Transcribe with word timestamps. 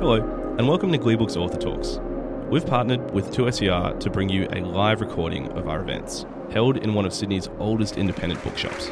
Hello, 0.00 0.14
and 0.58 0.68
welcome 0.68 0.92
to 0.92 0.98
Gleebooks 0.98 1.36
Author 1.36 1.58
Talks. 1.58 1.98
We've 2.48 2.64
partnered 2.64 3.10
with 3.10 3.32
2SER 3.32 3.98
to 3.98 4.10
bring 4.10 4.28
you 4.28 4.46
a 4.52 4.60
live 4.60 5.00
recording 5.00 5.48
of 5.58 5.66
our 5.66 5.80
events, 5.80 6.24
held 6.52 6.76
in 6.76 6.94
one 6.94 7.04
of 7.04 7.12
Sydney's 7.12 7.48
oldest 7.58 7.96
independent 7.96 8.40
bookshops. 8.44 8.86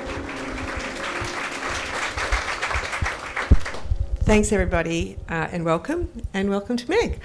Thanks, 4.25 4.51
everybody, 4.51 5.17
uh, 5.29 5.47
and 5.53 5.65
welcome, 5.65 6.11
and 6.35 6.51
welcome 6.51 6.77
to 6.77 6.91
Meg. 6.91 7.21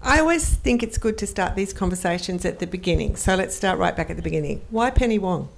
I 0.00 0.20
always 0.20 0.54
think 0.54 0.84
it's 0.84 0.96
good 0.96 1.18
to 1.18 1.26
start 1.26 1.56
these 1.56 1.72
conversations 1.72 2.44
at 2.44 2.60
the 2.60 2.68
beginning, 2.68 3.16
so 3.16 3.34
let's 3.34 3.56
start 3.56 3.80
right 3.80 3.96
back 3.96 4.10
at 4.10 4.16
the 4.16 4.22
beginning. 4.22 4.62
Why 4.70 4.90
Penny 4.90 5.18
Wong? 5.18 5.48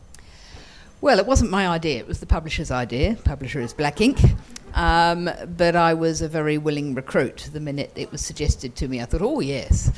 Well, 1.03 1.19
it 1.19 1.27
wasn't 1.27 1.51
my 1.51 1.69
idea, 1.69 1.99
it 1.99 2.09
was 2.09 2.21
the 2.21 2.27
publisher's 2.27 2.71
idea. 2.71 3.19
Publisher 3.23 3.61
is 3.61 3.75
Black 3.75 3.97
Inc. 3.97 4.35
Um, 4.75 5.31
but 5.57 5.75
I 5.75 5.95
was 5.95 6.23
a 6.23 6.29
very 6.29 6.59
willing 6.59 6.95
recruit. 6.95 7.51
The 7.53 7.61
minute 7.61 7.93
it 7.97 8.13
was 8.13 8.25
suggested 8.25 8.77
to 8.77 8.89
me, 8.89 9.01
I 9.01 9.05
thought, 9.05 9.23
oh, 9.23 9.41
yes, 9.41 9.91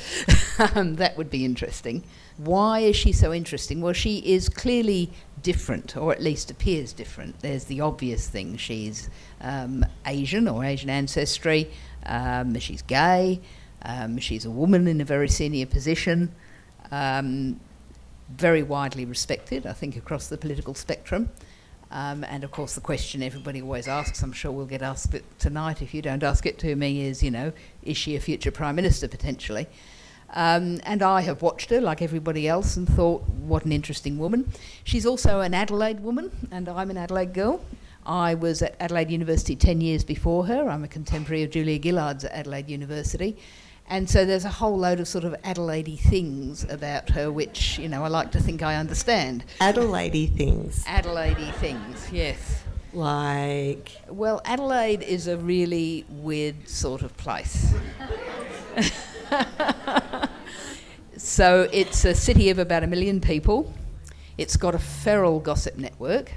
um, 0.75 0.97
that 0.97 1.17
would 1.17 1.31
be 1.31 1.45
interesting. 1.45 2.05
Why 2.39 2.81
is 2.81 2.97
she 2.97 3.13
so 3.13 3.33
interesting? 3.33 3.81
Well, 3.81 3.93
she 3.93 4.19
is 4.19 4.49
clearly 4.49 5.11
different, 5.43 5.97
or 5.97 6.13
at 6.13 6.23
least 6.23 6.51
appears 6.51 6.93
different. 6.93 7.41
There's 7.41 7.65
the 7.65 7.81
obvious 7.81 8.29
thing 8.29 8.57
she's 8.57 9.11
um, 9.41 9.85
Asian 10.07 10.49
or 10.49 10.65
Asian 10.65 10.91
ancestry, 10.91 11.71
um, 12.07 12.59
she's 12.59 12.83
gay, 12.83 13.41
um, 13.83 14.19
she's 14.19 14.45
a 14.45 14.51
woman 14.51 14.87
in 14.87 15.01
a 15.01 15.05
very 15.05 15.29
senior 15.29 15.67
position, 15.67 16.35
very 16.91 18.63
widely 18.63 19.05
respected, 19.05 19.67
I 19.67 19.73
think, 19.73 19.97
across 19.97 20.29
the 20.29 20.39
political 20.39 20.75
spectrum. 20.75 21.31
Um, 21.93 22.25
and 22.25 22.43
of 22.43 22.51
course, 22.51 22.75
the 22.75 22.81
question 22.81 23.23
everybody 23.23 23.61
always 23.61 23.87
asks, 23.87 24.23
I'm 24.23 24.33
sure 24.33 24.51
we'll 24.51 24.65
get 24.65 24.81
asked 24.81 25.13
it 25.15 25.25
tonight 25.39 25.83
if 25.83 25.93
you 25.93 26.01
don't 26.01 26.23
ask 26.23 26.47
it 26.47 26.59
to 26.61 26.75
me, 26.75 27.03
is, 27.03 27.23
you 27.23 27.31
know, 27.31 27.53
is 27.83 27.99
she 27.99 28.17
a 28.17 28.21
future 28.21 28.51
Prime 28.51 28.75
Minister 28.77 29.09
potentially? 29.09 29.67
Um, 30.31 30.81
and 30.85 31.03
I 31.03 31.21
have 31.21 31.43
watched 31.43 31.69
her 31.69 31.83
like 31.83 32.01
everybody 32.01 32.49
else 32.49 32.79
and 32.79 32.89
thought, 32.89 33.29
what 33.29 33.67
an 33.67 33.73
interesting 33.73 34.19
woman. 34.19 34.51
She's 34.85 35.05
also 35.05 35.41
an 35.41 35.53
Adelaide 35.53 36.01
woman, 36.01 36.31
and 36.51 36.67
I'm 36.67 36.91
an 36.91 36.97
Adelaide 36.97 37.35
girl. 37.35 37.61
I 38.07 38.35
was 38.35 38.63
at 38.63 38.75
Adelaide 38.81 39.11
University 39.11 39.55
10 39.55 39.83
years 39.83 40.03
before 40.03 40.47
her. 40.47 40.71
I'm 40.71 40.85
a 40.85 40.89
contemporary 40.89 41.43
of 41.43 41.51
Julia 41.51 41.79
Gillard's 41.79 42.25
at 42.25 42.33
Adelaide 42.33 42.71
University. 42.71 43.37
And 43.89 44.09
so 44.09 44.25
there's 44.25 44.45
a 44.45 44.51
whole 44.51 44.79
load 44.79 45.01
of 45.01 45.09
sort 45.09 45.25
of 45.25 45.35
Adelaide 45.45 45.99
things 45.99 46.65
about 46.65 47.11
her, 47.11 47.31
which, 47.31 47.79
you 47.79 47.89
know, 47.89 48.05
I 48.05 48.09
like 48.09 48.33
to 48.33 48.41
think 48.41 48.63
I 48.63 48.77
understand. 48.77 49.45
Adelaide 49.61 50.33
things. 50.37 50.83
Adelaide 50.87 51.55
things, 51.57 52.11
yes. 52.11 52.63
Like. 52.93 53.93
Well, 54.09 54.41
Adelaide 54.45 55.03
is 55.03 55.27
a 55.27 55.37
really 55.37 56.07
weird 56.09 56.69
sort 56.69 57.03
of 57.03 57.17
place. 57.17 57.75
so 61.17 61.69
it's 61.73 62.05
a 62.05 62.15
city 62.15 62.51
of 62.51 62.59
about 62.59 62.83
a 62.83 62.87
million 62.87 63.21
people. 63.21 63.75
It's 64.39 64.57
got 64.57 64.75
a 64.75 64.79
feral 64.79 65.41
gossip 65.41 65.77
network. 65.77 66.33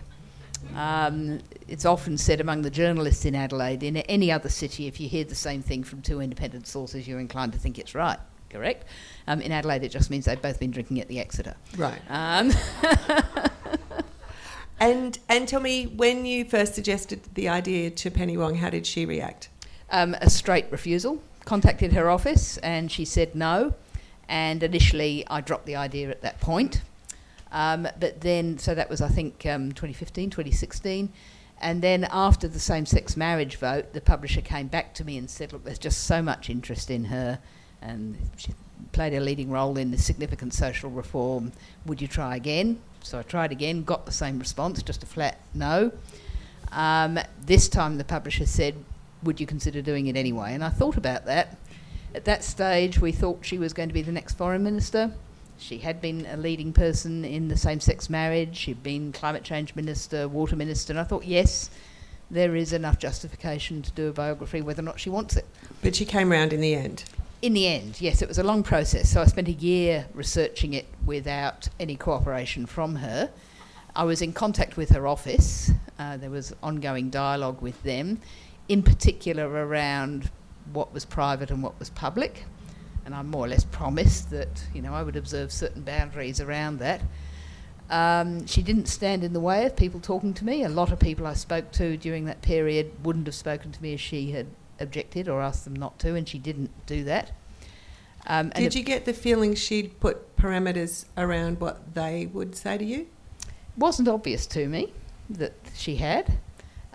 Um, 0.75 1.39
it's 1.67 1.85
often 1.85 2.17
said 2.17 2.41
among 2.41 2.61
the 2.61 2.69
journalists 2.69 3.25
in 3.25 3.35
Adelaide, 3.35 3.83
in 3.83 3.97
any 3.97 4.31
other 4.31 4.49
city, 4.49 4.87
if 4.87 4.99
you 4.99 5.09
hear 5.09 5.23
the 5.23 5.35
same 5.35 5.61
thing 5.61 5.83
from 5.83 6.01
two 6.01 6.21
independent 6.21 6.67
sources, 6.67 7.07
you're 7.07 7.19
inclined 7.19 7.53
to 7.53 7.59
think 7.59 7.79
it's 7.79 7.95
right. 7.95 8.19
Correct. 8.49 8.85
Um, 9.27 9.41
in 9.41 9.51
Adelaide, 9.51 9.83
it 9.83 9.89
just 9.89 10.09
means 10.09 10.25
they've 10.25 10.41
both 10.41 10.59
been 10.59 10.71
drinking 10.71 11.01
at 11.01 11.07
the 11.07 11.19
Exeter. 11.19 11.55
Right. 11.77 11.99
Um, 12.09 12.51
and 14.79 15.17
and 15.27 15.47
tell 15.47 15.59
me, 15.59 15.87
when 15.87 16.25
you 16.25 16.45
first 16.45 16.75
suggested 16.75 17.21
the 17.33 17.49
idea 17.49 17.89
to 17.89 18.11
Penny 18.11 18.37
Wong, 18.37 18.55
how 18.55 18.69
did 18.69 18.85
she 18.85 19.05
react? 19.05 19.49
Um, 19.89 20.15
a 20.21 20.29
straight 20.29 20.67
refusal. 20.71 21.21
Contacted 21.43 21.93
her 21.93 22.09
office, 22.09 22.57
and 22.59 22.91
she 22.91 23.05
said 23.05 23.35
no. 23.35 23.73
And 24.29 24.63
initially, 24.63 25.25
I 25.27 25.41
dropped 25.41 25.65
the 25.65 25.75
idea 25.75 26.09
at 26.09 26.21
that 26.21 26.39
point. 26.39 26.81
Um, 27.51 27.87
but 27.99 28.21
then, 28.21 28.57
so 28.57 28.73
that 28.73 28.89
was, 28.89 29.01
I 29.01 29.07
think, 29.07 29.45
um, 29.45 29.71
2015, 29.71 30.29
2016. 30.29 31.11
And 31.61 31.81
then 31.81 32.07
after 32.11 32.47
the 32.47 32.59
same 32.59 32.85
sex 32.85 33.15
marriage 33.15 33.55
vote, 33.55 33.93
the 33.93 34.01
publisher 34.01 34.41
came 34.41 34.67
back 34.67 34.93
to 34.95 35.05
me 35.05 35.17
and 35.17 35.29
said, 35.29 35.53
Look, 35.53 35.63
there's 35.63 35.79
just 35.79 36.03
so 36.03 36.21
much 36.21 36.49
interest 36.49 36.91
in 36.91 37.05
her, 37.05 37.39
and 37.81 38.17
she 38.37 38.53
played 38.91 39.13
a 39.13 39.19
leading 39.19 39.49
role 39.49 39.77
in 39.77 39.91
the 39.91 39.97
significant 39.97 40.53
social 40.53 40.89
reform. 40.89 41.51
Would 41.85 42.01
you 42.01 42.07
try 42.07 42.35
again? 42.35 42.79
So 43.01 43.19
I 43.19 43.23
tried 43.23 43.51
again, 43.51 43.83
got 43.83 44.05
the 44.05 44.11
same 44.11 44.39
response, 44.39 44.81
just 44.83 45.03
a 45.03 45.05
flat 45.05 45.39
no. 45.53 45.91
Um, 46.71 47.19
this 47.45 47.69
time 47.69 47.97
the 47.97 48.03
publisher 48.03 48.45
said, 48.45 48.75
Would 49.23 49.39
you 49.39 49.47
consider 49.47 49.81
doing 49.81 50.07
it 50.07 50.15
anyway? 50.15 50.53
And 50.53 50.63
I 50.63 50.69
thought 50.69 50.97
about 50.97 51.25
that. 51.25 51.57
At 52.13 52.25
that 52.25 52.43
stage, 52.43 52.99
we 52.99 53.11
thought 53.11 53.39
she 53.41 53.57
was 53.57 53.73
going 53.73 53.89
to 53.89 53.93
be 53.93 54.01
the 54.01 54.11
next 54.11 54.37
foreign 54.37 54.63
minister. 54.63 55.11
She 55.57 55.79
had 55.79 56.01
been 56.01 56.25
a 56.25 56.37
leading 56.37 56.73
person 56.73 57.23
in 57.23 57.47
the 57.47 57.57
same 57.57 57.79
sex 57.79 58.09
marriage, 58.09 58.57
she'd 58.57 58.83
been 58.83 59.11
climate 59.11 59.43
change 59.43 59.75
minister, 59.75 60.27
water 60.27 60.55
minister, 60.55 60.93
and 60.93 60.99
I 60.99 61.03
thought, 61.03 61.25
yes, 61.25 61.69
there 62.29 62.55
is 62.55 62.73
enough 62.73 62.99
justification 62.99 63.81
to 63.81 63.91
do 63.91 64.07
a 64.07 64.13
biography 64.13 64.61
whether 64.61 64.81
or 64.81 64.85
not 64.85 64.99
she 64.99 65.09
wants 65.09 65.35
it. 65.35 65.45
But 65.81 65.95
she 65.95 66.05
came 66.05 66.31
round 66.31 66.53
in 66.53 66.61
the 66.61 66.75
end. 66.75 67.05
In 67.41 67.53
the 67.53 67.67
end, 67.67 68.01
yes, 68.01 68.21
it 68.21 68.27
was 68.27 68.37
a 68.37 68.43
long 68.43 68.63
process. 68.63 69.09
So 69.09 69.21
I 69.21 69.25
spent 69.25 69.47
a 69.47 69.53
year 69.53 70.07
researching 70.13 70.73
it 70.73 70.87
without 71.05 71.69
any 71.79 71.95
cooperation 71.95 72.65
from 72.65 72.95
her. 72.95 73.29
I 73.95 74.03
was 74.03 74.21
in 74.21 74.33
contact 74.33 74.77
with 74.77 74.89
her 74.89 75.07
office. 75.07 75.71
Uh, 75.99 76.17
there 76.17 76.29
was 76.29 76.53
ongoing 76.63 77.09
dialogue 77.09 77.61
with 77.61 77.81
them, 77.83 78.19
in 78.67 78.83
particular 78.83 79.47
around 79.47 80.31
what 80.73 80.93
was 80.93 81.05
private 81.05 81.51
and 81.51 81.61
what 81.61 81.77
was 81.79 81.89
public 81.91 82.45
and 83.05 83.13
I 83.13 83.21
more 83.21 83.45
or 83.45 83.47
less 83.47 83.63
promised 83.63 84.31
that 84.31 84.63
you 84.73 84.81
know 84.81 84.93
I 84.93 85.03
would 85.03 85.15
observe 85.15 85.51
certain 85.51 85.83
boundaries 85.83 86.41
around 86.41 86.79
that. 86.79 87.01
Um, 87.89 88.47
she 88.47 88.63
didn't 88.63 88.87
stand 88.87 89.23
in 89.23 89.33
the 89.33 89.39
way 89.39 89.65
of 89.65 89.75
people 89.75 89.99
talking 89.99 90.33
to 90.33 90.45
me. 90.45 90.63
A 90.63 90.69
lot 90.69 90.91
of 90.91 90.99
people 90.99 91.27
I 91.27 91.33
spoke 91.33 91.71
to 91.73 91.97
during 91.97 92.25
that 92.25 92.41
period 92.41 92.91
wouldn't 93.03 93.27
have 93.27 93.35
spoken 93.35 93.71
to 93.71 93.81
me 93.81 93.93
if 93.93 94.01
she 94.01 94.31
had 94.31 94.47
objected 94.79 95.29
or 95.29 95.41
asked 95.41 95.65
them 95.65 95.75
not 95.75 95.99
to, 95.99 96.15
and 96.15 96.27
she 96.27 96.39
didn't 96.39 96.71
do 96.87 97.03
that. 97.03 97.31
Um, 98.27 98.49
Did 98.49 98.73
you 98.73 98.81
get 98.81 99.05
the 99.05 99.13
feeling 99.13 99.53
she'd 99.53 99.99
put 99.99 100.35
parameters 100.35 101.05
around 101.15 101.59
what 101.59 101.93
they 101.93 102.25
would 102.25 102.55
say 102.55 102.77
to 102.77 102.83
you? 102.83 103.01
It 103.01 103.77
wasn't 103.77 104.07
obvious 104.07 104.47
to 104.47 104.67
me 104.67 104.93
that 105.29 105.53
she 105.75 105.97
had. 105.97 106.39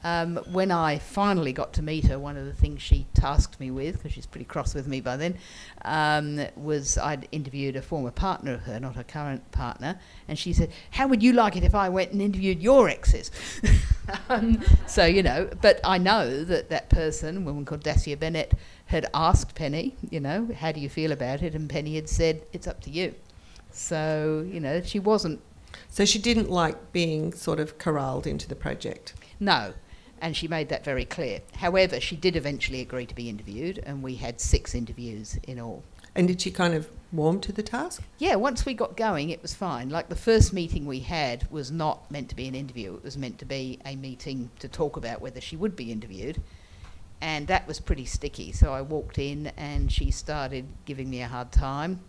Um, 0.03 0.37
when 0.51 0.71
I 0.71 0.99
finally 0.99 1.53
got 1.53 1.75
to 1.75 1.83
meet 1.83 2.07
her, 2.07 2.19
one 2.19 2.37
of 2.37 2.47
the 2.47 2.55
things 2.55 2.81
she 2.81 3.07
tasked 3.13 3.61
me 3.61 3.71
with, 3.71 3.97
because 3.97 4.13
she's 4.13 4.27
pretty 4.27 4.47
cross 4.47 4.75
with 4.75 4.87
me 4.87 5.01
by 5.01 5.17
then, 5.17 5.37
um, 5.85 6.41
was 6.57 6.97
I'd 6.97 7.29
interviewed 7.33 7.77
a 7.77 7.83
former 7.83 8.11
partner 8.11 8.55
of 8.55 8.63
her, 8.63 8.81
not 8.81 8.97
her 8.97 9.05
current 9.05 9.51
partner, 9.53 10.01
and 10.27 10.39
she 10.39 10.53
said, 10.53 10.71
How 10.93 11.07
would 11.07 11.23
you 11.23 11.35
like 11.35 11.57
it 11.57 11.65
if 11.65 11.75
I 11.75 11.91
went 11.91 12.13
and 12.13 12.23
interviewed 12.23 12.63
your 12.63 12.89
exes? 12.89 13.31
um, 14.31 14.63
so, 14.87 15.05
you 15.05 15.23
know, 15.23 15.51
but 15.61 15.81
I 15.85 15.99
know 15.99 16.45
that 16.45 16.71
that 16.71 16.89
person, 16.89 17.37
a 17.37 17.41
woman 17.41 17.67
called 17.67 17.83
Dacia 17.83 18.17
Bennett, 18.17 18.55
had 18.87 19.07
asked 19.13 19.55
Penny, 19.55 19.97
you 20.09 20.21
know, 20.21 20.49
How 20.57 20.73
do 20.73 20.81
you 20.81 20.89
feel 20.89 21.13
about 21.13 21.43
it? 21.43 21.55
And 21.55 21.69
Penny 21.69 21.97
had 21.97 22.09
said, 22.09 22.43
It's 22.55 22.67
up 22.67 22.81
to 22.83 22.91
you. 22.91 23.15
So, 23.71 24.47
you 24.51 24.61
know, 24.61 24.81
she 24.81 24.99
wasn't. 24.99 25.41
So 25.89 26.05
she 26.05 26.19
didn't 26.19 26.51
like 26.51 26.93
being 26.93 27.33
sort 27.33 27.61
of 27.61 27.79
corralled 27.79 28.27
into 28.27 28.49
the 28.49 28.57
project? 28.57 29.15
No 29.39 29.75
and 30.21 30.37
she 30.37 30.49
made 30.49 30.69
that 30.69 30.85
very 30.85 31.05
clear. 31.05 31.41
However, 31.57 32.01
she 32.01 32.17
did 32.17 32.37
eventually 32.37 32.81
agree 32.81 33.07
to 33.07 33.15
be 33.15 33.29
interviewed, 33.29 33.79
and 33.85 34.03
we 34.03 34.17
had 34.17 34.41
six 34.41 34.75
interviews 34.75 35.39
in 35.45 35.61
all. 35.61 35.83
And 36.15 36.27
did 36.27 36.41
she 36.41 36.51
kind 36.51 36.75
of 36.75 36.89
warm 37.13 37.41
to 37.41 37.53
the 37.53 37.63
task? 37.63 38.03
Yeah, 38.19 38.35
once 38.35 38.67
we 38.67 38.75
got 38.75 38.97
going, 38.97 39.31
it 39.31 39.43
was 39.43 39.55
fine. 39.55 39.91
Like 39.91 40.09
the 40.09 40.17
first 40.17 40.53
meeting 40.53 40.87
we 40.87 41.01
had 41.01 41.51
was 41.51 41.71
not 41.71 42.11
meant 42.11 42.29
to 42.31 42.37
be 42.37 42.49
an 42.49 42.55
interview, 42.55 42.95
it 42.95 43.05
was 43.05 43.17
meant 43.17 43.39
to 43.39 43.45
be 43.45 43.79
a 43.85 43.97
meeting 43.97 44.51
to 44.59 44.69
talk 44.69 44.97
about 44.97 45.21
whether 45.21 45.41
she 45.41 45.57
would 45.57 45.77
be 45.77 45.93
interviewed. 45.93 46.43
And 47.21 47.47
that 47.49 47.67
was 47.69 47.81
pretty 47.81 48.07
sticky. 48.07 48.53
So 48.53 48.73
I 48.73 48.81
walked 48.81 49.19
in 49.19 49.49
and 49.57 49.93
she 49.93 50.11
started 50.11 50.67
giving 50.87 51.11
me 51.11 51.21
a 51.23 51.29
hard 51.29 51.53
time. 51.53 52.01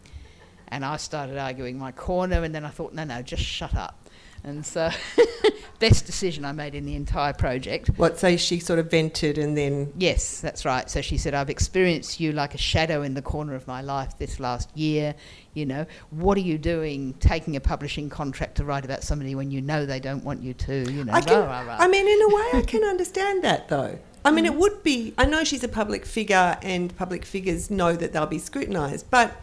And 0.70 0.86
I 0.86 0.96
started 0.96 1.38
arguing 1.38 1.78
my 1.78 1.92
corner, 1.92 2.44
and 2.44 2.56
then 2.56 2.64
I 2.64 2.70
thought, 2.70 2.94
no, 2.94 3.04
no, 3.04 3.22
just 3.22 3.44
shut 3.44 3.76
up. 3.76 4.01
And 4.44 4.66
so, 4.66 4.90
best 5.82 6.06
decision 6.06 6.46
I 6.46 6.52
made 6.52 6.76
in 6.76 6.86
the 6.86 6.96
entire 6.96 7.34
project. 7.34 7.90
What, 7.98 8.20
so 8.20 8.38
she 8.38 8.60
sort 8.60 8.80
of 8.80 8.90
vented 8.90 9.38
and 9.38 9.58
then. 9.58 9.92
Yes, 9.98 10.40
that's 10.40 10.64
right. 10.64 10.90
So 10.90 11.02
she 11.02 11.18
said, 11.18 11.34
I've 11.34 11.50
experienced 11.50 12.20
you 12.20 12.32
like 12.32 12.54
a 12.54 12.58
shadow 12.58 13.02
in 13.02 13.16
the 13.16 13.22
corner 13.22 13.56
of 13.56 13.68
my 13.68 13.82
life 13.82 14.18
this 14.18 14.40
last 14.40 14.76
year. 14.78 15.16
You 15.54 15.66
know, 15.66 15.86
what 16.12 16.38
are 16.38 16.42
you 16.42 16.58
doing 16.58 17.14
taking 17.16 17.56
a 17.56 17.60
publishing 17.60 18.10
contract 18.10 18.56
to 18.56 18.64
write 18.64 18.86
about 18.86 19.04
somebody 19.04 19.36
when 19.36 19.52
you 19.52 19.62
know 19.62 19.86
they 19.86 20.00
don't 20.00 20.24
want 20.24 20.42
you 20.42 20.54
to? 20.54 20.92
You 20.92 21.04
know, 21.04 21.14
I, 21.14 21.22
can, 21.22 21.40
rah, 21.40 21.46
rah, 21.46 21.68
rah. 21.68 21.78
I 21.80 21.88
mean, 21.88 22.08
in 22.08 22.22
a 22.22 22.36
way, 22.36 22.50
I 22.54 22.64
can 22.66 22.84
understand 22.86 23.44
that 23.44 23.68
though. 23.68 24.00
I 24.24 24.30
mean, 24.30 24.46
mm. 24.46 24.50
it 24.50 24.56
would 24.56 24.84
be. 24.84 25.14
I 25.18 25.26
know 25.26 25.44
she's 25.44 25.64
a 25.64 25.68
public 25.68 26.06
figure, 26.06 26.58
and 26.62 26.96
public 26.96 27.26
figures 27.26 27.72
know 27.72 27.94
that 27.94 28.14
they'll 28.14 28.28
be 28.28 28.38
scrutinised, 28.38 29.10
but 29.10 29.36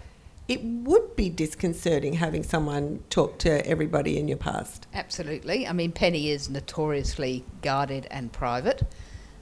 it 0.49 0.65
would 0.65 1.15
be 1.15 1.29
disconcerting 1.29 2.15
having 2.15 2.43
someone 2.43 3.05
talk 3.11 3.39
to 3.39 3.65
everybody 3.67 4.19
in 4.19 4.29
your 4.29 4.39
past. 4.39 4.87
Absolutely. 4.95 5.67
I 5.67 5.73
mean, 5.73 5.93
Penny 5.93 6.31
is 6.31 6.49
notoriously 6.49 7.45
guarded 7.61 8.07
and 8.11 8.33
private 8.33 8.83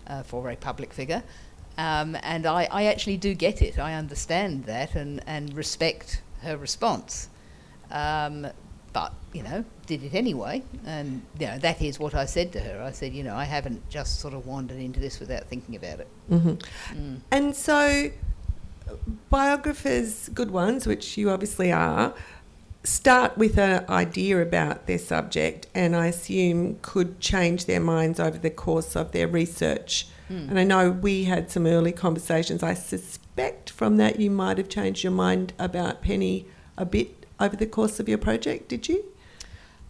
uh, 0.08 0.24
for 0.24 0.50
a 0.50 0.56
public 0.56 0.92
figure. 0.92 1.22
Um, 1.78 2.16
and 2.22 2.44
I, 2.46 2.68
I 2.70 2.84
actually 2.86 3.18
do 3.18 3.34
get 3.34 3.62
it. 3.62 3.78
I 3.78 3.94
understand 3.94 4.64
that 4.64 4.94
and, 4.94 5.22
and 5.26 5.54
respect 5.54 6.22
her 6.42 6.56
response. 6.56 7.28
Um, 7.90 8.48
but, 8.92 9.12
you 9.34 9.42
know, 9.42 9.62
did 9.86 10.02
it 10.02 10.14
anyway. 10.14 10.62
And, 10.86 11.22
you 11.38 11.46
know, 11.46 11.58
that 11.58 11.82
is 11.82 12.00
what 12.00 12.14
I 12.14 12.24
said 12.24 12.50
to 12.52 12.60
her. 12.60 12.82
I 12.82 12.92
said, 12.92 13.12
you 13.12 13.22
know, 13.22 13.36
I 13.36 13.44
haven't 13.44 13.88
just 13.90 14.20
sort 14.20 14.32
of 14.32 14.46
wandered 14.46 14.78
into 14.78 15.00
this 15.00 15.20
without 15.20 15.44
thinking 15.44 15.76
about 15.76 16.00
it. 16.00 16.08
Mm-hmm. 16.30 17.16
And 17.30 17.54
so, 17.54 18.10
biographers, 19.30 20.28
good 20.30 20.50
ones, 20.50 20.86
which 20.86 21.16
you 21.16 21.30
obviously 21.30 21.72
are, 21.72 22.14
start 22.84 23.36
with 23.36 23.58
an 23.58 23.84
idea 23.88 24.40
about 24.40 24.86
their 24.86 24.98
subject 24.98 25.66
and 25.74 25.96
I 25.96 26.06
assume 26.06 26.78
could 26.82 27.20
change 27.20 27.66
their 27.66 27.80
minds 27.80 28.20
over 28.20 28.38
the 28.38 28.50
course 28.50 28.94
of 28.94 29.12
their 29.12 29.26
research. 29.26 30.06
Mm. 30.30 30.50
And 30.50 30.58
I 30.58 30.64
know 30.64 30.90
we 30.90 31.24
had 31.24 31.50
some 31.50 31.66
early 31.66 31.92
conversations. 31.92 32.62
I 32.62 32.74
suspect 32.74 33.70
from 33.70 33.96
that 33.96 34.20
you 34.20 34.30
might 34.30 34.58
have 34.58 34.68
changed 34.68 35.02
your 35.02 35.12
mind 35.12 35.52
about 35.58 36.02
Penny 36.02 36.46
a 36.78 36.84
bit 36.84 37.26
over 37.40 37.56
the 37.56 37.66
course 37.66 37.98
of 38.00 38.08
your 38.08 38.18
project, 38.18 38.68
did 38.68 38.88
you? 38.88 39.04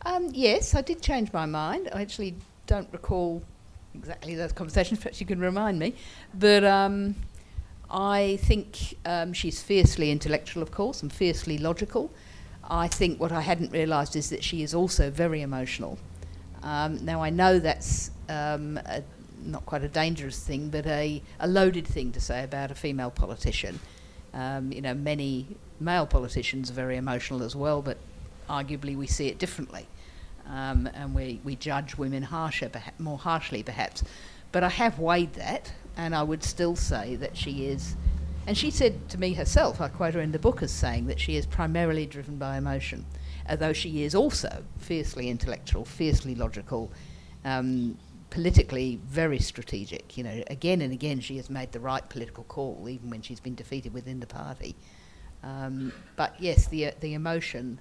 Um, 0.04 0.30
yes, 0.32 0.74
I 0.74 0.82
did 0.82 1.02
change 1.02 1.32
my 1.32 1.46
mind. 1.46 1.88
I 1.92 2.00
actually 2.00 2.34
don't 2.66 2.88
recall 2.92 3.42
exactly 3.94 4.34
those 4.34 4.52
conversations, 4.52 5.00
perhaps 5.00 5.20
you 5.20 5.26
can 5.26 5.40
remind 5.40 5.78
me. 5.78 5.94
But 6.34 6.64
um, 6.64 7.14
I 7.90 8.38
think 8.42 8.96
um, 9.04 9.32
she's 9.32 9.62
fiercely 9.62 10.10
intellectual, 10.10 10.62
of 10.62 10.70
course, 10.70 11.02
and 11.02 11.12
fiercely 11.12 11.58
logical. 11.58 12.10
I 12.68 12.88
think 12.88 13.20
what 13.20 13.30
I 13.32 13.42
hadn't 13.42 13.70
realised 13.70 14.16
is 14.16 14.30
that 14.30 14.42
she 14.42 14.62
is 14.62 14.74
also 14.74 15.10
very 15.10 15.40
emotional. 15.40 15.98
Um, 16.62 17.04
now, 17.04 17.22
I 17.22 17.30
know 17.30 17.60
that's 17.60 18.10
um, 18.28 18.78
a, 18.86 19.02
not 19.44 19.64
quite 19.66 19.84
a 19.84 19.88
dangerous 19.88 20.38
thing, 20.42 20.68
but 20.68 20.86
a, 20.86 21.22
a, 21.38 21.46
loaded 21.46 21.86
thing 21.86 22.10
to 22.12 22.20
say 22.20 22.42
about 22.42 22.72
a 22.72 22.74
female 22.74 23.10
politician. 23.10 23.78
Um, 24.34 24.72
you 24.72 24.82
know, 24.82 24.94
many 24.94 25.46
male 25.78 26.06
politicians 26.06 26.70
are 26.70 26.74
very 26.74 26.96
emotional 26.96 27.42
as 27.42 27.54
well, 27.54 27.82
but 27.82 27.98
arguably 28.48 28.96
we 28.96 29.06
see 29.06 29.28
it 29.28 29.38
differently. 29.38 29.86
Um, 30.48 30.88
and 30.94 31.14
we, 31.14 31.40
we 31.44 31.56
judge 31.56 31.96
women 31.96 32.24
harsher, 32.24 32.70
more 32.98 33.18
harshly 33.18 33.62
perhaps. 33.62 34.02
But 34.52 34.64
I 34.64 34.68
have 34.68 34.98
weighed 34.98 35.34
that, 35.34 35.72
and 35.96 36.14
I 36.14 36.22
would 36.22 36.42
still 36.42 36.76
say 36.76 37.16
that 37.16 37.36
she 37.36 37.66
is. 37.66 37.96
And 38.46 38.56
she 38.56 38.70
said 38.70 39.08
to 39.08 39.18
me 39.18 39.34
herself, 39.34 39.80
I 39.80 39.88
quote 39.88 40.14
her 40.14 40.20
in 40.20 40.32
the 40.32 40.38
book 40.38 40.62
as 40.62 40.70
saying 40.70 41.06
that 41.06 41.18
she 41.18 41.36
is 41.36 41.46
primarily 41.46 42.06
driven 42.06 42.36
by 42.36 42.56
emotion, 42.56 43.04
although 43.48 43.72
she 43.72 44.04
is 44.04 44.14
also 44.14 44.62
fiercely 44.78 45.28
intellectual, 45.28 45.84
fiercely 45.84 46.34
logical, 46.34 46.92
um, 47.44 47.98
politically 48.30 49.00
very 49.06 49.40
strategic. 49.40 50.16
You 50.16 50.24
know, 50.24 50.42
again 50.48 50.80
and 50.80 50.92
again 50.92 51.20
she 51.20 51.36
has 51.38 51.50
made 51.50 51.72
the 51.72 51.80
right 51.80 52.08
political 52.08 52.44
call, 52.44 52.86
even 52.88 53.10
when 53.10 53.22
she's 53.22 53.40
been 53.40 53.56
defeated 53.56 53.92
within 53.92 54.20
the 54.20 54.26
party. 54.26 54.76
Um, 55.42 55.92
but 56.16 56.34
yes, 56.38 56.66
the 56.68 56.86
uh, 56.86 56.90
the 57.00 57.14
emotion, 57.14 57.80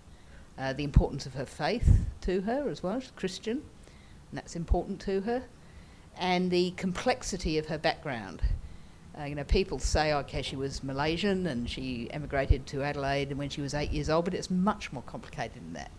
uh, 0.58 0.74
the 0.74 0.84
importance 0.84 1.26
of 1.26 1.34
her 1.36 1.46
faith 1.46 2.06
to 2.22 2.42
her 2.42 2.70
as 2.70 2.82
well. 2.82 3.00
She's 3.00 3.12
Christian, 3.12 3.62
and 4.30 4.38
that's 4.38 4.56
important 4.56 5.00
to 5.02 5.22
her, 5.22 5.44
and 6.18 6.52
the 6.52 6.72
complexity 6.72 7.58
of 7.58 7.68
her 7.68 7.78
background. 7.78 8.42
Uh, 9.18 9.24
you 9.24 9.36
know, 9.36 9.44
people 9.46 9.80
say, 9.80 10.14
okay, 10.14 10.42
she 10.42 10.56
was 10.56 10.84
Malaysian 10.84 11.48
and 11.48 11.70
she 11.70 12.10
emigrated 12.12 12.66
to 12.68 12.84
Adelaide 12.84 13.32
when 13.38 13.50
she 13.50 13.62
was 13.62 13.74
eight 13.74 13.92
years 13.92 14.10
old, 14.10 14.26
but 14.26 14.34
it's 14.34 14.50
much 14.50 14.92
more 14.92 15.04
complicated 15.04 15.56
than 15.56 15.74
that. 15.74 15.92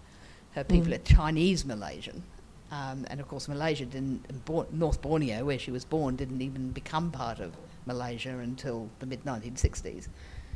Her 0.53 0.65
people 0.65 0.93
Mm. 0.93 0.97
are 0.97 0.99
Chinese 0.99 1.65
Malaysian, 1.65 2.23
um, 2.71 3.07
and 3.09 3.21
of 3.21 3.29
course, 3.29 3.49
Malaysia 3.49 3.85
didn't, 3.85 4.25
North 4.73 5.01
Borneo, 5.03 5.45
where 5.45 5.59
she 5.59 5.71
was 5.71 5.85
born, 5.85 6.17
didn't 6.17 6.43
even 6.43 6.71
become 6.73 7.11
part 7.11 7.41
of 7.41 7.53
Malaysia 7.87 8.39
until 8.39 8.89
the 8.99 9.07
mid 9.07 9.25
1960s. 9.25 10.09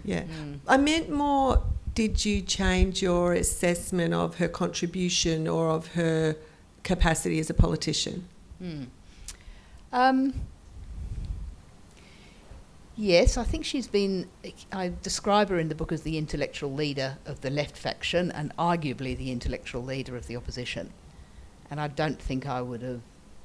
Yeah. 0.05 0.23
Mm. 0.23 0.61
I 0.67 0.77
meant 0.77 1.11
more 1.11 1.63
did 1.95 2.25
you 2.25 2.41
change 2.41 3.03
your 3.03 3.33
assessment 3.35 4.15
of 4.15 4.37
her 4.39 4.49
contribution 4.49 5.49
or 5.49 5.69
of 5.69 5.89
her 5.89 6.37
capacity 6.83 7.39
as 7.39 7.51
a 7.51 7.55
politician? 7.55 8.27
Hmm. 8.59 8.85
Um, 9.93 10.35
yes, 12.97 13.37
I 13.37 13.45
think 13.45 13.65
she's 13.65 13.89
been. 13.89 14.29
I 14.73 14.93
describe 15.03 15.49
her 15.49 15.59
in 15.59 15.69
the 15.69 15.75
book 15.75 15.93
as 15.93 16.03
the 16.03 16.17
intellectual 16.17 16.73
leader 16.73 17.19
of 17.27 17.41
the 17.41 17.51
left 17.51 17.77
faction 17.77 18.31
and 18.31 18.55
arguably 18.57 19.17
the 19.17 19.31
intellectual 19.31 19.83
leader 19.83 20.17
of 20.17 20.27
the 20.27 20.37
opposition. 20.37 20.91
And 21.71 21.81
I 21.81 21.89
don't 21.89 22.21
think 22.21 22.47
I 22.47 22.63
would 22.63 22.83
have 22.83 23.01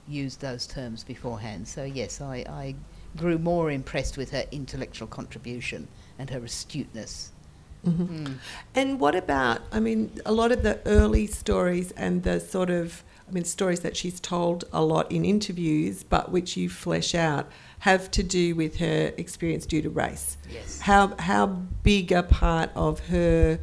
used 0.07 0.41
those 0.41 0.67
terms 0.67 1.03
beforehand. 1.03 1.67
So, 1.67 1.83
yes, 1.83 2.21
I, 2.21 2.37
I 2.47 2.75
grew 3.15 3.37
more 3.37 3.71
impressed 3.71 4.17
with 4.17 4.31
her 4.31 4.45
intellectual 4.51 5.07
contribution 5.07 5.87
and 6.19 6.29
her 6.29 6.43
astuteness. 6.43 7.31
Mm-hmm. 7.85 8.25
Mm. 8.25 8.35
And 8.73 8.99
what 8.99 9.15
about, 9.15 9.61
I 9.71 9.79
mean, 9.79 10.11
a 10.25 10.31
lot 10.31 10.51
of 10.51 10.63
the 10.63 10.79
early 10.85 11.27
stories 11.27 11.91
and 11.91 12.23
the 12.23 12.39
sort 12.39 12.69
of, 12.69 13.03
I 13.27 13.31
mean, 13.31 13.43
stories 13.43 13.79
that 13.79 13.97
she's 13.97 14.19
told 14.19 14.65
a 14.71 14.83
lot 14.83 15.11
in 15.11 15.25
interviews, 15.25 16.03
but 16.03 16.31
which 16.31 16.55
you 16.55 16.69
flesh 16.69 17.15
out, 17.15 17.49
have 17.79 18.11
to 18.11 18.23
do 18.23 18.55
with 18.55 18.77
her 18.77 19.13
experience 19.17 19.65
due 19.65 19.81
to 19.81 19.89
race. 19.89 20.37
Yes. 20.49 20.79
How, 20.81 21.15
how 21.17 21.47
big 21.47 22.11
a 22.11 22.23
part 22.23 22.69
of 22.75 23.07
her 23.07 23.59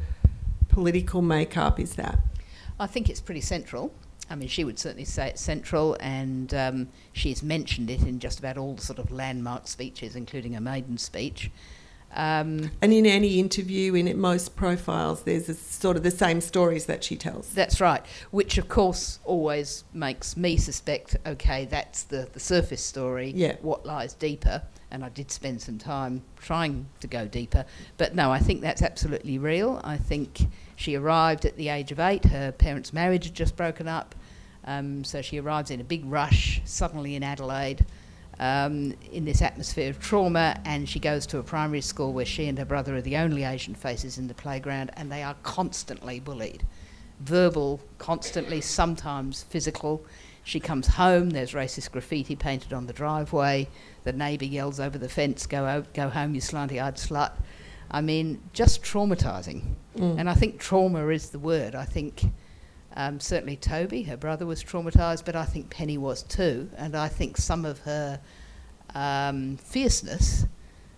political 0.67 1.21
makeup 1.21 1.79
is 1.79 1.95
that? 1.95 2.19
I 2.79 2.87
think 2.87 3.09
it's 3.09 3.21
pretty 3.21 3.41
central. 3.41 3.93
I 4.29 4.35
mean, 4.35 4.47
she 4.47 4.63
would 4.63 4.79
certainly 4.79 5.05
say 5.05 5.29
it's 5.29 5.41
central, 5.41 5.95
and 5.99 6.53
um, 6.53 6.89
she's 7.11 7.43
mentioned 7.43 7.89
it 7.89 8.03
in 8.03 8.19
just 8.19 8.39
about 8.39 8.57
all 8.57 8.75
the 8.75 8.81
sort 8.81 8.99
of 8.99 9.11
landmark 9.11 9.67
speeches, 9.67 10.15
including 10.15 10.53
her 10.53 10.61
maiden 10.61 10.97
speech. 10.97 11.51
Um, 12.15 12.71
And 12.81 12.93
in 12.93 13.05
any 13.05 13.39
interview, 13.39 13.95
in 13.95 14.19
most 14.19 14.55
profiles, 14.55 15.23
there's 15.23 15.49
a, 15.49 15.55
sort 15.55 15.97
of 15.97 16.03
the 16.03 16.11
same 16.11 16.41
stories 16.41 16.85
that 16.85 17.03
she 17.03 17.15
tells. 17.15 17.49
that's 17.53 17.81
right, 17.81 18.03
which 18.31 18.57
of 18.57 18.67
course 18.69 19.19
always 19.25 19.83
makes 19.93 20.37
me 20.37 20.57
suspect 20.57 21.17
okay, 21.25 21.65
that's 21.65 22.03
the, 22.03 22.27
the 22.33 22.39
surface 22.39 22.83
story, 22.83 23.31
Yeah. 23.35 23.55
what 23.61 23.85
lies 23.85 24.13
deeper. 24.13 24.61
And 24.91 25.03
I 25.03 25.09
did 25.09 25.31
spend 25.31 25.59
some 25.59 25.79
time 25.79 26.21
trying 26.37 26.85
to 26.99 27.07
go 27.07 27.25
deeper. 27.27 27.65
But 27.97 28.13
no, 28.13 28.31
I 28.31 28.37
think 28.37 28.61
that's 28.61 28.83
absolutely 28.83 29.39
real. 29.39 29.81
I 29.83 29.97
think 29.97 30.41
she 30.75 30.93
arrived 30.95 31.45
at 31.45 31.57
the 31.57 31.69
age 31.69 31.91
of 31.91 31.99
eight, 31.99 32.25
her 32.25 32.51
parents' 32.51 32.93
marriage 32.93 33.25
had 33.25 33.33
just 33.33 33.55
broken 33.55 33.87
up. 33.87 34.13
Um, 34.65 35.03
so 35.03 35.21
she 35.23 35.39
arrives 35.39 35.71
in 35.71 35.81
a 35.81 35.83
big 35.83 36.05
rush, 36.05 36.61
suddenly 36.63 37.15
in 37.15 37.23
Adelaide, 37.23 37.83
um, 38.39 38.93
in 39.11 39.25
this 39.25 39.41
atmosphere 39.41 39.89
of 39.89 39.99
trauma, 39.99 40.59
and 40.65 40.87
she 40.87 40.99
goes 40.99 41.25
to 41.27 41.37
a 41.37 41.43
primary 41.43 41.81
school 41.81 42.13
where 42.13 42.25
she 42.25 42.47
and 42.47 42.57
her 42.57 42.65
brother 42.65 42.95
are 42.95 43.01
the 43.01 43.17
only 43.17 43.43
Asian 43.43 43.75
faces 43.75 44.17
in 44.17 44.27
the 44.27 44.33
playground, 44.33 44.91
and 44.95 45.11
they 45.11 45.23
are 45.23 45.35
constantly 45.43 46.19
bullied. 46.19 46.65
Verbal, 47.19 47.79
constantly, 47.97 48.59
sometimes 48.61 49.43
physical. 49.43 50.03
She 50.43 50.59
comes 50.59 50.87
home, 50.87 51.29
there's 51.29 51.53
racist 51.53 51.91
graffiti 51.91 52.35
painted 52.35 52.73
on 52.73 52.85
the 52.85 52.93
driveway, 52.93 53.69
the 54.03 54.11
neighbour 54.11 54.45
yells 54.45 54.79
over 54.79 54.97
the 54.97 55.07
fence, 55.07 55.45
go, 55.45 55.65
o- 55.65 55.85
go 55.93 56.09
home, 56.09 56.35
you 56.35 56.41
slanty 56.41 56.83
eyed 56.83 56.95
slut. 56.95 57.31
I 57.89 58.01
mean, 58.01 58.41
just 58.51 58.83
traumatising. 58.83 59.61
Mm. 59.97 60.19
And 60.19 60.29
I 60.29 60.33
think 60.33 60.59
trauma 60.59 61.07
is 61.09 61.29
the 61.29 61.39
word. 61.39 61.75
I 61.75 61.85
think 61.85 62.23
um, 62.95 63.19
certainly 63.19 63.55
Toby, 63.55 64.03
her 64.03 64.17
brother, 64.17 64.45
was 64.45 64.63
traumatised, 64.63 65.25
but 65.25 65.35
I 65.35 65.45
think 65.45 65.69
Penny 65.69 65.97
was 65.97 66.23
too. 66.23 66.69
And 66.77 66.95
I 66.95 67.07
think 67.07 67.37
some 67.37 67.65
of 67.65 67.79
her 67.79 68.19
um, 68.93 69.57
fierceness 69.57 70.45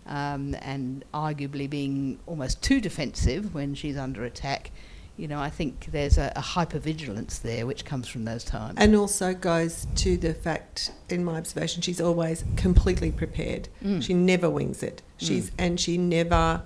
um, 0.05 0.55
and 0.61 1.05
arguably 1.13 1.69
being 1.69 2.19
almost 2.25 2.61
too 2.61 2.81
defensive 2.81 3.53
when 3.53 3.75
she's 3.75 3.97
under 3.97 4.25
attack, 4.25 4.71
you 5.17 5.29
know, 5.29 5.39
I 5.39 5.49
think 5.49 5.87
there's 5.91 6.17
a, 6.17 6.33
a 6.35 6.41
hypervigilance 6.41 7.41
there 7.41 7.65
which 7.65 7.85
comes 7.85 8.09
from 8.09 8.25
those 8.25 8.43
times. 8.43 8.75
And 8.77 8.93
also 8.95 9.33
goes 9.33 9.87
to 9.95 10.17
the 10.17 10.33
fact, 10.33 10.91
in 11.09 11.23
my 11.23 11.37
observation, 11.37 11.81
she's 11.81 12.01
always 12.01 12.43
completely 12.57 13.11
prepared. 13.11 13.69
Mm. 13.81 14.03
She 14.03 14.13
never 14.13 14.49
wings 14.49 14.83
it. 14.83 15.01
She's 15.17 15.51
and 15.57 15.79
she 15.79 15.97
never, 15.97 16.63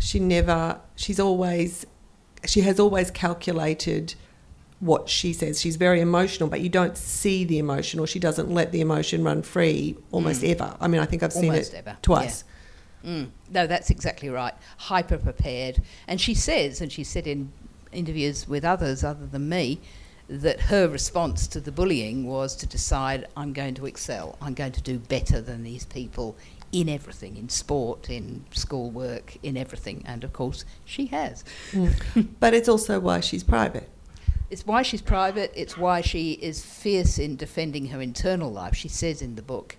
she 0.00 0.18
never, 0.18 0.80
she's 0.96 1.20
always, 1.20 1.86
she 2.44 2.62
has 2.62 2.80
always 2.80 3.12
calculated 3.12 4.16
what 4.80 5.08
she 5.08 5.32
says. 5.32 5.60
She's 5.60 5.76
very 5.76 6.00
emotional, 6.00 6.48
but 6.48 6.60
you 6.60 6.68
don't 6.68 6.96
see 6.96 7.44
the 7.44 7.58
emotion, 7.58 7.98
or 7.98 8.06
she 8.06 8.18
doesn't 8.18 8.50
let 8.50 8.72
the 8.72 8.80
emotion 8.80 9.24
run 9.24 9.42
free 9.42 9.96
almost 10.12 10.42
Mm. 10.42 10.50
ever. 10.50 10.76
I 10.80 10.88
mean, 10.88 11.00
I 11.00 11.06
think 11.06 11.22
I've 11.22 11.32
seen 11.32 11.50
Almost 11.50 11.72
it 11.74 11.78
ever, 11.78 11.96
twice. 12.02 12.44
Mm. 13.04 13.30
No, 13.50 13.66
that's 13.66 13.88
exactly 13.90 14.28
right. 14.28 14.54
Hyper 14.78 15.18
prepared. 15.18 15.80
And 16.06 16.20
she 16.20 16.34
says, 16.34 16.80
and 16.80 16.92
she 16.92 17.04
said 17.04 17.26
in 17.26 17.52
interviews 17.92 18.46
with 18.48 18.64
others 18.64 19.02
other 19.04 19.26
than 19.26 19.48
me, 19.48 19.80
that 20.28 20.60
her 20.62 20.88
response 20.88 21.46
to 21.46 21.60
the 21.60 21.70
bullying 21.70 22.26
was 22.26 22.56
to 22.56 22.66
decide, 22.66 23.26
I'm 23.36 23.52
going 23.52 23.74
to 23.74 23.86
excel. 23.86 24.36
I'm 24.42 24.54
going 24.54 24.72
to 24.72 24.82
do 24.82 24.98
better 24.98 25.40
than 25.40 25.62
these 25.62 25.86
people 25.86 26.36
in 26.72 26.88
everything, 26.88 27.36
in 27.36 27.48
sport, 27.48 28.10
in 28.10 28.44
schoolwork, 28.50 29.36
in 29.42 29.56
everything. 29.56 30.02
And 30.04 30.24
of 30.24 30.32
course, 30.32 30.64
she 30.84 31.06
has. 31.06 31.44
Mm. 31.70 32.28
but 32.40 32.54
it's 32.54 32.68
also 32.68 32.98
why 32.98 33.20
she's 33.20 33.44
private. 33.44 33.88
It's 34.50 34.66
why 34.66 34.82
she's 34.82 35.02
private. 35.02 35.52
It's 35.54 35.76
why 35.76 36.00
she 36.00 36.32
is 36.32 36.64
fierce 36.64 37.18
in 37.18 37.36
defending 37.36 37.86
her 37.86 38.00
internal 38.00 38.50
life. 38.50 38.74
She 38.74 38.88
says 38.88 39.22
in 39.22 39.34
the 39.34 39.42
book, 39.42 39.76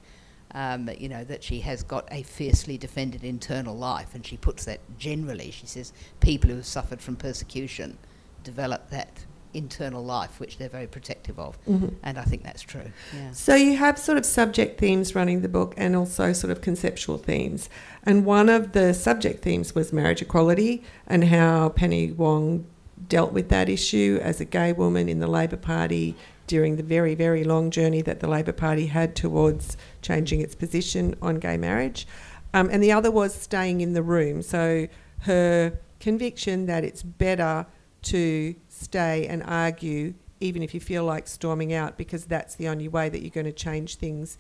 Um, 0.54 0.90
you 0.98 1.10
know, 1.10 1.26
that 1.26 1.44
she 1.44 1.60
has 1.60 1.84
got 1.84 2.08
a 2.10 2.24
fiercely 2.24 2.78
defended 2.78 3.24
internal 3.24 3.76
life, 3.76 4.16
and 4.16 4.26
she 4.26 4.38
puts 4.38 4.64
that 4.64 4.80
generally. 4.98 5.52
She 5.52 5.68
says 5.68 5.92
people 6.22 6.50
who 6.50 6.56
have 6.56 6.66
suffered 6.66 7.02
from 7.02 7.18
persecution 7.18 7.98
develop 8.46 8.90
that 8.90 9.26
internal 9.54 10.04
life, 10.04 10.40
which 10.40 10.58
they're 10.58 10.70
very 10.70 10.88
protective 10.88 11.38
of. 11.38 11.58
Mhm. 11.66 11.96
And 12.02 12.18
I 12.18 12.24
think 12.24 12.44
that's 12.44 12.62
true. 12.62 12.92
Yeah. 13.14 13.32
So 13.34 13.56
you 13.56 13.76
have 13.76 14.00
sort 14.00 14.18
of 14.18 14.26
subject 14.26 14.80
themes 14.80 15.14
running 15.14 15.42
the 15.42 15.50
book 15.50 15.74
and 15.78 15.96
also 15.98 16.32
sort 16.32 16.50
of 16.52 16.62
conceptual 16.62 17.18
themes. 17.18 17.70
And 18.04 18.24
one 18.26 18.48
of 18.48 18.72
the 18.72 18.94
subject 18.94 19.44
themes 19.44 19.76
was 19.76 19.92
marriage 19.92 20.22
equality 20.22 20.82
and 21.06 21.26
how 21.26 21.70
Penny 21.70 22.12
Wong 22.14 22.66
dealt 23.10 23.34
with 23.34 23.50
that 23.50 23.70
issue 23.70 24.20
as 24.22 24.42
a 24.42 24.46
gay 24.46 24.74
woman 24.74 25.08
in 25.10 25.20
the 25.20 25.28
Labor 25.28 25.58
Party 25.58 26.16
during 26.48 26.78
the 26.78 26.84
very, 26.84 27.14
very 27.14 27.44
long 27.44 27.70
journey 27.70 28.02
that 28.02 28.20
the 28.20 28.28
Labor 28.28 28.54
Party 28.54 28.88
had 28.88 29.16
towards 29.16 29.78
changing 30.02 30.42
its 30.42 30.56
position 30.56 31.16
on 31.22 31.36
gay 31.36 31.58
marriage. 31.58 32.08
Um, 32.54 32.70
and 32.72 32.82
the 32.82 32.92
other 32.92 33.12
was 33.12 33.34
staying 33.36 33.82
in 33.82 33.94
the 33.94 34.02
room. 34.02 34.42
So 34.42 34.88
her 35.22 35.78
conviction 36.00 36.66
that 36.68 36.84
it's 36.84 37.04
better 37.04 37.66
to 38.04 38.56
stay 38.70 39.28
and 39.28 39.44
argue 39.44 40.14
even 40.40 40.62
if 40.62 40.74
you 40.74 40.80
feel 40.80 41.04
like 41.04 41.28
storming 41.28 41.74
out 41.74 41.98
because 41.98 42.26
that's 42.26 42.56
the 42.56 42.68
only 42.68 42.88
way 42.88 43.10
that 43.10 43.22
you're 43.22 43.32
going 43.32 43.46
to 43.46 43.52
change 43.52 43.96
things 43.96 44.38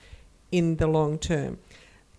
in 0.51 0.77
the 0.77 0.87
long 0.87 1.17
term. 1.17 1.57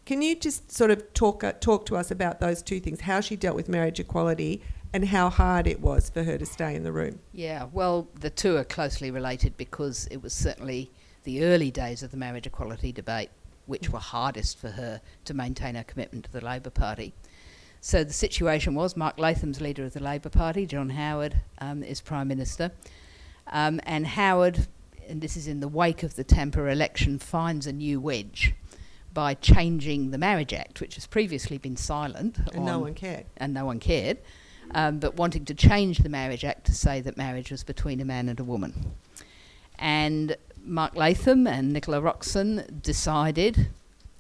Can 0.05 0.23
you 0.23 0.35
just 0.35 0.73
sort 0.73 0.91
of 0.91 1.13
talk 1.15 1.45
uh, 1.45 1.53
talk 1.53 1.85
to 1.87 1.97
us 1.97 2.11
about 2.11 2.41
those 2.41 2.63
two 2.63 2.81
things, 2.81 3.03
how 3.03 3.21
she 3.21 3.37
dealt 3.37 3.57
with 3.57 3.69
marriage 3.69 4.01
equality 4.01 4.63
and 4.93 5.07
how 5.09 5.29
hard 5.31 5.67
it 5.67 5.81
was 5.81 6.11
for 6.11 6.23
her 6.25 6.39
to 6.39 6.47
stay 6.47 6.75
in 6.75 6.83
the 6.83 6.93
room? 6.93 7.19
Yeah, 7.33 7.67
well, 7.73 8.09
the 8.19 8.31
two 8.31 8.57
are 8.57 8.65
closely 8.65 9.11
related 9.11 9.57
because 9.57 10.07
it 10.11 10.23
was 10.23 10.33
certainly 10.33 10.91
the 11.25 11.45
early 11.45 11.71
days 11.71 12.03
of 12.03 12.11
the 12.11 12.17
marriage 12.17 12.47
equality 12.47 12.93
debate 12.93 13.31
which 13.67 13.91
were 13.91 13.99
hardest 13.99 14.57
for 14.59 14.71
her 14.71 15.01
to 15.27 15.35
maintain 15.35 15.75
her 15.75 15.85
commitment 15.85 16.25
to 16.25 16.33
the 16.33 16.43
Labor 16.43 16.71
Party. 16.71 17.13
So 17.83 18.03
the 18.03 18.15
situation 18.15 18.75
was 18.75 18.97
Mark 18.97 19.19
Latham's 19.19 19.61
leader 19.61 19.85
of 19.85 19.93
the 19.93 20.03
Labor 20.03 20.31
Party, 20.31 20.65
John 20.65 20.89
Howard 20.91 21.43
um, 21.59 21.83
is 21.83 22.01
Prime 22.01 22.29
Minister, 22.29 22.73
um, 23.53 23.79
and 23.85 24.07
Howard, 24.07 24.67
and 25.07 25.21
this 25.21 25.37
is 25.37 25.47
in 25.47 25.61
the 25.61 25.69
wake 25.69 26.03
of 26.03 26.17
the 26.17 26.25
Tampa 26.25 26.65
election, 26.65 27.19
finds 27.19 27.67
a 27.67 27.73
new 27.73 28.01
wedge 28.01 28.55
by 29.13 29.35
changing 29.35 30.11
the 30.13 30.19
Marriage 30.19 30.55
Act, 30.55 30.81
which 30.81 30.95
has 30.95 31.07
previously 31.07 31.59
been 31.59 31.77
silent 31.77 32.39
And 32.55 32.65
no 32.65 32.79
one 32.79 32.95
cared. 32.95 33.27
and 33.37 33.53
no 33.53 33.67
one 33.67 33.81
cared, 33.81 34.19
um, 34.75 34.99
but 34.99 35.17
wanting 35.17 35.45
to 35.47 35.55
change 35.55 35.99
the 35.99 36.09
Marriage 36.09 36.45
Act 36.45 36.65
to 36.67 36.75
say 36.75 37.01
that 37.01 37.17
marriage 37.17 37.51
was 37.51 37.65
between 37.65 38.01
a 38.01 38.05
man 38.05 38.29
and 38.29 38.39
a 38.41 38.45
woman. 38.45 38.93
And 39.79 40.37
Mark 40.65 40.95
Latham 40.97 41.47
and 41.47 41.73
Nicola 41.73 42.01
Roxon 42.01 42.83
decided, 42.83 43.69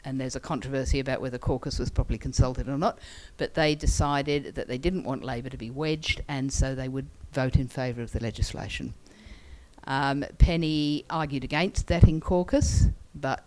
and 0.04 0.20
there's 0.20 0.36
a 0.36 0.40
controversy 0.40 1.00
about 1.00 1.20
whether 1.20 1.38
caucus 1.38 1.78
was 1.78 1.90
properly 1.90 2.18
consulted 2.18 2.68
or 2.68 2.78
not, 2.78 2.98
but 3.36 3.54
they 3.54 3.74
decided 3.74 4.54
that 4.54 4.68
they 4.68 4.78
didn't 4.78 5.04
want 5.04 5.24
Labor 5.24 5.50
to 5.50 5.56
be 5.56 5.70
wedged, 5.70 6.22
and 6.28 6.52
so 6.52 6.74
they 6.74 6.88
would 6.88 7.06
vote 7.32 7.56
in 7.56 7.68
favour 7.68 8.02
of 8.02 8.12
the 8.12 8.20
legislation. 8.20 8.94
Um, 9.86 10.24
Penny 10.38 11.04
argued 11.10 11.44
against 11.44 11.86
that 11.88 12.04
in 12.04 12.20
caucus, 12.20 12.86
but 13.14 13.44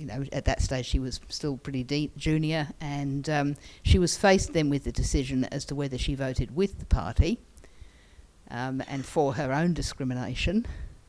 you 0.00 0.06
know 0.06 0.24
at 0.32 0.46
that 0.46 0.62
stage 0.62 0.86
she 0.86 0.98
was 0.98 1.20
still 1.28 1.58
pretty 1.58 1.84
de- 1.84 2.10
junior, 2.16 2.68
and 2.80 3.28
um, 3.28 3.56
she 3.82 3.98
was 3.98 4.16
faced 4.16 4.54
then 4.54 4.70
with 4.70 4.84
the 4.84 4.92
decision 4.92 5.44
as 5.44 5.66
to 5.66 5.74
whether 5.74 5.98
she 5.98 6.14
voted 6.14 6.56
with 6.56 6.78
the 6.78 6.86
party 6.86 7.38
um, 8.50 8.82
and 8.88 9.04
for 9.04 9.34
her 9.34 9.52
own 9.52 9.74
discrimination 9.74 10.66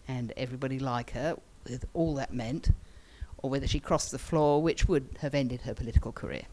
and 0.08 0.34
everybody 0.36 0.78
like 0.78 1.12
her, 1.12 1.38
with 1.64 1.86
all 1.94 2.16
that 2.16 2.34
meant, 2.34 2.72
or 3.38 3.50
whether 3.50 3.66
she 3.66 3.80
crossed 3.80 4.12
the 4.12 4.20
floor, 4.20 4.62
which 4.62 4.88
would 4.90 5.08
have 5.22 5.34
ended 5.34 5.62
her 5.62 5.74
political 5.74 6.12
career. 6.12 6.44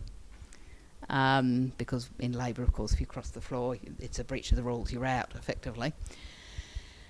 Um, 1.10 1.72
because 1.76 2.08
in 2.20 2.32
Labor, 2.32 2.62
of 2.62 2.72
course, 2.72 2.92
if 2.92 3.00
you 3.00 3.06
cross 3.06 3.30
the 3.30 3.40
floor, 3.40 3.76
it's 3.98 4.20
a 4.20 4.24
breach 4.24 4.52
of 4.52 4.56
the 4.56 4.62
rules, 4.62 4.92
you're 4.92 5.06
out 5.06 5.32
effectively. 5.34 5.92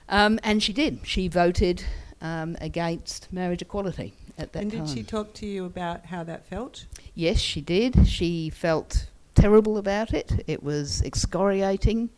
Um, 0.08 0.40
and 0.42 0.62
she 0.62 0.72
did. 0.72 1.00
She 1.02 1.28
voted 1.28 1.84
um, 2.22 2.56
against 2.62 3.30
marriage 3.30 3.60
equality 3.60 4.14
at 4.38 4.52
that 4.52 4.62
and 4.62 4.72
time. 4.72 4.86
did 4.86 4.94
she 4.94 5.02
talk 5.02 5.34
to 5.34 5.46
you 5.46 5.64
about 5.64 6.06
how 6.06 6.22
that 6.24 6.46
felt? 6.46 6.86
Yes, 7.14 7.38
she 7.38 7.60
did. 7.60 8.06
She 8.06 8.50
felt 8.50 9.08
terrible 9.34 9.76
about 9.76 10.14
it. 10.14 10.44
It 10.46 10.62
was 10.62 11.02
excoriating. 11.02 12.10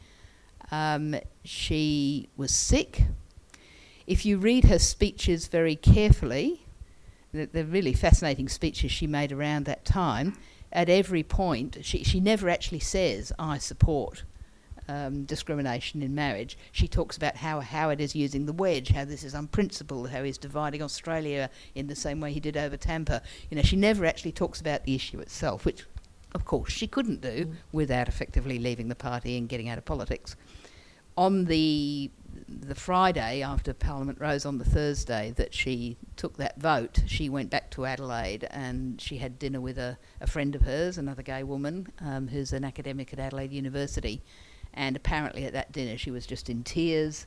Um, 0.70 1.16
she 1.44 2.28
was 2.36 2.52
sick. 2.52 3.04
If 4.06 4.24
you 4.24 4.38
read 4.38 4.64
her 4.64 4.78
speeches 4.78 5.48
very 5.48 5.76
carefully, 5.76 6.66
the, 7.32 7.46
the 7.46 7.64
really 7.64 7.92
fascinating 7.92 8.48
speeches 8.48 8.90
she 8.90 9.06
made 9.06 9.32
around 9.32 9.64
that 9.64 9.84
time, 9.84 10.36
at 10.72 10.88
every 10.88 11.22
point, 11.22 11.78
she, 11.82 12.04
she 12.04 12.20
never 12.20 12.48
actually 12.48 12.80
says, 12.80 13.32
I 13.38 13.58
support 13.58 14.24
um, 14.90 15.24
discrimination 15.24 16.02
in 16.02 16.14
marriage. 16.14 16.58
She 16.72 16.88
talks 16.88 17.16
about 17.16 17.36
how 17.36 17.60
Howard 17.60 18.00
is 18.00 18.14
using 18.14 18.46
the 18.46 18.52
wedge, 18.52 18.88
how 18.90 19.04
this 19.04 19.22
is 19.24 19.34
unprincipled, 19.34 20.10
how 20.10 20.22
he's 20.24 20.38
dividing 20.38 20.82
Australia 20.82 21.48
in 21.74 21.86
the 21.86 21.94
same 21.96 22.20
way 22.20 22.32
he 22.32 22.40
did 22.40 22.56
over 22.56 22.76
Tampa. 22.76 23.22
You 23.48 23.56
know, 23.56 23.62
she 23.62 23.76
never 23.76 24.04
actually 24.04 24.32
talks 24.32 24.60
about 24.60 24.84
the 24.84 24.94
issue 24.94 25.20
itself, 25.20 25.64
which, 25.64 25.84
of 26.34 26.44
course, 26.44 26.72
she 26.72 26.86
couldn't 26.86 27.20
do 27.20 27.46
Mm. 27.46 27.54
without 27.72 28.08
effectively 28.08 28.58
leaving 28.58 28.88
the 28.88 28.94
party 29.10 29.36
and 29.38 29.48
getting 29.48 29.68
out 29.68 29.78
of 29.78 29.84
politics. 29.84 30.36
On 31.16 31.44
the 31.44 32.10
the 32.48 32.74
Friday 32.74 33.42
after 33.42 33.72
Parliament 33.74 34.18
rose 34.20 34.44
on 34.46 34.58
the 34.58 34.64
Thursday 34.64 35.32
that 35.36 35.52
she 35.52 35.96
took 36.16 36.36
that 36.36 36.58
vote, 36.60 37.02
she 37.06 37.28
went 37.28 37.50
back 37.50 37.70
to 37.70 37.84
Adelaide 37.84 38.46
and 38.50 39.00
she 39.00 39.18
had 39.18 39.38
dinner 39.38 39.60
with 39.60 39.78
a, 39.78 39.98
a 40.20 40.26
friend 40.26 40.54
of 40.54 40.62
hers, 40.62 40.96
another 40.98 41.22
gay 41.22 41.42
woman 41.42 41.88
um, 42.00 42.28
who's 42.28 42.52
an 42.52 42.64
academic 42.64 43.12
at 43.12 43.18
Adelaide 43.18 43.52
University. 43.52 44.22
And 44.74 44.96
apparently 44.96 45.44
at 45.44 45.52
that 45.52 45.72
dinner 45.72 45.98
she 45.98 46.10
was 46.10 46.26
just 46.26 46.48
in 46.48 46.62
tears. 46.62 47.26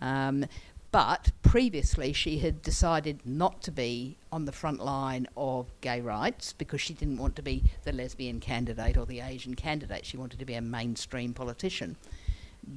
Um, 0.00 0.46
but 0.90 1.32
previously 1.42 2.12
she 2.12 2.38
had 2.38 2.62
decided 2.62 3.20
not 3.24 3.62
to 3.62 3.70
be 3.70 4.16
on 4.32 4.46
the 4.46 4.52
front 4.52 4.82
line 4.82 5.26
of 5.36 5.66
gay 5.80 6.00
rights 6.00 6.54
because 6.54 6.80
she 6.80 6.94
didn't 6.94 7.18
want 7.18 7.36
to 7.36 7.42
be 7.42 7.64
the 7.84 7.92
lesbian 7.92 8.40
candidate 8.40 8.96
or 8.96 9.04
the 9.04 9.20
Asian 9.20 9.54
candidate. 9.54 10.06
She 10.06 10.16
wanted 10.16 10.38
to 10.38 10.46
be 10.46 10.54
a 10.54 10.62
mainstream 10.62 11.34
politician. 11.34 11.96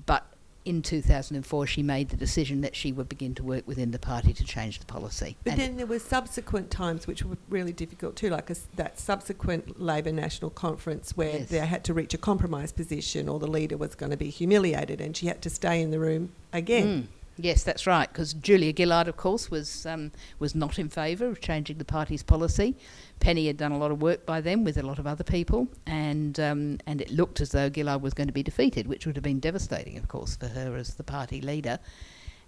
But 0.06 0.26
in 0.64 0.82
2004, 0.82 1.66
she 1.68 1.82
made 1.84 2.10
the 2.10 2.18
decision 2.18 2.62
that 2.62 2.76
she 2.76 2.92
would 2.92 3.10
begin 3.10 3.34
to 3.36 3.44
work 3.44 3.68
within 3.68 3.92
the 3.92 4.00
party 4.00 4.32
to 4.34 4.44
change 4.44 4.80
the 4.80 4.86
policy. 4.86 5.36
But 5.44 5.54
And- 5.54 5.62
then 5.62 5.78
there 5.78 5.86
were 5.88 6.00
subsequent 6.00 6.70
times 6.70 7.08
which 7.08 7.24
were 7.24 7.38
really 7.50 7.74
difficult 7.74 8.16
too, 8.16 8.30
like 8.30 8.50
a 8.50 8.56
that 8.76 9.00
subsequent 9.00 9.80
Labor 9.82 10.12
National 10.12 10.52
Conference 10.52 11.18
where 11.18 11.40
Yes. 11.40 11.50
they 11.50 11.60
had 11.60 11.84
to 11.86 11.94
reach 11.94 12.14
a 12.14 12.18
compromise 12.18 12.72
position 12.72 13.28
or 13.28 13.40
the 13.40 13.48
leader 13.48 13.78
was 13.78 13.96
going 13.96 14.12
to 14.12 14.18
be 14.18 14.30
humiliated 14.30 15.02
and 15.02 15.18
she 15.18 15.28
had 15.28 15.42
to 15.42 15.50
stay 15.50 15.82
in 15.82 15.92
the 15.92 16.00
room 16.00 16.32
again. 16.54 17.04
Mm. 17.04 17.08
Yes, 17.44 17.64
that's 17.64 17.88
right. 17.88 18.08
Because 18.08 18.34
Julia 18.34 18.72
Gillard, 18.76 19.08
of 19.08 19.18
course, 19.18 19.50
was 19.50 19.86
um, 19.88 20.12
was 20.38 20.54
not 20.54 20.78
in 20.78 20.90
favour 20.90 21.26
of 21.26 21.42
changing 21.42 21.80
the 21.80 21.86
party's 21.86 22.22
policy. 22.22 22.78
Penny 23.20 23.48
had 23.48 23.58
done 23.58 23.72
a 23.72 23.78
lot 23.78 23.90
of 23.90 24.02
work 24.02 24.28
by 24.28 24.42
then 24.42 24.64
with 24.64 24.78
a 24.78 24.84
lot 24.84 25.00
of 25.00 25.08
other 25.08 25.24
people, 25.24 25.68
and 25.88 26.40
um, 26.40 26.78
and 26.86 27.02
it 27.02 27.10
looked 27.10 27.42
as 27.42 27.50
though 27.50 27.70
Gillard 27.74 28.02
was 28.02 28.14
going 28.14 28.28
to 28.28 28.34
be 28.34 28.44
defeated, 28.44 28.88
which 28.88 29.08
would 29.08 29.16
have 29.16 29.24
been 29.24 29.40
devastating, 29.40 29.98
of 29.98 30.08
course, 30.08 30.36
for 30.36 30.48
her 30.50 30.76
as 30.76 30.96
the 30.96 31.04
party 31.04 31.42
leader. 31.42 31.80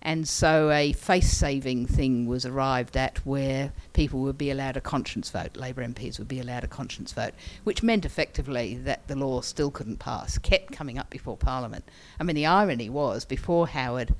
And 0.05 0.27
so 0.27 0.69
a 0.69 0.91
face-saving 0.91 1.85
thing 1.87 2.27
was 2.27 2.45
arrived 2.45 2.97
at 2.97 3.25
where 3.25 3.71
people 3.93 4.19
would 4.23 4.37
be 4.37 4.51
allowed 4.51 4.75
a 4.75 4.81
conscience 4.81 5.29
vote. 5.29 5.55
Labor 5.55 5.81
MPs 5.81 6.19
would 6.19 6.27
be 6.27 6.41
allowed 6.41 6.65
a 6.65 6.67
conscience 6.67 7.13
vote, 7.13 7.33
which 7.63 7.81
meant 7.81 8.03
effectively 8.03 8.75
that 8.75 9.07
the 9.07 9.15
law 9.15 9.39
still 9.39 9.71
couldn't 9.71 9.99
pass, 9.99 10.37
kept 10.37 10.73
coming 10.73 10.99
up 10.99 11.09
before 11.09 11.37
Parliament. 11.37 11.85
I 12.19 12.23
mean, 12.23 12.35
the 12.35 12.45
irony 12.45 12.89
was 12.89 13.23
before 13.23 13.65
Howard 13.69 14.13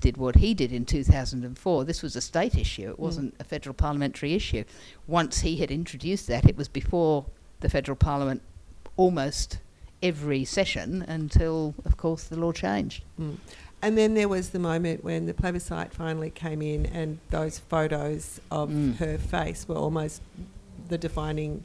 did 0.00 0.16
what 0.16 0.36
he 0.36 0.54
did 0.54 0.72
in 0.72 0.84
2004, 0.84 1.84
this 1.84 2.02
was 2.02 2.14
a 2.16 2.20
state 2.20 2.56
issue, 2.56 2.90
it 2.90 2.98
wasn't 2.98 3.34
a 3.40 3.44
federal 3.44 3.74
parliamentary 3.74 4.34
issue. 4.34 4.64
Once 5.06 5.40
he 5.40 5.56
had 5.56 5.70
introduced 5.70 6.26
that, 6.28 6.44
it 6.48 6.56
was 6.56 6.68
before 6.68 7.24
the 7.60 7.68
federal 7.68 7.96
parliament 7.96 8.42
almost 8.96 9.58
every 10.02 10.44
session 10.44 11.02
until, 11.02 11.74
of 11.84 11.96
course, 11.96 12.24
the 12.24 12.36
law 12.38 12.52
changed. 12.52 13.02
Mm. 13.20 13.36
And 13.82 13.96
then 13.98 14.14
there 14.14 14.28
was 14.28 14.50
the 14.50 14.58
moment 14.58 15.04
when 15.04 15.26
the 15.26 15.34
plebiscite 15.34 15.92
finally 15.92 16.30
came 16.30 16.62
in 16.62 16.86
and 16.86 17.18
those 17.30 17.58
photos 17.58 18.40
of 18.50 18.70
Mm. 18.70 18.96
her 18.96 19.18
face 19.18 19.66
were 19.68 19.76
almost 19.76 20.20
the 20.88 20.98
defining 20.98 21.64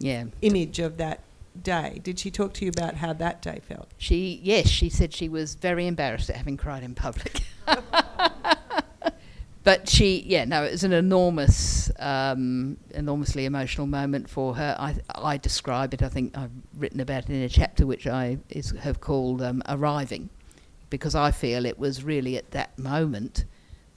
Yeah. 0.00 0.24
image 0.42 0.78
of 0.78 0.96
that 0.98 1.20
day. 1.62 2.00
Did 2.02 2.18
she 2.18 2.30
talk 2.30 2.54
to 2.54 2.64
you 2.64 2.70
about 2.70 2.96
how 2.96 3.12
that 3.14 3.42
day 3.42 3.60
felt? 3.66 3.88
She, 3.98 4.40
yes, 4.42 4.68
she 4.68 4.88
said 4.88 5.12
she 5.12 5.28
was 5.28 5.54
very 5.54 5.86
embarrassed 5.86 6.30
at 6.30 6.36
having 6.36 6.56
cried 6.56 6.82
in 6.82 6.94
public. 6.94 7.42
but 9.64 9.88
she, 9.88 10.24
yeah, 10.26 10.44
no, 10.44 10.64
it 10.64 10.72
was 10.72 10.84
an 10.84 10.92
enormous, 10.92 11.90
um, 11.98 12.76
enormously 12.90 13.44
emotional 13.44 13.86
moment 13.86 14.28
for 14.28 14.54
her. 14.56 14.76
I, 14.78 14.96
I 15.14 15.36
describe 15.36 15.94
it. 15.94 16.02
I 16.02 16.08
think 16.08 16.36
I've 16.36 16.50
written 16.76 17.00
about 17.00 17.24
it 17.24 17.30
in 17.30 17.42
a 17.42 17.48
chapter 17.48 17.86
which 17.86 18.06
I 18.06 18.38
is, 18.48 18.70
have 18.80 19.00
called 19.00 19.42
um, 19.42 19.62
"Arriving," 19.68 20.30
because 20.90 21.14
I 21.14 21.30
feel 21.30 21.66
it 21.66 21.78
was 21.78 22.02
really 22.02 22.36
at 22.36 22.50
that 22.52 22.78
moment 22.78 23.44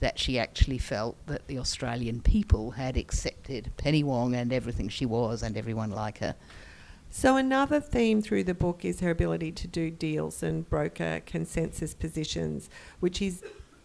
that 0.02 0.18
she 0.18 0.36
actually 0.36 0.78
felt 0.78 1.16
that 1.26 1.46
the 1.46 1.58
Australian 1.58 2.20
people 2.20 2.72
had 2.72 2.96
accepted 2.96 3.70
Penny 3.76 4.02
Wong 4.02 4.34
and 4.34 4.52
everything 4.52 4.88
she 4.88 5.06
was 5.06 5.44
and 5.44 5.56
everyone 5.56 5.92
like 5.92 6.18
her. 6.18 6.34
So, 7.14 7.36
another 7.36 7.78
theme 7.78 8.22
through 8.22 8.44
the 8.44 8.54
book 8.54 8.86
is 8.86 9.00
her 9.00 9.10
ability 9.10 9.52
to 9.52 9.68
do 9.68 9.90
deals 9.90 10.42
and 10.42 10.66
broker 10.68 11.20
consensus 11.26 11.92
positions, 11.92 12.70
which 13.00 13.20
is 13.20 13.42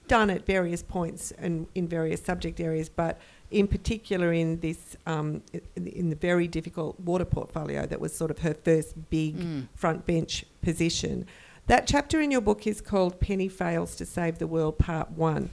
done 0.08 0.30
at 0.30 0.46
various 0.46 0.82
points 0.82 1.32
and 1.38 1.68
in 1.76 1.90
various 1.90 2.24
subject 2.24 2.62
areas, 2.62 2.88
but 2.88 3.20
in 3.52 3.68
particular 3.68 4.32
in 4.32 4.62
this 4.62 4.96
um, 5.06 5.42
in 5.76 6.10
the 6.10 6.16
very 6.16 6.48
difficult 6.48 6.98
water 7.02 7.26
portfolio 7.26 7.86
that 7.86 8.00
was 8.00 8.16
sort 8.16 8.32
of 8.32 8.40
her 8.40 8.54
first 8.54 9.10
big 9.10 9.36
Mm. 9.38 9.68
front 9.76 10.06
bench 10.06 10.46
position. 10.62 11.26
That 11.68 11.86
chapter 11.86 12.22
in 12.22 12.32
your 12.32 12.40
book 12.40 12.66
is 12.66 12.80
called 12.80 13.20
Penny 13.20 13.50
Fails 13.50 13.98
to 13.98 14.06
Save 14.06 14.40
the 14.40 14.48
World 14.48 14.78
Part 14.80 15.12
1. 15.12 15.50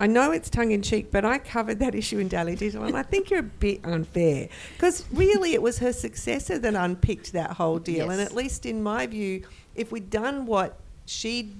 I 0.00 0.06
know 0.06 0.32
it's 0.32 0.50
tongue 0.50 0.72
in 0.72 0.82
cheek, 0.82 1.10
but 1.10 1.24
I 1.24 1.38
covered 1.38 1.78
that 1.80 1.94
issue 1.94 2.18
in 2.18 2.28
Daily 2.28 2.56
Digital 2.56 2.84
and 2.86 2.96
I 2.96 3.02
think 3.02 3.30
you're 3.30 3.40
a 3.40 3.42
bit 3.42 3.80
unfair 3.84 4.48
because 4.74 5.04
really 5.12 5.54
it 5.54 5.62
was 5.62 5.78
her 5.78 5.92
successor 5.92 6.58
that 6.58 6.74
unpicked 6.74 7.32
that 7.32 7.52
whole 7.52 7.78
deal. 7.78 8.10
And 8.10 8.20
at 8.20 8.34
least 8.34 8.66
in 8.66 8.82
my 8.82 9.06
view, 9.06 9.46
if 9.74 9.92
we'd 9.92 10.10
done 10.10 10.46
what 10.46 10.78
she'd 11.06 11.54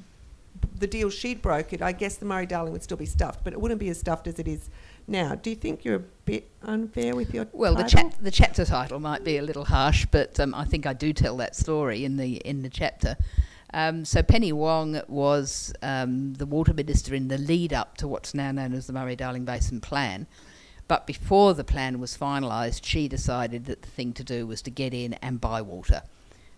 the 0.78 0.86
deal 0.86 1.10
she'd 1.10 1.42
brokered, 1.42 1.82
I 1.82 1.92
guess 1.92 2.16
the 2.16 2.24
Murray 2.24 2.46
Darling 2.46 2.72
would 2.72 2.82
still 2.82 2.96
be 2.96 3.06
stuffed, 3.06 3.44
but 3.44 3.52
it 3.52 3.60
wouldn't 3.60 3.78
be 3.80 3.88
as 3.90 3.98
stuffed 4.00 4.26
as 4.26 4.38
it 4.38 4.48
is 4.48 4.70
now. 5.06 5.34
Do 5.34 5.50
you 5.50 5.56
think 5.56 5.84
you're 5.84 5.96
a 5.96 6.02
bit 6.24 6.48
unfair 6.62 7.14
with 7.14 7.32
your 7.34 7.46
Well, 7.52 7.74
the, 7.74 7.82
title? 7.84 8.10
chap- 8.10 8.18
the 8.20 8.30
chapter 8.30 8.64
title 8.64 8.98
might 8.98 9.22
be 9.22 9.36
a 9.36 9.42
little 9.42 9.66
harsh, 9.66 10.06
but 10.10 10.40
um, 10.40 10.54
I 10.54 10.64
think 10.64 10.86
I 10.86 10.92
do 10.92 11.12
tell 11.12 11.36
that 11.36 11.54
story 11.54 12.04
in 12.04 12.16
the 12.16 12.36
in 12.38 12.62
the 12.62 12.70
chapter. 12.70 13.16
Um, 13.74 14.04
so 14.04 14.22
Penny 14.22 14.52
Wong 14.52 15.02
was 15.08 15.74
um, 15.82 16.34
the 16.34 16.46
water 16.46 16.72
minister 16.72 17.12
in 17.12 17.26
the 17.26 17.38
lead 17.38 17.72
up 17.72 17.96
to 17.96 18.06
what's 18.06 18.32
now 18.32 18.52
known 18.52 18.72
as 18.72 18.86
the 18.86 18.92
Murray-Darling 18.92 19.44
Basin 19.44 19.80
Plan. 19.80 20.28
But 20.86 21.08
before 21.08 21.54
the 21.54 21.64
plan 21.64 21.98
was 21.98 22.16
finalised, 22.16 22.84
she 22.84 23.08
decided 23.08 23.64
that 23.64 23.82
the 23.82 23.88
thing 23.88 24.12
to 24.12 24.22
do 24.22 24.46
was 24.46 24.62
to 24.62 24.70
get 24.70 24.94
in 24.94 25.14
and 25.14 25.40
buy 25.40 25.60
water, 25.60 26.02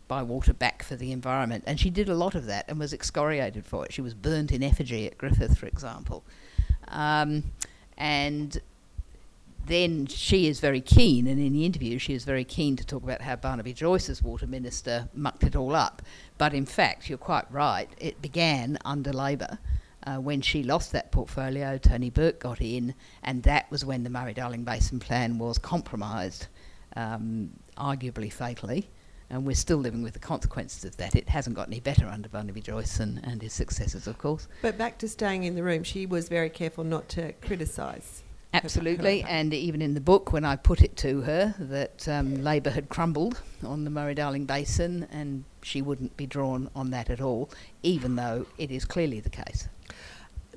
buy 0.08 0.22
water 0.22 0.52
back 0.52 0.82
for 0.82 0.94
the 0.94 1.10
environment, 1.10 1.64
and 1.66 1.80
she 1.80 1.88
did 1.88 2.10
a 2.10 2.14
lot 2.14 2.34
of 2.34 2.44
that 2.46 2.66
and 2.68 2.78
was 2.78 2.92
excoriated 2.92 3.64
for 3.64 3.86
it. 3.86 3.94
She 3.94 4.02
was 4.02 4.12
burnt 4.12 4.52
in 4.52 4.62
effigy 4.62 5.06
at 5.06 5.16
Griffith, 5.16 5.56
for 5.56 5.66
example, 5.66 6.22
um, 6.88 7.44
and 7.96 8.60
then 9.66 10.06
she 10.06 10.46
is 10.46 10.60
very 10.60 10.80
keen, 10.80 11.26
and 11.26 11.40
in 11.40 11.52
the 11.52 11.64
interview, 11.64 11.98
she 11.98 12.14
is 12.14 12.24
very 12.24 12.44
keen 12.44 12.76
to 12.76 12.84
talk 12.84 13.02
about 13.02 13.22
how 13.22 13.36
Barnaby 13.36 13.72
Joyce's 13.72 14.22
water 14.22 14.46
minister, 14.46 15.08
mucked 15.14 15.44
it 15.44 15.56
all 15.56 15.74
up. 15.74 16.02
But 16.38 16.54
in 16.54 16.66
fact, 16.66 17.08
you're 17.08 17.18
quite 17.18 17.50
right, 17.50 17.88
it 17.98 18.22
began 18.22 18.78
under 18.84 19.12
Labor. 19.12 19.58
Uh, 20.06 20.18
when 20.18 20.40
she 20.40 20.62
lost 20.62 20.92
that 20.92 21.10
portfolio, 21.10 21.78
Tony 21.78 22.10
Burke 22.10 22.38
got 22.38 22.60
in, 22.60 22.94
and 23.24 23.42
that 23.42 23.68
was 23.70 23.84
when 23.84 24.04
the 24.04 24.10
Murray 24.10 24.34
Darling 24.34 24.62
Basin 24.62 25.00
Plan 25.00 25.38
was 25.38 25.58
compromised, 25.58 26.46
um, 26.94 27.50
arguably 27.76 28.32
fatally. 28.32 28.88
And 29.28 29.44
we're 29.44 29.56
still 29.56 29.78
living 29.78 30.04
with 30.04 30.12
the 30.12 30.20
consequences 30.20 30.84
of 30.84 30.96
that. 30.98 31.16
It 31.16 31.28
hasn't 31.28 31.56
got 31.56 31.66
any 31.66 31.80
better 31.80 32.06
under 32.06 32.28
Barnaby 32.28 32.60
Joyce 32.60 33.00
and, 33.00 33.20
and 33.24 33.42
his 33.42 33.52
successors, 33.52 34.06
of 34.06 34.18
course. 34.18 34.46
But 34.62 34.78
back 34.78 34.98
to 34.98 35.08
staying 35.08 35.42
in 35.42 35.56
the 35.56 35.64
room, 35.64 35.82
she 35.82 36.06
was 36.06 36.28
very 36.28 36.48
careful 36.48 36.84
not 36.84 37.08
to 37.08 37.32
criticise. 37.32 38.22
Her- 38.54 38.60
Absolutely, 38.62 39.22
and 39.22 39.52
even 39.52 39.82
in 39.82 39.94
the 39.94 40.00
book, 40.00 40.32
when 40.32 40.44
I 40.44 40.56
put 40.56 40.80
it 40.82 40.96
to 40.98 41.20
her 41.22 41.54
that 41.58 42.08
um, 42.08 42.42
Labor 42.42 42.70
had 42.70 42.88
crumbled 42.88 43.42
on 43.64 43.84
the 43.84 43.90
Murray 43.90 44.14
Darling 44.14 44.46
Basin, 44.46 45.06
and 45.10 45.44
she 45.62 45.82
wouldn't 45.82 46.16
be 46.16 46.26
drawn 46.26 46.70
on 46.74 46.90
that 46.90 47.10
at 47.10 47.20
all, 47.20 47.50
even 47.82 48.16
though 48.16 48.46
it 48.58 48.70
is 48.70 48.84
clearly 48.84 49.20
the 49.20 49.30
case. 49.30 49.68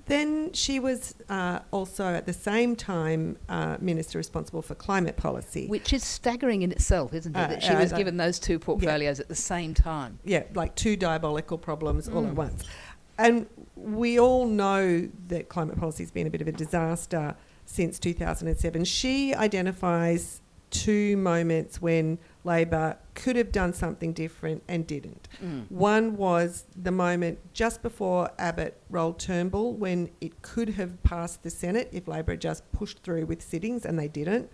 Then 0.05 0.53
she 0.53 0.79
was 0.79 1.13
uh, 1.29 1.59
also 1.69 2.05
at 2.15 2.25
the 2.25 2.33
same 2.33 2.75
time 2.75 3.37
uh, 3.47 3.77
minister 3.79 4.17
responsible 4.17 4.63
for 4.63 4.73
climate 4.73 5.17
policy. 5.17 5.67
Which 5.67 5.93
is 5.93 6.03
staggering 6.03 6.63
in 6.63 6.71
itself, 6.71 7.13
isn't 7.13 7.35
it? 7.35 7.39
Uh, 7.39 7.47
that 7.47 7.61
she 7.61 7.69
uh, 7.69 7.79
was 7.79 7.93
uh, 7.93 7.97
given 7.97 8.17
those 8.17 8.39
two 8.39 8.57
portfolios 8.57 9.19
at 9.19 9.27
the 9.29 9.35
same 9.35 9.75
time. 9.75 10.17
yeah, 10.25 10.43
like 10.55 10.73
two 10.75 10.95
diabolical 10.95 11.59
problems 11.59 12.07
all 12.09 12.25
at 12.25 12.31
Mm. 12.33 12.35
once. 12.35 12.63
And 13.19 13.45
we 13.75 14.19
all 14.19 14.47
know 14.47 15.07
that 15.27 15.47
climate 15.49 15.77
policy 15.77 16.01
has 16.03 16.09
been 16.11 16.25
a 16.25 16.29
bit 16.31 16.41
of 16.41 16.47
a 16.47 16.53
disaster 16.53 17.35
since 17.69 17.99
2007. 17.99 18.83
She 18.83 19.33
identifies 19.35 20.41
two 20.71 21.15
moments 21.17 21.79
when 21.79 22.17
Labor 22.43 22.97
could 23.13 23.35
have 23.35 23.51
done 23.51 23.73
something 23.73 24.11
different 24.11 24.63
and 24.67 24.87
didn't. 24.87 25.29
Mm. 25.43 25.69
One 25.69 26.17
was 26.17 26.65
the 26.75 26.91
moment 26.91 27.37
just 27.53 27.83
before 27.83 28.31
Abbott 28.39 28.81
rolled 28.89 29.19
Turnbull 29.19 29.73
when 29.73 30.09
it 30.19 30.41
could 30.41 30.69
have 30.69 31.01
passed 31.03 31.43
the 31.43 31.51
Senate 31.51 31.89
if 31.91 32.07
Labor 32.07 32.33
had 32.33 32.41
just 32.41 32.69
pushed 32.71 33.03
through 33.03 33.27
with 33.27 33.41
sittings 33.41 33.85
and 33.85 33.99
they 33.99 34.07
didn't. 34.07 34.49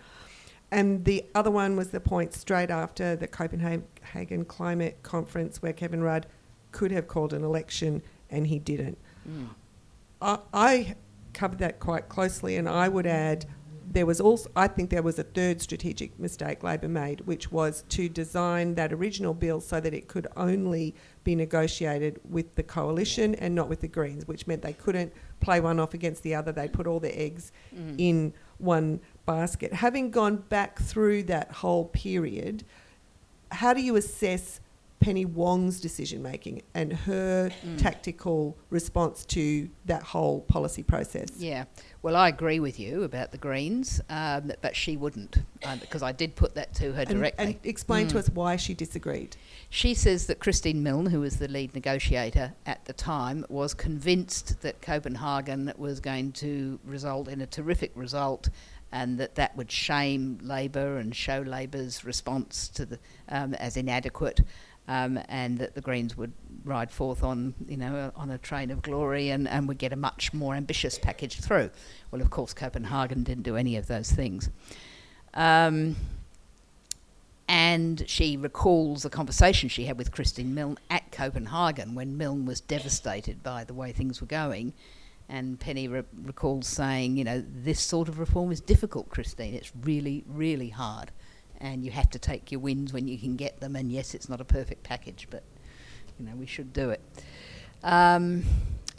And 0.70 1.06
the 1.06 1.24
other 1.34 1.52
one 1.52 1.78
was 1.78 1.92
the 1.92 2.02
point 2.02 2.34
straight 2.34 2.70
after 2.70 3.16
the 3.16 3.28
Copenhagen 3.28 4.46
Climate 4.46 4.98
Conference 5.04 5.62
where 5.62 5.72
Kevin 5.72 6.04
Rudd 6.04 6.28
could 6.74 6.92
have 6.92 7.08
called 7.08 7.32
an 7.32 7.46
election 7.46 8.02
and 8.30 8.48
he 8.48 8.60
didn't. 8.60 8.98
Mm. 9.30 9.50
I, 10.22 10.40
I 10.54 10.96
covered 11.36 11.60
that 11.60 11.80
quite 11.80 12.10
closely, 12.10 12.56
and 12.58 12.68
I 12.68 12.88
would 12.90 13.06
add 13.06 13.46
there 13.88 14.06
was 14.06 14.20
also, 14.20 14.50
I 14.56 14.68
think 14.68 14.90
there 14.90 15.04
was 15.04 15.20
a 15.20 15.24
third 15.24 15.62
strategic 15.62 16.20
mistake 16.20 16.64
Labor 16.64 16.90
made, 16.90 17.22
which 17.22 17.52
was 17.52 17.84
to 17.90 18.10
design 18.10 18.76
that 18.76 18.92
original 18.92 19.34
bill 19.34 19.62
so 19.62 19.80
that 19.80 19.94
it 19.94 20.08
could 20.08 20.28
only 20.36 20.96
be 21.24 21.34
negotiated 21.36 22.20
with 22.28 22.56
the 22.56 22.64
coalition 22.64 23.36
and 23.36 23.54
not 23.56 23.70
with 23.70 23.82
the 23.82 23.88
Greens, 23.88 24.28
which 24.28 24.48
meant 24.48 24.64
they 24.64 24.74
couldn't 24.74 25.14
play 25.40 25.60
one 25.62 25.80
off 25.80 25.94
against 25.94 26.24
the 26.24 26.36
other. 26.36 26.52
They 26.52 26.68
put 26.68 26.88
all 26.88 27.00
their 27.00 27.14
eggs 27.14 27.52
Mm. 27.74 27.96
in 27.98 28.34
one 28.58 29.00
basket. 29.26 29.72
Having 29.74 30.12
gone 30.12 30.38
back 30.50 30.80
through 30.80 31.24
that 31.24 31.52
whole 31.52 31.86
period, 31.86 32.64
how 33.52 33.74
do 33.74 33.82
you 33.82 33.96
assess 33.96 34.60
Penny 35.00 35.26
Wong's 35.26 35.80
decision 35.80 36.24
making 36.24 36.64
and 36.74 36.92
her 36.94 37.52
Mm. 37.64 37.78
tactical 37.78 38.58
response 38.70 39.24
to 39.26 39.70
that 39.86 40.02
whole 40.02 40.42
policy 40.42 40.82
process? 40.84 41.28
Yeah, 41.38 41.66
well, 42.02 42.16
I 42.16 42.30
agree 42.30 42.60
with 42.60 42.80
you 42.80 43.04
about 43.04 43.32
the 43.32 43.38
Greens, 43.38 44.02
um, 44.10 44.52
but 44.62 44.76
she 44.76 44.98
wouldn't, 44.98 45.38
uh, 45.64 45.76
because 45.78 46.02
I 46.02 46.12
did 46.12 46.36
put 46.36 46.56
that 46.56 46.74
to 46.76 46.94
her 46.94 47.02
And, 47.02 47.10
directly. 47.10 47.46
and 47.46 47.56
explain 47.64 48.08
to 48.08 48.16
Mm. 48.16 48.20
us 48.20 48.30
why 48.30 48.56
she 48.56 48.74
disagreed. 48.74 49.36
She 49.70 49.94
says 49.94 50.26
that 50.28 50.40
Christine 50.40 50.82
Milne, 50.82 51.08
who 51.08 51.20
was 51.20 51.38
the 51.38 51.48
lead 51.50 51.76
negotiator 51.76 52.54
at 52.66 52.86
the 52.86 52.94
time, 52.94 53.46
was 53.50 53.74
convinced 53.74 54.62
that 54.62 54.82
Copenhagen 54.82 55.72
was 55.78 56.00
going 56.00 56.32
to 56.34 56.80
result 56.86 57.28
in 57.28 57.42
a 57.42 57.46
terrific 57.48 57.92
result 57.96 58.50
and 58.92 59.18
that 59.20 59.36
that 59.36 59.58
would 59.58 59.72
shame 59.72 60.40
Labor 60.42 60.98
and 60.98 61.14
show 61.16 61.42
Labor's 61.42 62.06
response 62.06 62.70
to 62.70 62.86
the 62.86 63.00
um, 63.28 63.54
as 63.56 63.76
inadequate. 63.76 64.40
Um, 64.88 65.20
and 65.30 65.58
that 65.58 65.74
the 65.74 65.82
Greens 65.82 66.16
would 66.16 66.32
ride 66.64 66.92
forth 66.92 67.24
on, 67.24 67.56
you 67.68 67.78
know, 67.78 68.12
on 68.16 68.30
a 68.30 68.38
train 68.38 68.70
of 68.70 68.84
glory 68.84 69.30
and, 69.32 69.48
and 69.48 69.68
would 69.68 69.80
get 69.80 69.92
a 69.92 69.96
much 69.96 70.32
more 70.32 70.54
ambitious 70.54 71.00
package 71.00 71.40
through. 71.40 71.72
Well, 72.12 72.22
of 72.22 72.30
course, 72.30 72.54
Copenhagen 72.54 73.24
didn't 73.24 73.44
do 73.44 73.56
any 73.56 73.78
of 73.78 73.88
those 73.88 74.12
things. 74.12 74.50
Um, 75.34 75.96
and 77.48 78.04
she 78.08 78.38
recalls 78.38 79.06
a 79.06 79.10
conversation 79.10 79.70
she 79.70 79.86
had 79.86 79.98
with 79.98 80.12
Christine 80.12 80.56
Milne 80.56 80.78
at 80.90 81.12
Copenhagen 81.12 81.94
when 81.94 82.18
Milne 82.18 82.46
was 82.46 82.60
devastated 82.60 83.44
by 83.44 83.64
the 83.64 83.74
way 83.74 83.92
things 83.92 84.20
were 84.20 84.28
going. 84.28 84.74
And 85.30 85.60
Penny 85.60 85.88
re- 85.88 86.04
recalls 86.24 86.68
saying, 86.68 87.18
you 87.18 87.24
know, 87.24 87.44
this 87.48 87.80
sort 87.80 88.08
of 88.08 88.20
reform 88.20 88.52
is 88.52 88.62
difficult, 88.62 89.10
Christine. 89.10 89.54
It's 89.54 89.72
really, 89.84 90.24
really 90.28 90.70
hard. 90.70 91.12
And 91.66 91.84
you 91.84 91.90
have 91.90 92.12
to 92.12 92.20
take 92.20 92.52
your 92.52 92.62
wins 92.62 92.94
when 92.94 93.08
you 93.08 93.18
can 93.18 93.36
get 93.36 93.60
them. 93.60 93.76
And 93.76 93.92
yes, 93.92 94.14
it's 94.14 94.30
not 94.30 94.40
a 94.40 94.46
perfect 94.46 94.84
package, 94.84 95.28
but, 95.32 95.42
you 96.20 96.26
know, 96.26 96.36
we 96.36 96.46
should 96.46 96.72
do 96.74 96.92
it. 96.92 97.02
Um, 97.82 98.44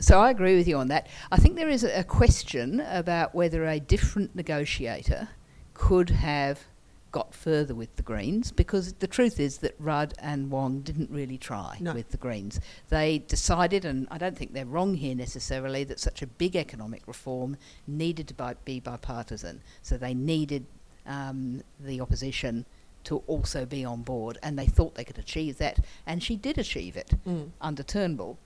so 0.00 0.20
I 0.20 0.30
agree 0.30 0.56
with 0.56 0.66
you 0.66 0.76
on 0.76 0.88
that. 0.88 1.06
I 1.30 1.36
think 1.36 1.54
there 1.54 1.68
is 1.68 1.84
a, 1.84 2.00
a 2.00 2.04
question 2.04 2.80
about 2.80 3.36
whether 3.36 3.64
a 3.64 3.78
different 3.78 4.34
negotiator 4.34 5.28
could 5.74 6.10
have 6.10 6.64
got 7.12 7.32
further 7.32 7.74
with 7.74 7.94
the 7.96 8.02
Greens 8.02 8.50
because 8.50 8.94
the 8.94 9.06
truth 9.06 9.38
is 9.38 9.58
that 9.58 9.74
Rudd 9.78 10.12
and 10.18 10.50
Wong 10.50 10.80
didn't 10.80 11.10
really 11.10 11.38
try 11.38 11.78
No. 11.80 11.94
with 11.94 12.10
the 12.10 12.16
Greens. 12.16 12.60
They 12.90 13.18
decided, 13.18 13.84
and 13.84 14.08
I 14.10 14.18
don't 14.18 14.36
think 14.36 14.52
they're 14.52 14.66
wrong 14.66 14.94
here 14.94 15.14
necessarily, 15.14 15.84
that 15.84 16.00
such 16.00 16.20
a 16.20 16.26
big 16.26 16.56
economic 16.56 17.06
reform 17.06 17.56
needed 17.86 18.26
to 18.28 18.34
bi- 18.34 18.56
be 18.64 18.80
bipartisan. 18.80 19.62
So 19.82 19.96
they 19.96 20.14
needed 20.14 20.66
um, 21.06 21.62
the 21.80 22.00
opposition 22.00 22.64
to 23.04 23.18
also 23.26 23.64
be 23.64 23.84
on 23.84 24.02
board, 24.02 24.36
and 24.42 24.58
they 24.58 24.66
thought 24.66 24.94
they 24.96 25.04
could 25.04 25.18
achieve 25.18 25.58
that, 25.58 25.78
and 26.06 26.22
she 26.22 26.36
did 26.36 26.58
achieve 26.58 26.96
it 26.96 27.12
Mm. 27.26 27.50
under 27.60 27.82
Turnbull. 27.82 28.38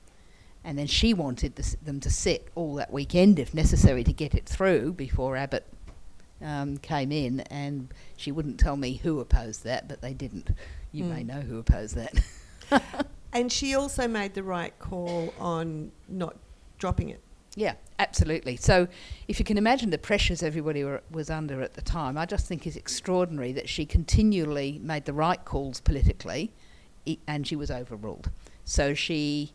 And 0.63 0.79
then 0.79 0.87
she 0.87 1.15
wanted 1.15 1.55
them 1.57 2.01
to 2.01 2.11
sit 2.11 2.49
all 2.55 2.75
that 2.75 2.93
weekend, 2.93 3.39
if 3.39 3.55
necessary, 3.55 4.05
to 4.05 4.13
get 4.13 4.35
it 4.35 4.45
through 4.47 4.93
before 4.93 5.35
Abbott 5.37 5.67
um, 6.43 6.77
came 6.77 7.11
in. 7.11 7.41
And 7.41 7.89
she 8.19 8.31
wouldn't 8.31 8.61
tell 8.61 8.77
me 8.77 8.95
who 9.03 9.21
opposed 9.21 9.65
that, 9.65 9.89
but 9.89 10.03
they 10.03 10.13
didn't. 10.13 10.51
You 10.93 11.05
may 11.05 11.23
Mm. 11.23 11.27
know 11.27 11.41
who 11.41 11.59
opposed 11.59 11.95
that. 11.97 12.15
And 13.33 13.53
she 13.53 13.77
also 13.77 14.09
made 14.09 14.35
the 14.35 14.43
right 14.43 14.77
call 14.81 15.33
on 15.39 15.93
not 16.09 16.37
dropping 16.79 17.11
it 17.11 17.21
Yeah, 17.57 17.75
absolutely. 17.99 18.57
So, 18.57 18.87
if 19.27 19.39
you 19.39 19.45
can 19.45 19.59
imagine 19.59 19.91
the 19.91 19.99
pressures 19.99 20.43
everybody 20.43 20.85
were, 20.85 21.03
was 21.11 21.31
under 21.31 21.63
at 21.63 21.75
the 21.75 21.83
time, 21.83 22.17
I 22.17 22.25
just 22.25 22.47
think 22.47 22.67
it's 22.67 22.77
extraordinary 22.77 23.53
that 23.53 23.69
she 23.69 23.85
continually 23.85 24.81
made 24.83 25.05
the 25.05 25.13
right 25.13 25.45
calls 25.45 25.81
politically, 25.81 26.53
and 27.27 27.47
she 27.47 27.57
was 27.57 27.71
overruled. 27.71 28.31
So 28.65 28.95
she 28.95 29.53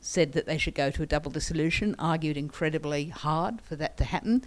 said 0.00 0.32
that 0.32 0.46
they 0.46 0.58
should 0.58 0.74
go 0.74 0.90
to 0.90 1.02
a 1.02 1.06
double 1.06 1.30
dissolution, 1.30 1.96
argued 1.98 2.36
incredibly 2.36 3.08
hard 3.08 3.60
for 3.60 3.76
that 3.76 3.96
to 3.98 4.04
happen. 4.04 4.44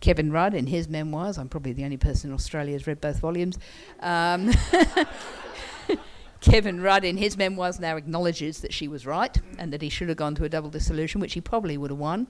Kevin 0.00 0.30
Rudd, 0.30 0.54
in 0.54 0.66
his 0.66 0.88
memoirs, 0.88 1.38
I'm 1.38 1.48
probably 1.48 1.72
the 1.72 1.84
only 1.84 1.96
person 1.96 2.30
in 2.30 2.34
Australia 2.34 2.74
who's 2.74 2.86
read 2.86 3.00
both 3.00 3.18
volumes. 3.18 3.58
Um, 4.00 4.52
Kevin 6.46 6.80
Rudd, 6.80 7.04
in 7.04 7.16
his 7.16 7.36
memoirs, 7.36 7.80
now 7.80 7.96
acknowledges 7.96 8.60
that 8.60 8.72
she 8.72 8.86
was 8.86 9.04
right 9.04 9.36
and 9.58 9.72
that 9.72 9.82
he 9.82 9.88
should 9.88 10.08
have 10.08 10.16
gone 10.16 10.36
to 10.36 10.44
a 10.44 10.48
double 10.48 10.70
dissolution, 10.70 11.20
which 11.20 11.34
he 11.34 11.40
probably 11.40 11.76
would 11.76 11.90
have 11.90 11.98
won. 11.98 12.28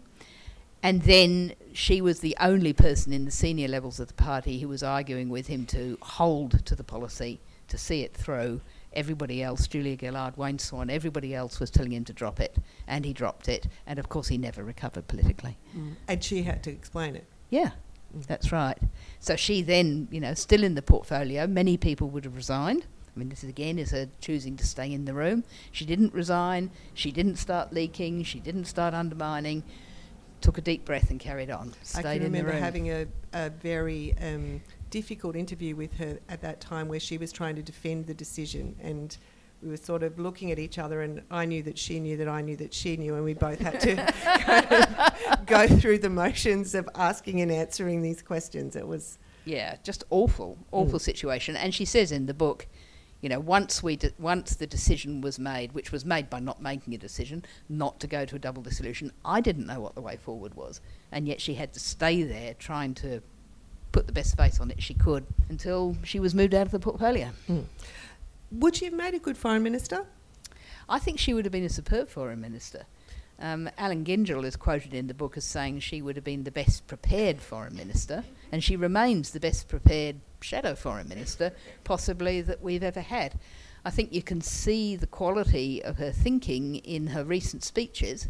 And 0.83 1.03
then 1.03 1.53
she 1.75 2.01
was 2.01 2.21
the 2.21 2.35
only 2.41 2.73
person 2.73 3.13
in 3.13 3.27
the 3.27 3.31
senior 3.31 3.69
levels 3.69 4.01
of 4.01 4.09
the 4.09 4.15
party 4.15 4.59
who 4.59 4.69
was 4.69 4.83
arguing 4.83 5.29
with 5.29 5.49
him 5.49 5.67
to 5.67 5.99
hold 6.01 6.65
to 6.65 6.75
the 6.75 6.83
policy, 6.83 7.41
to 7.69 7.77
see 7.77 8.03
it 8.03 8.15
through. 8.15 8.63
Everybody 8.95 9.43
else, 9.43 9.67
Julia 9.67 9.99
Gillard, 9.99 10.39
Wayne 10.39 10.59
Swan, 10.59 10.89
everybody 10.89 11.35
else 11.35 11.61
was 11.61 11.71
telling 11.71 11.93
him 11.93 12.05
to 12.05 12.15
drop 12.15 12.41
it, 12.41 12.57
and 12.87 13.05
he 13.05 13.13
dropped 13.13 13.49
it. 13.49 13.67
And 13.87 13.99
of 13.99 14.09
course, 14.09 14.29
he 14.29 14.39
never 14.39 14.65
recovered 14.65 15.09
politically. 15.09 15.59
Mm. 15.77 15.97
And 16.09 16.25
she 16.25 16.43
had 16.43 16.63
to 16.63 16.71
explain 16.71 17.17
it. 17.17 17.27
Yeah, 17.51 17.73
mm. 18.17 18.25
that's 18.27 18.51
right. 18.51 18.79
So 19.21 19.37
she 19.37 19.61
then, 19.61 20.09
you 20.11 20.21
know, 20.21 20.33
still 20.33 20.65
in 20.65 20.75
the 20.75 20.81
portfolio, 20.81 21.47
many 21.47 21.77
people 21.77 22.09
would 22.09 22.25
have 22.25 22.37
resigned. 22.37 22.87
I 23.17 23.19
mean, 23.19 23.31
this 23.31 23.43
is 23.43 23.49
again 23.49 23.79
is 23.79 23.93
her 23.93 24.09
choosing 24.21 24.57
to 24.59 24.67
stay 24.67 24.93
in 24.93 25.07
the 25.07 25.15
room. 25.15 25.43
She 25.73 25.87
didn't 25.87 26.13
resign. 26.13 26.71
She 26.93 27.11
didn't 27.11 27.37
start 27.37 27.73
leaking. 27.73 28.25
She 28.25 28.41
didn't 28.41 28.67
start 28.67 28.93
undermining. 28.93 29.63
Took 30.43 30.59
a 30.59 30.61
deep 30.61 30.85
breath 30.85 31.09
and 31.11 31.19
carried 31.19 31.51
on. 31.51 31.73
Stayed 31.83 31.99
I 32.01 32.03
can 32.03 32.13
in 32.27 32.33
the 32.33 32.39
remember 32.39 32.53
room. 32.53 32.63
having 32.63 32.91
a, 32.91 33.07
a 33.33 33.49
very 33.51 34.15
um, 34.23 34.61
difficult 34.91 35.35
interview 35.35 35.75
with 35.75 35.95
her 35.97 36.19
at 36.29 36.43
that 36.43 36.61
time 36.61 36.89
where 36.89 37.01
she 37.01 37.17
was 37.17 37.33
trying 37.33 37.57
to 37.57 37.63
defend 37.63 38.07
the 38.07 38.13
decision 38.15 38.77
and 38.83 39.17
we 39.63 39.71
were 39.71 39.79
sort 39.79 40.03
of 40.03 40.19
looking 40.19 40.53
at 40.53 40.59
each 40.59 40.79
other 40.79 41.01
and 41.01 41.23
I 41.31 41.47
knew 41.47 41.63
that 41.63 41.79
she 41.79 41.99
knew 41.99 42.19
that 42.19 42.29
I 42.29 42.43
knew 42.43 42.57
that 42.57 42.75
she 42.75 42.99
knew 42.99 43.15
and 43.15 43.25
we 43.25 43.33
both 43.33 43.59
had 43.59 43.81
to 43.81 45.41
go 45.47 45.67
through 45.67 45.99
the 45.99 46.11
motions 46.11 46.75
of 46.75 46.87
asking 46.95 47.41
and 47.41 47.51
answering 47.51 48.03
these 48.03 48.21
questions. 48.21 48.77
It 48.77 48.87
was 48.87 49.19
Yeah, 49.47 49.77
just 49.83 50.05
awful, 50.11 50.59
awful 50.71 50.99
Mm. 50.99 51.03
situation. 51.03 51.57
And 51.57 51.75
she 51.75 51.87
says 51.87 52.13
in 52.13 52.27
the 52.27 52.35
book, 52.35 52.67
you 53.21 53.29
know, 53.29 53.41
once 53.41 53.83
we 53.83 53.97
de- 53.97 54.13
once 54.19 54.55
the 54.55 54.67
decision 54.67 55.21
was 55.21 55.39
made, 55.39 55.73
which 55.73 55.93
was 55.93 56.05
made 56.05 56.29
by 56.29 56.41
not 56.41 56.61
making 56.61 56.95
a 56.95 56.99
decision 56.99 57.45
not 57.69 57.99
to 58.01 58.07
go 58.07 58.25
to 58.25 58.37
a 58.37 58.39
double 58.39 58.63
dissolution, 58.63 59.13
I 59.25 59.41
didn't 59.41 59.67
know 59.67 59.81
what 59.81 59.95
the 59.95 60.01
way 60.01 60.17
forward 60.17 60.55
was, 60.55 60.81
and 61.11 61.27
yet 61.27 61.41
she 61.41 61.55
had 61.55 61.73
to 61.75 61.81
stay 61.81 62.23
there 62.23 62.55
trying 62.55 62.95
to 62.95 63.23
put 63.93 64.07
the 64.07 64.13
best 64.13 64.37
face 64.37 64.61
on 64.61 64.71
it 64.71 64.83
she 64.83 64.93
could 64.95 65.27
until 65.49 65.97
she 66.05 66.21
was 66.21 66.35
moved 66.35 66.55
out 66.55 66.67
of 66.67 66.73
the 66.73 66.79
portfolio. 66.79 67.31
Hmm. 67.47 67.61
Would 68.53 68.77
she 68.77 68.85
have 68.85 68.95
made 68.95 69.15
a 69.15 69.19
good 69.19 69.37
foreign 69.37 69.63
minister? 69.63 70.05
I 70.89 70.99
think 70.99 71.19
she 71.19 71.35
would 71.35 71.45
have 71.45 71.53
been 71.53 71.65
a 71.65 71.69
superb 71.69 72.09
foreign 72.09 72.41
minister. 72.41 72.85
Um, 73.39 73.69
Allan 73.77 74.05
Gyngell 74.05 74.45
is 74.45 74.57
quoted 74.57 74.95
in 74.95 75.09
the 75.09 75.15
book 75.15 75.37
as 75.37 75.45
saying 75.45 75.81
she 75.81 76.01
would 76.01 76.17
have 76.17 76.25
been 76.25 76.45
the 76.45 76.51
best 76.51 76.87
prepared 76.87 77.41
foreign 77.41 77.77
minister, 77.77 78.25
and 78.51 78.65
she 78.65 78.77
remains 78.77 79.31
the 79.31 79.41
best 79.41 79.69
prepared 79.69 80.17
shadow 80.41 80.75
foreign 80.75 81.09
minister, 81.09 81.53
possibly 81.85 82.41
that 82.41 82.63
we've 82.63 82.83
ever 82.83 83.03
had. 83.03 83.39
I 83.85 83.91
think 83.91 84.13
you 84.13 84.23
can 84.23 84.41
see 84.41 84.97
the 84.97 85.07
quality 85.07 85.83
of 85.85 85.99
her 85.99 86.13
thinking 86.13 86.77
in 86.77 87.09
her 87.09 87.25
recent 87.25 87.63
speeches, 87.63 88.29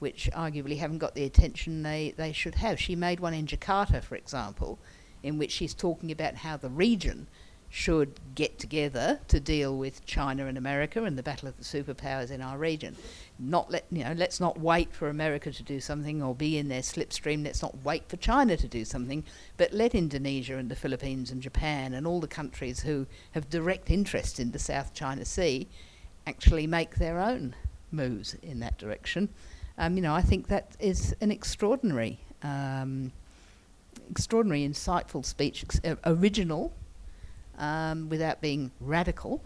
which 0.00 0.28
arguably 0.34 0.78
haven't 0.78 0.98
got 0.98 1.14
the 1.14 1.24
attention 1.24 1.82
they, 1.82 2.14
they 2.16 2.32
should 2.32 2.56
have. 2.56 2.80
She 2.80 2.96
made 2.96 3.20
one 3.20 3.34
in 3.34 3.46
Jakarta, 3.46 4.02
for 4.02 4.16
example, 4.16 4.78
in 5.22 5.38
which 5.38 5.52
she's 5.52 5.74
talking 5.74 6.10
about 6.12 6.36
how 6.36 6.56
the 6.56 6.68
region 6.68 7.28
should 7.70 8.18
get 8.34 8.58
together 8.58 9.20
to 9.28 9.38
deal 9.40 9.76
with 9.76 10.04
China 10.06 10.46
and 10.46 10.56
America 10.56 11.04
and 11.04 11.18
the 11.18 11.22
battle 11.22 11.48
of 11.48 11.56
the 11.56 11.64
superpowers 11.64 12.30
in 12.30 12.40
our 12.40 12.56
region. 12.56 12.96
Not 13.38 13.70
let 13.70 13.86
you 13.90 14.02
know, 14.02 14.14
let's 14.16 14.40
not 14.40 14.58
wait 14.58 14.92
for 14.92 15.08
America 15.08 15.52
to 15.52 15.62
do 15.62 15.78
something 15.78 16.20
or 16.22 16.34
be 16.34 16.58
in 16.58 16.68
their 16.68 16.80
slipstream. 16.80 17.44
Let's 17.44 17.62
not 17.62 17.84
wait 17.84 18.08
for 18.08 18.16
China 18.16 18.56
to 18.56 18.66
do 18.66 18.84
something, 18.84 19.24
but 19.56 19.72
let 19.72 19.94
Indonesia 19.94 20.56
and 20.56 20.68
the 20.68 20.74
Philippines 20.74 21.30
and 21.30 21.40
Japan 21.40 21.94
and 21.94 22.06
all 22.06 22.20
the 22.20 22.26
countries 22.26 22.80
who 22.80 23.06
have 23.32 23.48
direct 23.48 23.90
interest 23.90 24.40
in 24.40 24.50
the 24.50 24.58
South 24.58 24.92
China 24.92 25.24
Sea 25.24 25.68
actually 26.26 26.66
make 26.66 26.96
their 26.96 27.20
own 27.20 27.54
moves 27.92 28.34
in 28.42 28.58
that 28.60 28.76
direction. 28.76 29.28
Um, 29.78 29.96
you 29.96 30.02
know, 30.02 30.14
I 30.14 30.22
think 30.22 30.48
that 30.48 30.76
is 30.80 31.14
an 31.20 31.30
extraordinary, 31.30 32.18
um, 32.42 33.12
extraordinary, 34.10 34.66
insightful 34.66 35.24
speech, 35.24 35.62
ex- 35.62 35.80
uh, 35.84 35.94
original, 36.04 36.72
um, 37.56 38.08
without 38.08 38.40
being 38.40 38.72
radical. 38.80 39.44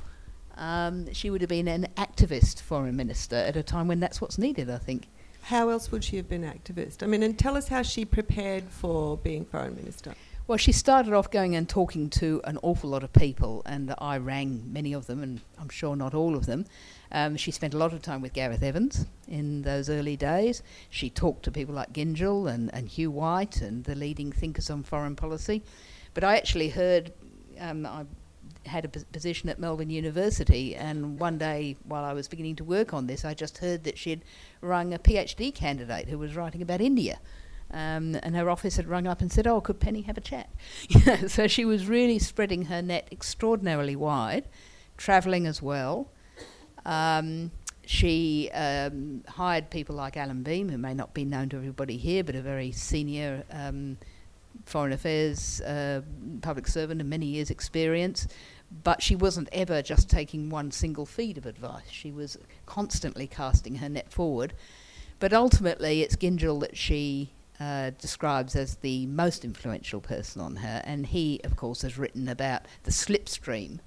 Um, 0.57 1.13
she 1.13 1.31
would 1.31 1.41
have 1.41 1.51
been 1.51 1.69
an 1.69 1.89
activist 1.97 2.61
foreign 2.61 2.97
minister 2.97 3.37
at 3.37 3.57
a 3.57 3.63
time 3.63 3.89
when 3.89 4.01
that's 4.01 4.21
what's 4.21 4.39
needed, 4.39 4.71
I 4.71 4.79
think. 4.79 5.09
How 5.43 5.71
else 5.71 5.91
would 5.91 6.05
she 6.05 6.17
have 6.17 6.29
been 6.29 6.43
activist? 6.43 7.03
I 7.03 7.07
mean, 7.07 7.23
and 7.23 7.39
tell 7.39 7.57
us 7.57 7.69
how 7.69 7.83
she 7.83 8.05
prepared 8.05 8.65
for 8.65 9.17
being 9.17 9.45
foreign 9.45 9.75
minister. 9.75 10.15
Well, 10.47 10.59
she 10.59 10.73
started 10.73 11.13
off 11.13 11.31
going 11.31 11.55
and 11.55 11.69
talking 11.69 12.11
to 12.11 12.41
an 12.45 12.59
awful 12.63 12.91
lot 12.91 13.05
of 13.05 13.13
people, 13.13 13.63
and 13.65 13.95
I 13.99 14.19
rang 14.19 14.73
many 14.73 14.93
of 14.93 15.07
them, 15.07 15.23
and 15.23 15.41
I'm 15.59 15.69
sure 15.69 15.95
not 15.97 16.15
all 16.15 16.37
of 16.37 16.47
them. 16.47 16.67
Um, 17.13 17.37
she 17.37 17.51
spent 17.53 17.75
a 17.75 17.79
lot 17.79 17.93
of 17.93 18.03
time 18.03 18.21
with 18.21 18.33
Gareth 18.33 18.63
Evans 18.63 19.07
in 19.29 19.63
those 19.63 19.89
early 19.89 20.17
days. 20.17 20.63
She 20.91 21.11
talked 21.11 21.45
to 21.45 21.51
people 21.51 21.75
like 21.75 21.93
Gyngell 21.93 22.53
and, 22.53 22.75
and 22.75 22.89
Hugh 22.89 23.11
White 23.11 23.61
and 23.61 23.85
the 23.85 23.95
leading 23.95 24.33
thinkers 24.33 24.69
on 24.69 24.83
foreign 24.83 25.15
policy. 25.15 25.63
But 26.13 26.25
I 26.25 26.37
actually 26.37 26.71
heard, 26.71 27.13
um, 27.61 27.87
I 27.87 28.05
had 28.67 28.85
a 28.85 28.89
position 28.89 29.49
at 29.49 29.59
Melbourne 29.59 29.91
University, 29.91 30.75
and 30.75 31.19
one 31.19 31.39
day 31.39 31.77
while 31.85 32.05
I 32.05 32.13
was 32.13 32.29
beginning 32.29 32.57
to 32.57 32.65
work 32.65 32.93
on 32.93 33.07
this, 33.07 33.25
I 33.25 33.35
just 33.35 33.59
heard 33.59 33.85
that 33.85 33.99
she'd 33.99 34.23
rung 34.61 34.95
a 34.95 34.99
PhD 34.99 35.55
candidate 35.55 36.09
who 36.09 36.19
was 36.19 36.37
writing 36.37 36.63
about 36.63 36.81
India. 36.81 37.19
Um, 37.71 38.17
and 38.23 38.37
her 38.37 38.51
office 38.51 38.77
had 38.77 38.87
rung 38.87 39.07
up 39.07 39.21
and 39.21 39.33
said, 39.33 39.47
"Oh, 39.47 39.61
could 39.61 39.81
Penny 39.81 40.03
have 40.03 40.19
a 40.19 40.21
chat?" 40.21 40.51
so 41.27 41.47
she 41.47 41.65
was 41.65 41.87
really 41.87 42.19
spreading 42.19 42.67
her 42.67 42.83
net 42.83 43.09
extraordinarily 43.11 43.97
wide, 43.97 44.45
travelling 44.97 45.47
as 45.47 45.63
well. 45.63 46.09
Um, 46.85 47.51
she 47.87 48.51
um, 48.53 49.25
hired 49.27 49.71
people 49.71 49.97
like 49.97 50.17
Allan 50.17 50.45
Behm, 50.45 50.71
who 50.71 50.79
may 50.79 50.95
not 50.95 51.15
be 51.15 51.25
known 51.25 51.49
to 51.49 51.57
everybody 51.57 51.97
here, 51.97 52.23
but 52.23 52.35
a 52.35 52.43
very 52.43 52.73
senior 52.73 53.45
um, 53.51 53.97
foreign 54.67 54.93
affairs 54.93 55.61
uh, 55.63 56.03
public 56.43 56.67
servant 56.67 57.01
and 57.01 57.11
many 57.11 57.27
years' 57.27 57.51
experience. 57.51 58.29
But 58.85 59.03
she 59.03 59.15
wasn't 59.15 59.49
ever 59.53 59.83
just 59.83 60.09
taking 60.09 60.51
one 60.51 60.71
single 60.71 61.07
feed 61.07 61.39
of 61.39 61.47
advice. 61.47 61.91
She 61.91 62.11
was 62.11 62.39
constantly 62.67 63.27
casting 63.27 63.77
her 63.77 63.89
net 63.89 64.11
forward. 64.11 64.55
But 65.19 65.33
ultimately, 65.33 66.03
it's 66.03 66.17
Gyngell 66.17 66.61
that 66.61 66.77
she 66.77 67.33
uh, 67.61 67.91
describes 67.91 68.57
as 68.57 68.77
the 68.77 69.07
most 69.07 69.45
influential 69.45 70.01
person 70.01 70.41
on 70.41 70.57
her, 70.57 70.83
and 70.85 71.07
he, 71.07 71.41
of 71.45 71.55
course, 71.55 71.83
has 71.83 71.99
written 71.99 72.29
about 72.29 72.63
the 72.83 72.91
slipstream 72.91 73.79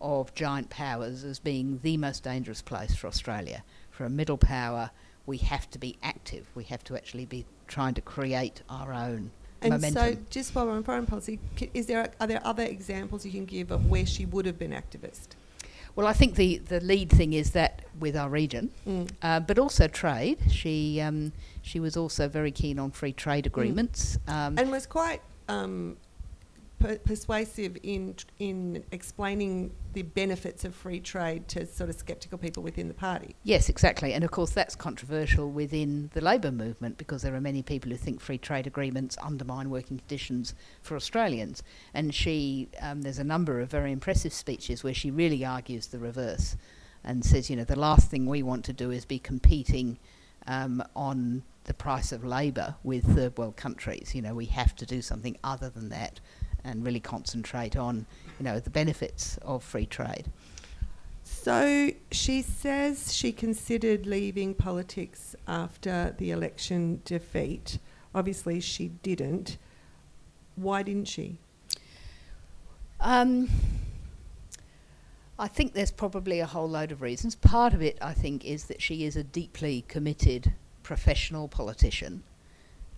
of 0.00 0.34
giant 0.34 0.70
powers 0.70 1.24
as 1.24 1.38
being 1.38 1.80
the 1.82 1.96
most 1.96 2.22
dangerous 2.22 2.62
place 2.62 2.94
for 2.94 3.06
Australia. 3.06 3.64
For 3.90 4.04
a 4.04 4.10
middle 4.10 4.38
power, 4.38 4.90
we 5.26 5.38
have 5.38 5.68
to 5.70 5.78
be 5.78 5.98
active. 6.02 6.46
We 6.54 6.64
have 6.64 6.84
to 6.84 6.96
actually 6.96 7.26
be 7.26 7.44
trying 7.66 7.94
to 7.94 8.00
create 8.00 8.62
our 8.70 8.92
own 8.94 9.30
And 9.60 9.72
momentum. 9.72 10.14
so, 10.14 10.16
just 10.30 10.54
while 10.54 10.66
we're 10.66 10.72
on 10.72 10.82
foreign 10.84 11.06
policy, 11.06 11.38
is 11.74 11.86
there 11.86 12.10
are 12.20 12.26
there 12.26 12.40
other 12.44 12.62
examples 12.62 13.24
you 13.26 13.32
can 13.32 13.44
give 13.44 13.70
of 13.70 13.86
where 13.90 14.06
she 14.06 14.24
would 14.24 14.46
have 14.46 14.58
been 14.58 14.70
activist? 14.72 15.28
Well, 15.96 16.06
I 16.06 16.12
think 16.12 16.36
the, 16.36 16.58
the 16.58 16.78
lead 16.80 17.10
thing 17.10 17.32
is 17.32 17.50
that 17.52 17.82
with 17.98 18.16
our 18.16 18.28
region, 18.28 18.70
Mm. 18.86 19.10
uh, 19.20 19.40
but 19.40 19.58
also 19.58 19.88
trade. 19.88 20.38
She 20.50 21.00
um, 21.00 21.32
she 21.62 21.80
was 21.80 21.96
also 21.96 22.28
very 22.28 22.52
keen 22.52 22.78
on 22.78 22.92
free 22.92 23.12
trade 23.12 23.46
agreements. 23.46 24.16
Um, 24.28 24.56
and 24.58 24.70
was 24.70 24.86
quite 24.86 25.22
um, 25.48 25.96
per- 26.78 26.98
persuasive 26.98 27.76
in 27.82 28.14
in 28.38 28.84
explaining 28.92 29.72
the 29.92 30.02
benefits 30.02 30.64
of 30.64 30.74
free 30.74 31.00
trade 31.00 31.48
to 31.48 31.66
sort 31.66 31.90
of 31.90 31.96
sceptical 31.96 32.38
people 32.38 32.62
within 32.62 32.88
the 32.88 32.94
party. 32.94 33.34
Yes, 33.42 33.68
exactly. 33.68 34.12
And 34.12 34.22
of 34.22 34.30
course, 34.30 34.50
that's 34.50 34.76
controversial 34.76 35.50
within 35.50 36.10
the 36.14 36.20
labour 36.20 36.52
movement 36.52 36.98
because 36.98 37.22
there 37.22 37.34
are 37.34 37.40
many 37.40 37.62
people 37.62 37.90
who 37.90 37.96
think 37.96 38.20
free 38.20 38.38
trade 38.38 38.66
agreements 38.66 39.16
undermine 39.22 39.70
working 39.70 39.98
conditions 39.98 40.54
for 40.82 40.94
Australians. 40.94 41.62
And 41.94 42.14
she, 42.14 42.68
um, 42.80 43.02
there's 43.02 43.18
a 43.18 43.24
number 43.24 43.60
of 43.60 43.70
very 43.70 43.92
impressive 43.92 44.32
speeches 44.32 44.84
where 44.84 44.94
she 44.94 45.10
really 45.10 45.44
argues 45.44 45.88
the 45.88 45.98
reverse 45.98 46.56
and 47.02 47.24
says, 47.24 47.48
you 47.48 47.56
know, 47.56 47.64
the 47.64 47.78
last 47.78 48.10
thing 48.10 48.26
we 48.26 48.42
want 48.42 48.64
to 48.66 48.72
do 48.72 48.90
is 48.90 49.04
be 49.04 49.18
competing 49.18 49.98
um, 50.46 50.82
on 50.94 51.42
the 51.64 51.74
price 51.74 52.12
of 52.12 52.24
labour 52.24 52.74
with 52.82 53.04
third 53.14 53.36
world 53.36 53.56
countries. 53.56 54.14
You 54.14 54.22
know, 54.22 54.34
we 54.34 54.46
have 54.46 54.74
to 54.76 54.86
do 54.86 55.02
something 55.02 55.36
other 55.44 55.68
than 55.68 55.90
that 55.90 56.20
and 56.68 56.84
really 56.84 57.00
concentrate 57.00 57.76
on, 57.76 58.06
you 58.38 58.44
know, 58.44 58.60
the 58.60 58.70
benefits 58.70 59.38
of 59.42 59.64
free 59.64 59.86
trade. 59.86 60.26
So 61.24 61.90
she 62.10 62.42
says 62.42 63.12
she 63.12 63.32
considered 63.32 64.06
leaving 64.06 64.54
politics 64.54 65.36
after 65.46 66.14
the 66.18 66.30
election 66.30 67.02
defeat. 67.04 67.78
Obviously, 68.14 68.60
she 68.60 68.88
didn't. 69.02 69.58
Why 70.56 70.82
didn't 70.82 71.06
she? 71.06 71.38
Um, 73.00 73.48
I 75.38 75.46
think 75.46 75.74
there's 75.74 75.92
probably 75.92 76.40
a 76.40 76.46
whole 76.46 76.68
load 76.68 76.90
of 76.90 77.00
reasons. 77.00 77.34
Part 77.34 77.72
of 77.74 77.82
it, 77.82 77.96
I 78.02 78.12
think, 78.12 78.44
is 78.44 78.64
that 78.64 78.82
she 78.82 79.04
is 79.04 79.14
a 79.14 79.22
deeply 79.22 79.84
committed 79.86 80.54
professional 80.82 81.46
politician. 81.46 82.24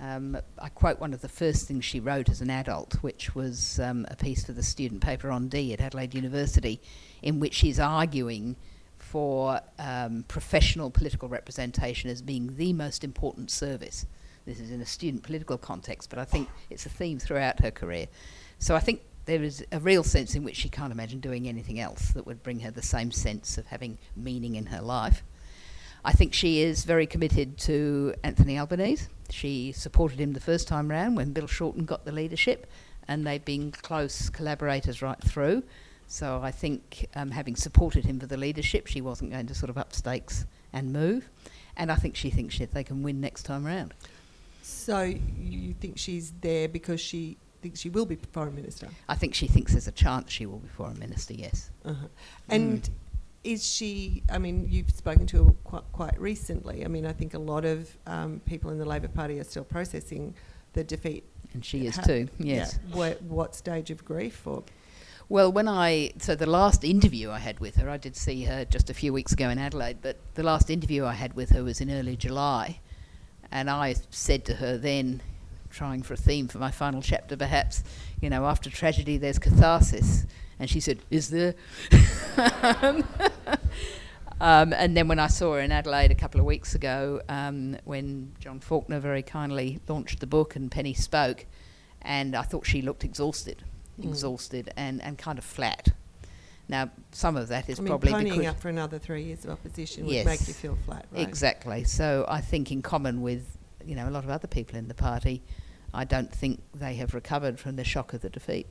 Um, 0.01 0.39
I 0.59 0.71
quote 0.71 0.99
one 0.99 1.13
of 1.13 1.21
the 1.21 1.29
first 1.29 1.69
things 1.69 1.85
she 1.85 2.01
wrote 2.01 2.31
as 2.31 2.41
an 2.41 2.49
adult, 2.49 2.95
which 3.03 3.35
was 3.35 3.79
um, 3.79 4.07
a 4.11 4.17
piece 4.17 4.45
for 4.45 4.53
the 4.53 4.63
student 4.63 5.03
paper 5.03 5.31
On 5.31 5.49
Dit 5.49 5.73
at 5.73 5.81
Adelaide 5.81 6.15
University, 6.15 6.81
in 7.23 7.39
which 7.39 7.53
she's 7.53 7.79
arguing 7.79 8.57
for 8.97 9.61
um, 9.79 10.25
professional 10.27 10.91
political 10.91 11.29
representation 11.29 12.09
as 12.09 12.23
being 12.23 12.57
the 12.57 12.73
most 12.73 13.05
important 13.05 13.51
service. 13.51 14.07
This 14.47 14.59
is 14.59 14.71
in 14.71 14.81
a 14.81 14.87
student 14.87 15.23
political 15.23 15.59
context, 15.59 16.09
but 16.09 16.19
I 16.19 16.25
think 16.25 16.49
it's 16.71 16.87
a 16.87 16.89
theme 16.89 17.19
throughout 17.19 17.61
her 17.61 17.71
career. 17.71 18.07
So 18.59 18.75
I 18.75 18.81
think 18.81 19.03
there 19.27 19.43
is 19.43 19.65
a 19.71 19.81
real 19.81 20.03
sense 20.03 20.35
in 20.35 20.45
which 20.45 20.57
she 20.57 20.71
can't 20.71 20.93
imagine 20.93 21.21
doing 21.21 21.47
anything 21.47 21.79
else 21.79 22.13
that 22.13 22.27
would 22.27 22.43
bring 22.43 22.61
her 22.61 22.71
the 22.71 22.83
same 22.83 23.11
sense 23.11 23.59
of 23.59 23.67
having 23.67 23.99
meaning 24.17 24.55
in 24.55 24.67
her 24.67 24.81
life. 24.81 25.23
I 26.05 26.13
think 26.13 26.33
she 26.33 26.63
is 26.63 26.85
very 26.85 27.07
committed 27.07 27.59
to 27.59 28.15
Anthony 28.23 28.59
Albanese. 28.59 29.09
She 29.31 29.73
supported 29.73 30.19
him 30.19 30.33
the 30.33 30.41
first 30.41 30.67
time 30.67 30.91
round 30.91 31.17
when 31.17 31.33
Bill 31.33 31.47
Shorten 31.47 31.85
got 31.85 32.05
the 32.05 32.13
leadership, 32.13 32.67
and 33.07 33.27
they've 33.27 33.45
been 33.45 33.73
close 33.73 34.31
collaborators 34.31 35.03
right 35.03 35.21
through. 35.23 35.63
So 36.07 36.41
I 36.43 36.51
think, 36.51 37.09
um, 37.15 37.31
having 37.31 37.55
supported 37.55 38.05
him 38.05 38.19
for 38.19 38.27
the 38.27 38.37
leadership, 38.37 38.87
she 38.87 39.01
wasn't 39.01 39.31
going 39.31 39.47
to 39.47 39.55
sort 39.55 39.71
of 39.71 39.79
up 39.79 39.93
stakes 39.93 40.45
and 40.73 40.93
move. 40.93 41.29
And 41.77 41.93
I 41.93 41.95
think 41.95 42.17
she 42.17 42.31
thinks 42.31 42.55
she, 42.55 42.65
they 42.65 42.83
can 42.83 43.03
win 43.03 43.21
next 43.21 43.45
time 43.45 43.65
round. 43.65 43.95
So 44.63 45.03
you 45.03 45.75
think 45.75 45.99
she's 45.99 46.33
there 46.41 46.69
because 46.69 47.01
she 47.01 47.37
thinks 47.63 47.81
she 47.81 47.91
will 47.91 48.07
be 48.07 48.17
foreign 48.33 48.55
minister? 48.55 48.89
I 49.09 49.15
think 49.15 49.35
she 49.35 49.47
thinks 49.47 49.73
there's 49.73 49.89
a 49.89 49.93
chance 49.93 50.33
she 50.33 50.47
will 50.47 50.59
be 50.59 50.69
foreign 50.69 50.99
minister. 50.99 51.35
Yes. 51.35 51.71
Uh-huh. 51.85 52.07
And 52.49 52.83
mm. 52.83 52.91
Is 53.43 53.65
she? 53.65 54.23
I 54.31 54.39
mean, 54.39 54.67
you've 54.69 54.91
spoken 54.91 55.27
to 55.29 55.45
her 55.45 55.51
quite, 55.65 55.85
quite 55.93 56.21
recently. 56.21 56.85
I 56.85 56.89
mean, 56.89 57.07
I 57.07 57.13
think 57.13 57.35
a 57.35 57.39
lot 57.39 57.65
of 57.65 57.97
um, 58.07 58.41
people 58.45 58.71
in 58.71 58.79
the 58.79 58.85
Labor 58.85 59.09
Party 59.09 59.39
are 59.41 59.45
still 59.45 59.65
processing 59.65 60.35
the 60.73 60.85
defeat. 60.85 61.25
And 61.53 61.65
she 61.65 61.87
is 61.87 61.99
too. 61.99 62.29
Yes. 62.39 62.79
Yeah. 62.89 62.97
What, 62.97 63.23
what 63.23 63.55
stage 63.57 63.91
of 63.91 64.05
grief 64.05 64.47
or? 64.47 64.63
Well, 65.29 65.53
when 65.53 65.69
I 65.69 66.11
so 66.19 66.35
the 66.35 66.47
last 66.47 66.83
interview 66.83 67.31
I 67.31 67.39
had 67.39 67.61
with 67.61 67.77
her, 67.77 67.89
I 67.89 67.97
did 67.99 68.17
see 68.17 68.45
her 68.45 68.65
just 68.65 68.91
a 68.91 68.95
few 68.95 69.13
weeks 69.13 69.33
ago 69.33 69.49
in 69.49 69.59
Adelaide, 69.59 69.99
but 70.03 70.17
the 70.35 70.43
last 70.43 70.71
interview 70.71 71.05
I 71.05 71.13
had 71.13 71.35
with 71.35 71.51
her 71.51 71.63
was 71.63 71.81
in 71.81 71.89
early 71.89 72.17
July, 72.17 72.81
and 73.53 73.71
I 73.71 73.95
said 74.11 74.45
to 74.47 74.55
her 74.55 74.77
then, 74.77 75.23
trying 75.71 76.03
for 76.03 76.15
a 76.15 76.17
theme 76.17 76.49
for 76.49 76.59
my 76.59 76.73
final 76.73 77.01
chapter, 77.01 77.37
perhaps, 77.37 77.85
you 78.21 78.29
know, 78.29 78.45
after 78.45 78.71
tragedy 78.71 79.19
there's 79.19 79.39
catharsis. 79.39 80.27
And 80.61 80.69
she 80.69 80.79
said, 80.79 81.01
Is 81.11 81.31
there? 81.31 81.55
um, 84.41 84.73
and 84.75 84.95
then 84.95 85.09
when 85.09 85.19
I 85.19 85.27
saw 85.27 85.55
her 85.55 85.61
in 85.61 85.73
Adelaide 85.73 86.11
a 86.11 86.15
couple 86.15 86.39
of 86.39 86.47
weeks 86.47 86.75
ago, 86.75 87.23
um, 87.31 87.79
when 87.85 88.33
John 88.39 88.61
Faulkner 88.61 89.01
very 89.01 89.23
kindly 89.23 89.81
launched 89.89 90.21
the 90.21 90.27
book 90.27 90.55
and 90.55 90.71
Penny 90.71 90.93
spoke, 90.93 91.47
and 92.03 92.37
I 92.37 92.43
thought 92.43 92.67
she 92.67 92.83
looked 92.83 93.05
exhausted, 93.05 93.65
mm. 93.99 94.05
exhausted 94.05 94.71
and, 94.77 95.03
and 95.03 95.17
kind 95.17 95.39
of 95.39 95.45
flat. 95.45 95.89
Now, 96.69 96.91
some 97.11 97.37
of 97.37 97.49
that 97.49 97.69
is 97.71 97.81
I 97.81 97.83
mean, 97.83 97.89
probably 97.89 98.13
ponying 98.13 98.39
because 98.39 98.47
up 98.47 98.61
for 98.61 98.69
another 98.69 98.99
three 98.99 99.25
years 99.25 99.45
of 99.45 99.51
opposition 99.51 100.07
Yes. 100.07 100.25
would 100.25 100.31
make 100.31 100.47
you 100.47 100.55
feel 100.55 100.79
flat, 100.85 101.07
right? 101.11 101.27
Exactly. 101.27 101.85
So 101.85 102.27
I 102.29 102.43
think, 102.43 102.71
in 102.71 102.83
common 102.83 103.23
with 103.23 103.57
you 103.85 103.97
know 103.97 104.09
a 104.09 104.11
lot 104.11 104.25
of 104.25 104.31
other 104.31 104.47
people 104.47 104.79
in 104.79 104.87
the 104.87 104.95
party, 104.95 105.43
I 105.93 106.05
don't 106.05 106.33
think 106.33 106.63
they 106.75 106.95
have 106.95 107.15
recovered 107.15 107.59
from 107.59 107.77
the 107.77 107.83
shock 107.83 108.13
of 108.13 108.21
the 108.21 108.31
defeat. 108.31 108.69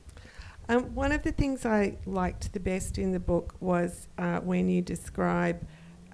Um, 0.69 0.93
one 0.93 1.12
of 1.12 1.23
the 1.23 1.32
things 1.32 1.65
I 1.65 1.97
liked 2.05 2.53
the 2.53 2.60
best 2.60 2.99
in 2.99 3.12
the 3.12 3.19
book 3.19 3.55
was 3.60 4.08
uh, 4.19 4.39
when 4.41 4.69
you 4.69 4.84
describe 4.84 5.65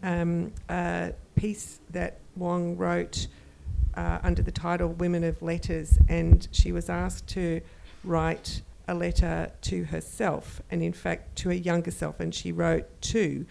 um, 0.01 0.53
a 0.69 1.11
piece 1.35 1.81
that 1.89 2.19
Wong 2.37 2.77
wrote 2.77 3.27
uh, 3.95 4.19
under 4.23 4.41
the 4.41 4.53
title 4.53 4.87
Women 4.87 5.25
of 5.25 5.41
Letters, 5.41 5.99
and 6.07 6.47
she 6.51 6.71
was 6.71 6.89
asked 6.89 7.27
to 7.27 7.59
write 8.05 8.61
a 8.87 8.95
letter 8.95 9.51
to 9.63 9.83
herself, 9.83 10.61
and 10.71 10.81
in 10.81 10.93
fact 10.93 11.35
to 11.39 11.51
a 11.51 11.55
younger 11.55 11.91
self, 11.91 12.21
and 12.21 12.33
she 12.33 12.53
wrote 12.53 12.85
two. 13.01 13.45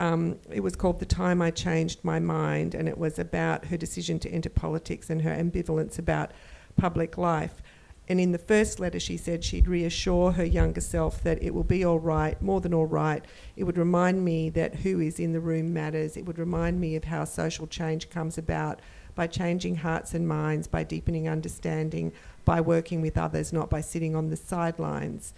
Um, 0.00 0.38
it 0.50 0.60
was 0.60 0.76
called 0.76 0.98
The 0.98 1.06
Time 1.06 1.42
I 1.42 1.50
Changed 1.50 2.02
My 2.04 2.20
Mind, 2.20 2.74
and 2.74 2.88
it 2.88 2.96
was 2.96 3.18
about 3.18 3.66
her 3.66 3.76
decision 3.76 4.18
to 4.20 4.30
enter 4.30 4.48
politics 4.48 5.10
and 5.10 5.20
her 5.20 5.30
ambivalence 5.30 5.98
about 5.98 6.30
public 6.76 7.18
life. 7.18 7.60
And 8.10 8.18
in 8.18 8.32
the 8.32 8.38
first 8.38 8.80
letter, 8.80 8.98
she 8.98 9.18
said 9.18 9.44
she'd 9.44 9.68
reassure 9.68 10.32
her 10.32 10.44
younger 10.44 10.80
self 10.80 11.22
that 11.24 11.42
it 11.42 11.52
will 11.52 11.62
be 11.62 11.84
all 11.84 11.98
right, 11.98 12.40
more 12.40 12.62
than 12.62 12.72
all 12.72 12.86
right. 12.86 13.22
It 13.54 13.64
would 13.64 13.76
remind 13.76 14.24
me 14.24 14.48
that 14.50 14.76
who 14.76 14.98
is 14.98 15.20
in 15.20 15.32
the 15.32 15.40
room 15.40 15.74
matters. 15.74 16.16
It 16.16 16.24
would 16.24 16.38
remind 16.38 16.80
me 16.80 16.96
of 16.96 17.04
how 17.04 17.24
social 17.24 17.66
change 17.66 18.08
comes 18.08 18.38
about 18.38 18.80
by 19.14 19.26
changing 19.26 19.76
hearts 19.76 20.14
and 20.14 20.26
minds, 20.26 20.66
by 20.66 20.84
deepening 20.84 21.28
understanding, 21.28 22.12
by 22.46 22.62
working 22.62 23.02
with 23.02 23.18
others, 23.18 23.52
not 23.52 23.68
by 23.68 23.82
sitting 23.82 24.16
on 24.16 24.30
the 24.30 24.36
sidelines. 24.36 25.34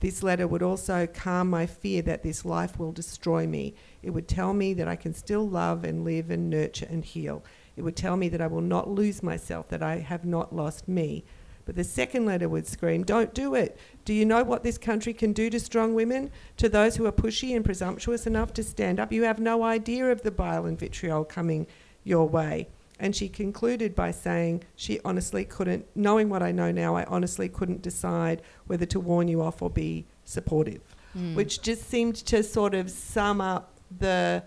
This 0.00 0.22
letter 0.22 0.46
would 0.46 0.62
also 0.62 1.06
calm 1.06 1.48
my 1.48 1.64
fear 1.64 2.02
that 2.02 2.22
this 2.22 2.44
life 2.44 2.78
will 2.78 2.92
destroy 2.92 3.46
me. 3.46 3.74
It 4.02 4.10
would 4.10 4.28
tell 4.28 4.52
me 4.52 4.74
that 4.74 4.88
I 4.88 4.96
can 4.96 5.14
still 5.14 5.48
love 5.48 5.84
and 5.84 6.04
live 6.04 6.30
and 6.30 6.50
nurture 6.50 6.88
and 6.90 7.04
heal. 7.04 7.42
It 7.76 7.82
would 7.82 7.96
tell 7.96 8.16
me 8.16 8.28
that 8.30 8.40
I 8.42 8.46
will 8.46 8.60
not 8.60 8.90
lose 8.90 9.22
myself, 9.22 9.68
that 9.68 9.82
I 9.82 9.98
have 9.98 10.24
not 10.26 10.54
lost 10.54 10.86
me. 10.88 11.24
But 11.70 11.76
the 11.76 11.84
second 11.84 12.26
letter 12.26 12.48
would 12.48 12.66
scream, 12.66 13.04
Don't 13.04 13.32
do 13.32 13.54
it. 13.54 13.78
Do 14.04 14.12
you 14.12 14.24
know 14.24 14.42
what 14.42 14.64
this 14.64 14.76
country 14.76 15.14
can 15.14 15.32
do 15.32 15.48
to 15.50 15.60
strong 15.60 15.94
women? 15.94 16.32
To 16.56 16.68
those 16.68 16.96
who 16.96 17.06
are 17.06 17.12
pushy 17.12 17.54
and 17.54 17.64
presumptuous 17.64 18.26
enough 18.26 18.52
to 18.54 18.64
stand 18.64 18.98
up? 18.98 19.12
You 19.12 19.22
have 19.22 19.38
no 19.38 19.62
idea 19.62 20.10
of 20.10 20.22
the 20.22 20.32
bile 20.32 20.66
and 20.66 20.76
vitriol 20.76 21.24
coming 21.24 21.68
your 22.02 22.26
way. 22.28 22.66
And 22.98 23.14
she 23.14 23.28
concluded 23.28 23.94
by 23.94 24.10
saying 24.10 24.64
she 24.74 24.98
honestly 25.04 25.44
couldn't, 25.44 25.86
knowing 25.94 26.28
what 26.28 26.42
I 26.42 26.50
know 26.50 26.72
now, 26.72 26.96
I 26.96 27.04
honestly 27.04 27.48
couldn't 27.48 27.82
decide 27.82 28.42
whether 28.66 28.86
to 28.86 28.98
warn 28.98 29.28
you 29.28 29.40
off 29.40 29.62
or 29.62 29.70
be 29.70 30.06
supportive, 30.24 30.82
Mm. 31.16 31.36
which 31.36 31.62
just 31.62 31.88
seemed 31.88 32.16
to 32.16 32.42
sort 32.42 32.74
of 32.74 32.90
sum 32.90 33.40
up 33.40 33.78
the 33.96 34.42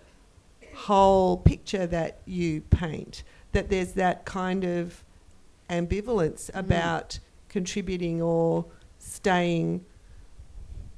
whole 0.76 1.38
picture 1.38 1.88
that 1.88 2.20
you 2.26 2.60
paint. 2.70 3.24
That 3.54 3.70
there's 3.70 3.94
that 3.94 4.26
kind 4.26 4.66
of 4.66 5.06
ambivalence 5.82 6.50
about 6.54 7.20
contributing 7.50 8.22
or 8.22 8.66
staying 9.00 9.86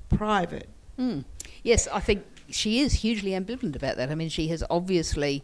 private. 0.09 0.69
Mm. 0.97 1.25
Yes, 1.63 1.87
I 1.91 1.99
think 1.99 2.23
she 2.49 2.79
is 2.79 2.93
hugely 2.93 3.31
ambivalent 3.31 3.75
about 3.75 3.97
that. 3.97 4.09
I 4.11 4.15
mean, 4.15 4.29
she 4.29 4.47
has 4.49 4.63
obviously 4.69 5.43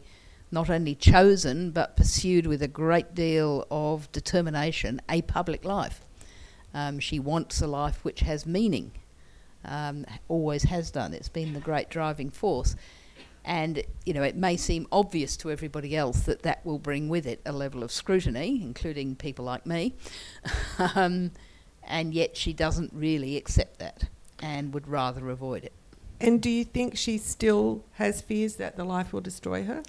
not 0.51 0.69
only 0.69 0.95
chosen 0.95 1.71
but 1.71 1.95
pursued 1.95 2.45
with 2.45 2.61
a 2.61 2.67
great 2.67 3.15
deal 3.15 3.65
of 3.71 4.11
determination 4.11 5.01
a 5.09 5.21
public 5.23 5.65
life. 5.65 6.01
Um, 6.73 6.99
she 6.99 7.19
wants 7.19 7.61
a 7.61 7.67
life 7.67 8.03
which 8.03 8.21
has 8.21 8.45
meaning, 8.45 8.91
um, 9.65 10.05
always 10.27 10.63
has 10.63 10.91
done. 10.91 11.13
It's 11.13 11.29
been 11.29 11.53
the 11.53 11.59
great 11.59 11.89
driving 11.89 12.29
force. 12.29 12.75
And, 13.43 13.83
you 14.05 14.13
know, 14.13 14.23
it 14.23 14.35
may 14.35 14.55
seem 14.55 14.87
obvious 14.91 15.35
to 15.37 15.51
everybody 15.51 15.95
else 15.95 16.21
that 16.21 16.43
that 16.43 16.63
will 16.65 16.77
bring 16.77 17.09
with 17.09 17.25
it 17.25 17.41
a 17.45 17.51
level 17.51 17.83
of 17.83 17.91
scrutiny, 17.91 18.61
including 18.61 19.15
people 19.15 19.45
like 19.45 19.65
me. 19.65 19.95
um, 20.95 21.31
and 21.83 22.13
yet 22.13 22.37
she 22.37 22.53
doesn't 22.53 22.91
really 22.93 23.37
accept 23.37 23.79
that 23.79 24.05
and 24.41 24.73
would 24.73 24.87
rather 24.87 25.29
avoid 25.29 25.63
it. 25.63 25.73
And 26.19 26.39
do 26.39 26.49
you 26.49 26.63
think 26.63 26.97
she 26.97 27.17
still 27.17 27.83
has 27.93 28.21
fears 28.21 28.57
that 28.57 28.77
the 28.77 28.83
life 28.83 29.11
will 29.11 29.21
destroy 29.21 29.63
her? 29.63 29.81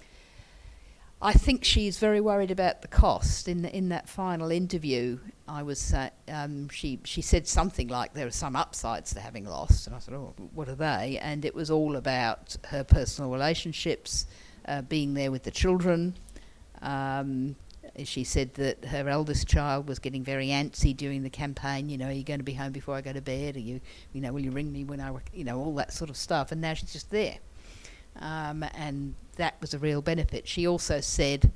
I 1.25 1.31
think 1.31 1.63
she's 1.63 1.99
very 1.99 2.19
worried 2.19 2.51
about 2.51 2.81
the 2.81 2.89
cost. 2.89 3.47
In 3.47 3.63
in 3.63 3.87
that 3.89 4.09
final 4.09 4.51
interview, 4.51 5.19
I 5.47 5.63
was 5.63 5.93
uh, 5.93 6.09
um, 6.27 6.67
she 6.67 6.99
she 7.05 7.21
said 7.21 7.47
something 7.47 7.87
like 7.87 8.13
there 8.13 8.27
are 8.27 8.31
some 8.31 8.57
upsides 8.57 9.13
to 9.13 9.21
having 9.21 9.45
lost, 9.45 9.87
and 9.87 9.95
I 9.95 9.99
said, 9.99 10.15
oh, 10.15 10.33
what 10.53 10.67
are 10.67 10.75
they? 10.75 11.17
And 11.21 11.45
it 11.45 11.55
was 11.55 11.71
all 11.71 11.95
about 11.95 12.57
her 12.65 12.83
personal 12.83 13.31
relationships, 13.31 14.25
uh, 14.67 14.81
being 14.81 15.13
there 15.13 15.31
with 15.31 15.43
the 15.43 15.51
children. 15.51 16.15
Um, 16.81 17.55
she 18.03 18.25
said 18.25 18.55
that 18.55 18.83
her 18.83 19.07
eldest 19.07 19.47
child 19.47 19.87
was 19.87 19.99
getting 19.99 20.25
very 20.25 20.47
antsy 20.47 20.97
during 20.97 21.23
the 21.23 21.29
campaign. 21.29 21.87
You 21.87 21.97
know, 21.97 22.07
are 22.07 22.11
you 22.11 22.25
going 22.25 22.41
to 22.41 22.43
be 22.43 22.55
home 22.55 22.73
before 22.73 22.95
I 22.95 23.01
go 23.01 23.13
to 23.13 23.21
bed? 23.21 23.55
Are 23.55 23.61
you, 23.61 23.79
you 24.11 24.19
know, 24.19 24.33
will 24.33 24.41
you 24.41 24.51
ring 24.51 24.73
me 24.73 24.83
when 24.83 24.99
I, 24.99 25.13
you 25.31 25.45
know, 25.45 25.59
all 25.59 25.75
that 25.75 25.93
sort 25.93 26.09
of 26.09 26.17
stuff. 26.17 26.51
And 26.51 26.59
now 26.59 26.73
she's 26.73 26.91
just 26.91 27.11
there 27.11 27.37
um, 28.19 28.63
and 28.75 29.15
that 29.35 29.55
was 29.61 29.73
a 29.73 29.79
real 29.79 30.01
benefit. 30.01 30.47
She 30.47 30.67
also 30.67 31.01
said 31.01 31.51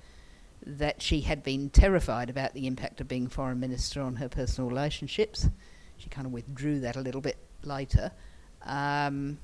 that 0.66 1.02
she 1.02 1.22
had 1.22 1.44
been 1.44 1.70
terrified 1.70 2.30
about 2.30 2.54
the 2.54 2.68
impact 2.68 3.02
of 3.02 3.08
being 3.08 3.28
foreign 3.28 3.60
minister 3.60 4.02
on 4.02 4.16
her 4.18 4.30
personal 4.30 4.70
relationships. 4.70 5.50
She 5.98 6.10
kind 6.10 6.28
of 6.28 6.34
withdrew 6.34 6.80
that 6.82 6.96
a 6.96 7.02
little 7.02 7.22
bit 7.22 7.38
later. 7.64 8.12
Um, 8.64 9.38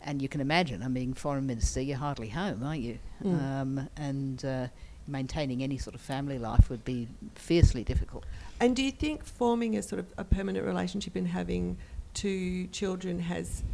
And 0.00 0.22
you 0.22 0.28
can 0.28 0.40
imagine, 0.40 0.82
I 0.84 0.88
mean, 0.88 1.12
foreign 1.14 1.46
minister, 1.46 1.80
you're 1.80 1.98
hardly 1.98 2.28
home, 2.28 2.62
aren't 2.62 2.82
you? 2.82 2.98
Mm. 3.22 3.42
Um, 3.42 3.88
and 3.96 4.44
uh, 4.44 4.68
maintaining 5.08 5.62
any 5.62 5.76
sort 5.76 5.94
of 5.96 6.00
family 6.00 6.38
life 6.38 6.70
would 6.70 6.84
be 6.84 7.08
fiercely 7.34 7.82
difficult. 7.82 8.24
And 8.60 8.76
do 8.76 8.82
you 8.82 8.92
think 8.92 9.24
forming 9.24 9.76
a 9.76 9.82
sort 9.82 9.98
of 9.98 10.06
a 10.16 10.22
permanent 10.22 10.64
relationship 10.64 11.16
and 11.16 11.26
having 11.26 11.78
two 12.14 12.68
children 12.68 13.18
has 13.20 13.64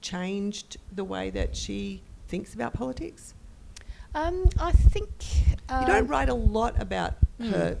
changed 0.00 0.76
the 0.92 1.04
way 1.04 1.30
that 1.30 1.56
she 1.56 2.02
thinks 2.30 2.54
about 2.54 2.72
politics? 2.72 3.34
Um, 4.14 4.48
I 4.58 4.72
think 4.72 5.08
you 5.70 5.86
don't 5.86 6.04
um, 6.04 6.06
write 6.06 6.28
a 6.28 6.34
lot 6.34 6.80
about 6.80 7.14
Hmm. 7.38 7.50
her 7.50 7.78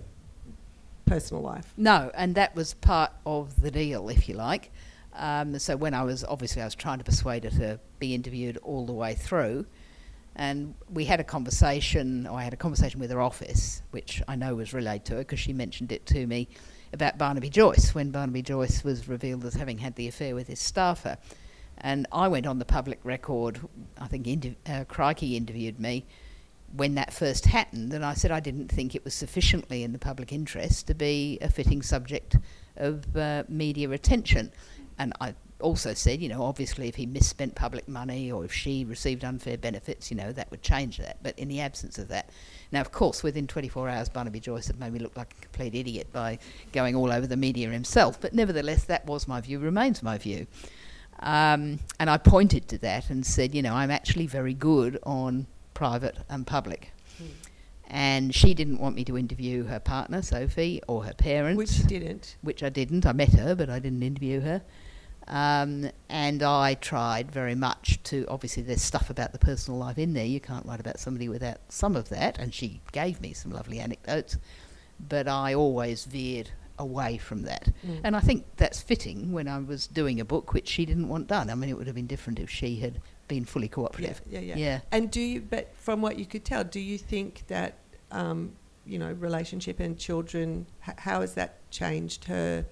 personal 1.06 1.42
life. 1.42 1.72
No, 1.76 2.10
and 2.14 2.34
that 2.34 2.54
was 2.54 2.74
part 2.74 3.12
of 3.26 3.60
the 3.60 3.70
deal, 3.70 4.08
if 4.08 4.28
you 4.28 4.34
like. 4.36 4.70
Um, 5.14 5.58
so 5.58 5.76
when 5.76 5.92
I 5.92 6.02
was 6.04 6.22
obviously 6.24 6.62
I 6.62 6.64
was 6.64 6.74
trying 6.74 6.98
to 6.98 7.04
persuade 7.04 7.44
her 7.44 7.50
to 7.50 7.80
be 7.98 8.14
interviewed 8.14 8.56
all 8.58 8.86
the 8.86 8.92
way 8.92 9.14
through, 9.14 9.66
and 10.36 10.74
we 10.88 11.04
had 11.06 11.18
a 11.20 11.24
conversation. 11.24 12.26
Or 12.26 12.38
I 12.38 12.44
had 12.44 12.52
a 12.52 12.56
conversation 12.56 13.00
with 13.00 13.10
her 13.10 13.20
office, 13.20 13.82
which 13.90 14.22
I 14.28 14.36
know 14.36 14.54
was 14.54 14.72
relayed 14.72 15.04
to 15.06 15.14
her 15.14 15.18
because 15.18 15.40
she 15.40 15.52
mentioned 15.52 15.90
it 15.92 16.06
to 16.06 16.26
me 16.26 16.48
about 16.92 17.18
Barnaby 17.18 17.50
Joyce 17.50 17.94
when 17.94 18.10
Barnaby 18.12 18.42
Joyce 18.42 18.82
was 18.84 19.08
revealed 19.08 19.44
as 19.44 19.54
having 19.54 19.78
had 19.78 19.96
the 19.96 20.06
affair 20.08 20.34
with 20.34 20.46
his 20.48 20.60
staffer. 20.60 21.18
And 21.80 22.06
I 22.12 22.28
went 22.28 22.46
on 22.46 22.58
the 22.58 22.64
public 22.64 23.00
record. 23.04 23.60
I 23.98 24.06
think 24.06 24.56
uh, 24.66 24.84
Crikey 24.84 25.36
interviewed 25.36 25.80
me 25.80 26.04
when 26.74 26.94
that 26.94 27.12
first 27.12 27.46
happened, 27.46 27.92
and 27.92 28.04
I 28.04 28.14
said 28.14 28.30
I 28.30 28.40
didn't 28.40 28.68
think 28.68 28.94
it 28.94 29.04
was 29.04 29.14
sufficiently 29.14 29.82
in 29.82 29.92
the 29.92 29.98
public 29.98 30.32
interest 30.32 30.86
to 30.86 30.94
be 30.94 31.38
a 31.40 31.50
fitting 31.50 31.82
subject 31.82 32.36
of 32.76 33.16
uh, 33.16 33.44
media 33.48 33.90
attention. 33.90 34.52
And 34.98 35.12
I 35.20 35.34
also 35.60 35.94
said, 35.94 36.20
you 36.20 36.28
know, 36.28 36.42
obviously 36.42 36.88
if 36.88 36.96
he 36.96 37.06
misspent 37.06 37.54
public 37.54 37.88
money 37.88 38.30
or 38.30 38.44
if 38.44 38.52
she 38.52 38.84
received 38.84 39.24
unfair 39.24 39.56
benefits, 39.56 40.10
you 40.10 40.16
know, 40.16 40.32
that 40.32 40.50
would 40.50 40.62
change 40.62 40.98
that. 40.98 41.18
But 41.22 41.38
in 41.38 41.48
the 41.48 41.60
absence 41.60 41.98
of 41.98 42.08
that, 42.08 42.30
now 42.72 42.80
of 42.80 42.92
course 42.92 43.22
within 43.22 43.46
24 43.46 43.88
hours, 43.88 44.08
Barnaby 44.08 44.40
Joyce 44.40 44.66
had 44.66 44.78
made 44.78 44.92
me 44.92 44.98
look 44.98 45.16
like 45.16 45.34
a 45.38 45.40
complete 45.42 45.74
idiot 45.74 46.08
by 46.12 46.38
going 46.72 46.94
all 46.94 47.12
over 47.12 47.26
the 47.26 47.36
media 47.36 47.68
himself. 47.70 48.20
But 48.20 48.32
nevertheless, 48.32 48.84
that 48.84 49.06
was 49.06 49.28
my 49.28 49.40
view, 49.40 49.58
remains 49.58 50.02
my 50.02 50.18
view. 50.18 50.46
Um, 51.20 51.78
and 51.98 52.08
I 52.08 52.16
pointed 52.16 52.68
to 52.68 52.78
that 52.78 53.10
and 53.10 53.24
said, 53.24 53.54
you 53.54 53.62
know, 53.62 53.74
I'm 53.74 53.90
actually 53.90 54.26
very 54.26 54.54
good 54.54 54.98
on 55.04 55.46
private 55.74 56.16
and 56.28 56.46
public. 56.46 56.92
And 57.92 58.32
she 58.32 58.54
didn't 58.54 58.78
want 58.78 58.94
me 58.94 59.04
to 59.06 59.18
interview 59.18 59.64
her 59.64 59.80
partner, 59.80 60.22
Sophie, 60.22 60.80
or 60.86 61.04
her 61.04 61.12
parents, 61.12 61.58
Which 61.58 61.78
you 61.78 61.84
didn't. 61.98 62.36
which 62.40 62.62
I 62.62 62.68
didn't. 62.68 63.04
I 63.04 63.12
met 63.12 63.32
her, 63.32 63.56
but 63.56 63.68
I 63.68 63.80
didn't 63.80 64.04
interview 64.04 64.40
her. 64.42 64.62
Um, 65.26 65.90
and 66.08 66.42
I 66.42 66.74
tried 66.74 67.32
very 67.32 67.56
much 67.56 68.00
to. 68.04 68.26
Obviously, 68.28 68.62
there's 68.62 68.80
stuff 68.82 69.10
about 69.10 69.32
the 69.32 69.38
personal 69.40 69.78
life 69.78 69.98
in 69.98 70.12
there. 70.14 70.24
You 70.24 70.38
can't 70.40 70.64
write 70.66 70.78
about 70.78 71.00
somebody 71.00 71.28
without 71.28 71.58
some 71.68 71.96
of 71.96 72.08
that. 72.10 72.38
And 72.38 72.54
she 72.54 72.80
gave 72.92 73.20
me 73.20 73.32
some 73.32 73.50
lovely 73.50 73.80
anecdotes, 73.80 74.38
but 75.08 75.26
I 75.26 75.54
always 75.54 76.04
veered 76.04 76.50
away 76.80 77.18
from 77.18 77.42
that. 77.42 77.70
Mm. 77.86 78.00
And 78.04 78.16
I 78.16 78.20
think 78.20 78.44
that's 78.56 78.80
fitting 78.80 79.32
when 79.32 79.46
I 79.48 79.58
was 79.58 79.86
doing 79.86 80.18
a 80.20 80.24
book 80.24 80.52
which 80.52 80.68
she 80.68 80.84
didn't 80.86 81.08
want 81.08 81.26
done. 81.28 81.50
I 81.50 81.54
mean, 81.54 81.70
it 81.70 81.76
would 81.76 81.86
have 81.86 81.94
been 81.96 82.06
different 82.08 82.38
if 82.40 82.50
she 82.50 82.76
had 82.76 83.00
been 83.28 83.44
fully 83.44 83.66
Yeah, 83.68 83.72
cooperative. 83.74 84.22
yeah, 84.28 84.40
yeah, 84.40 84.56
Yeah. 84.56 84.80
And 84.90 85.10
do 85.10 85.20
you? 85.20 85.40
But 85.40 85.72
from 85.76 86.00
what 86.02 86.18
you 86.18 86.26
could 86.26 86.44
tell, 86.44 86.64
do 86.64 86.80
you 86.80 86.98
think 86.98 87.44
that 87.48 87.74
um, 88.10 88.52
you 88.86 88.98
know 88.98 89.12
relationship 89.12 89.78
and 89.78 89.96
children? 89.98 90.66
H- 90.88 90.94
how 90.98 91.20
has 91.20 91.34
that 91.34 91.70
changed 91.70 92.24
her 92.24 92.64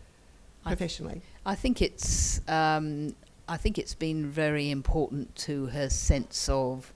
I- 0.65 0.71
professionally? 0.71 1.21
I 1.47 1.55
think 1.55 1.81
it's 1.83 2.41
um, 2.49 3.15
I 3.49 3.57
think 3.57 3.79
it's 3.79 3.95
been 3.95 4.27
very 4.31 4.71
important 4.71 5.35
to 5.47 5.67
her 5.67 5.89
sense 5.91 6.49
of 6.49 6.93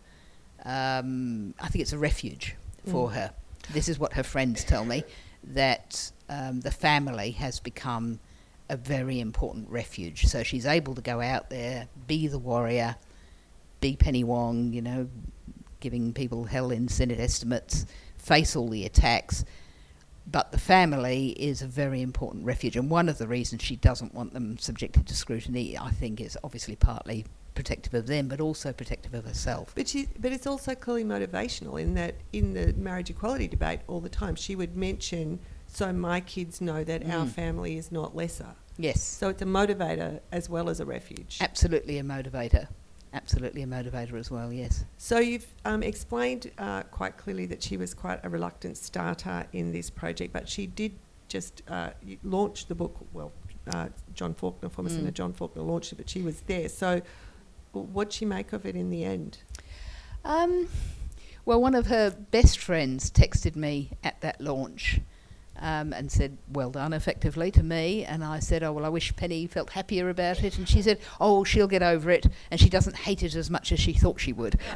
um, 0.65 1.55
I 1.61 1.69
think 1.69 1.83
it's 1.83 1.93
a 1.93 1.99
refuge 1.99 2.57
for 2.87 3.09
Mm. 3.09 3.13
her. 3.15 3.33
This 3.73 3.89
is 3.89 3.99
what 3.99 4.15
her 4.15 4.23
friends 4.23 4.65
tell 4.65 4.85
me 4.85 5.05
that 5.45 6.13
um, 6.29 6.61
the 6.61 6.71
family 6.71 7.33
has 7.33 7.61
become 7.61 8.21
a 8.69 8.77
very 8.77 9.21
important 9.21 9.69
refuge. 9.69 10.27
So 10.27 10.43
she's 10.43 10.67
able 10.67 10.95
to 10.95 11.03
go 11.03 11.21
out 11.21 11.51
there, 11.51 11.89
be 12.07 12.27
the 12.27 12.39
warrior, 12.39 12.97
be 13.81 13.97
Penny 13.97 14.25
Wong, 14.25 14.73
you 14.73 14.81
know, 14.81 15.09
giving 15.81 16.15
people 16.15 16.45
hell 16.45 16.71
in 16.71 16.89
Senate 16.89 17.21
estimates, 17.21 17.85
face 18.17 18.57
all 18.57 18.69
the 18.69 18.87
attacks. 18.87 19.45
But 20.27 20.53
the 20.53 20.59
family 20.59 21.31
is 21.31 21.63
a 21.63 21.67
very 21.67 22.01
important 22.01 22.45
refuge, 22.45 22.77
and 22.77 22.89
one 22.89 23.09
of 23.09 23.19
the 23.19 23.27
reasons 23.27 23.63
she 23.63 23.77
doesn't 23.77 24.15
want 24.15 24.33
them 24.33 24.57
subjected 24.57 25.07
to 25.09 25.15
scrutiny, 25.15 25.77
I 25.77 25.91
think, 25.91 26.21
is 26.21 26.39
obviously 26.45 26.77
partly 26.77 27.27
protective 27.55 27.95
of 27.95 28.07
them, 28.07 28.29
but 28.29 28.41
also 28.41 28.73
protective 28.73 29.15
of 29.15 29.25
herself. 29.25 29.73
But 29.75 29.89
she, 29.89 30.09
but 30.19 30.33
it's 30.33 30.47
also 30.47 30.75
clearly 30.75 31.05
motivational 31.05 31.81
in 31.81 31.95
that 31.95 32.15
in 32.33 32.55
the 32.55 32.73
marriage 32.75 33.11
equality 33.11 33.49
debate 33.49 33.81
all 33.89 34.01
the 34.01 34.09
time 34.09 34.35
she 34.35 34.57
would 34.57 34.77
mention, 34.77 35.39
so 35.67 35.93
my 35.93 36.21
kids 36.21 36.61
know 36.61 36.85
that 36.85 37.03
our 37.05 37.25
Mm. 37.27 37.31
family 37.31 37.77
is 37.77 37.93
not 37.93 38.17
lesser. 38.17 38.55
Yes, 38.79 39.03
So 39.03 39.29
it's 39.29 39.43
a 39.43 39.47
motivator 39.47 40.21
as 40.33 40.49
well 40.49 40.69
as 40.71 40.81
a 40.81 40.87
refuge. 40.87 41.39
absolutely 41.41 41.99
a 41.99 42.03
motivator. 42.03 42.69
Absolutely 43.15 43.63
a 43.63 43.67
motivator 43.67 44.15
as 44.19 44.31
well, 44.31 44.51
yes. 44.51 44.85
So 44.97 45.19
you've 45.19 45.47
um, 45.67 45.83
explained 45.83 46.51
uh, 46.57 46.85
quite 46.85 47.19
clearly 47.19 47.45
that 47.47 47.63
she 47.63 47.77
was 47.77 47.93
quite 47.93 48.21
a 48.25 48.31
reluctant 48.31 48.79
starter 48.79 49.47
in 49.53 49.73
this 49.73 49.91
project, 49.91 50.33
but 50.33 50.49
she 50.49 50.67
did 50.67 50.93
just 51.29 51.63
uh, 51.69 51.91
launch 52.25 52.67
the 52.67 52.75
book. 52.75 52.97
Well, 53.13 53.31
uh, 53.71 53.89
John 54.15 54.33
Faulkner, 54.33 54.71
former 54.71 54.89
Mm. 54.89 54.95
Senator 54.95 55.11
John 55.13 55.33
Faulkner, 55.35 55.61
launched 55.63 55.93
it, 55.93 55.97
but 55.97 56.09
she 56.09 56.23
was 56.23 56.41
there. 56.47 56.71
So, 56.71 57.03
what'd 57.73 58.13
she 58.13 58.25
make 58.25 58.53
of 58.53 58.65
it 58.67 58.77
in 58.77 58.91
the 58.91 59.05
end? 59.05 59.39
Um, 60.25 60.69
well, 61.45 61.61
one 61.61 61.75
of 61.75 61.87
her 61.89 62.11
best 62.11 62.59
friends 62.59 63.11
texted 63.11 63.57
me 63.57 63.91
at 64.05 64.21
that 64.21 64.41
launch 64.41 65.01
um, 65.59 65.93
and 65.93 66.11
said, 66.11 66.39
Well 66.53 66.71
done, 66.71 66.93
effectively, 66.93 67.51
to 67.53 67.63
me. 67.63 68.05
And 68.05 68.23
I 68.25 68.39
said, 68.39 68.63
Oh, 68.63 68.73
well, 68.73 68.85
I 68.85 68.89
wish 68.89 69.15
Penny 69.17 69.47
felt 69.47 69.71
happier 69.71 70.09
about 70.09 70.43
it. 70.45 70.59
And 70.59 70.69
she 70.69 70.83
said, 70.83 70.99
Oh, 71.21 71.45
she'll 71.45 71.67
get 71.69 71.83
over 71.83 72.11
it. 72.11 72.27
And 72.51 72.61
she 72.61 72.69
doesn't 72.69 72.97
hate 72.97 73.23
it 73.23 73.35
as 73.35 73.51
much 73.51 73.73
as 73.73 73.81
she 73.81 73.93
thought 73.93 74.21
she 74.21 74.33
would. 74.33 74.59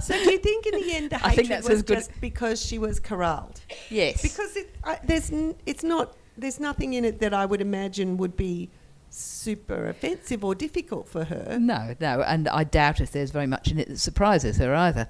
so, 0.00 0.14
do 0.14 0.30
you 0.30 0.38
think 0.38 0.66
in 0.66 0.80
the 0.80 0.92
end 0.94 1.10
the 1.10 1.16
I 1.24 1.30
hatred 1.30 1.48
that's 1.48 1.68
was 1.68 1.78
as 1.78 1.82
good- 1.82 1.94
just 1.98 2.20
because 2.20 2.64
she 2.64 2.78
was 2.78 2.98
corralled? 3.00 3.60
Yes. 3.90 4.22
Because 4.22 4.56
it, 4.56 4.74
I, 4.84 4.98
there's, 5.04 5.30
n- 5.30 5.54
it's 5.66 5.84
not. 5.84 6.16
There's 6.38 6.60
nothing 6.60 6.92
in 6.94 7.04
it 7.06 7.20
that 7.20 7.32
I 7.32 7.46
would 7.46 7.62
imagine 7.62 8.18
would 8.18 8.36
be 8.36 8.68
super 9.16 9.88
offensive 9.88 10.44
or 10.44 10.54
difficult 10.54 11.08
for 11.08 11.24
her. 11.24 11.58
No, 11.60 11.94
no, 12.00 12.22
and 12.22 12.48
I 12.48 12.64
doubt 12.64 13.00
if 13.00 13.12
there's 13.12 13.30
very 13.30 13.46
much 13.46 13.70
in 13.70 13.78
it 13.78 13.88
that 13.88 13.98
surprises 13.98 14.58
her 14.58 14.74
either. 14.74 15.08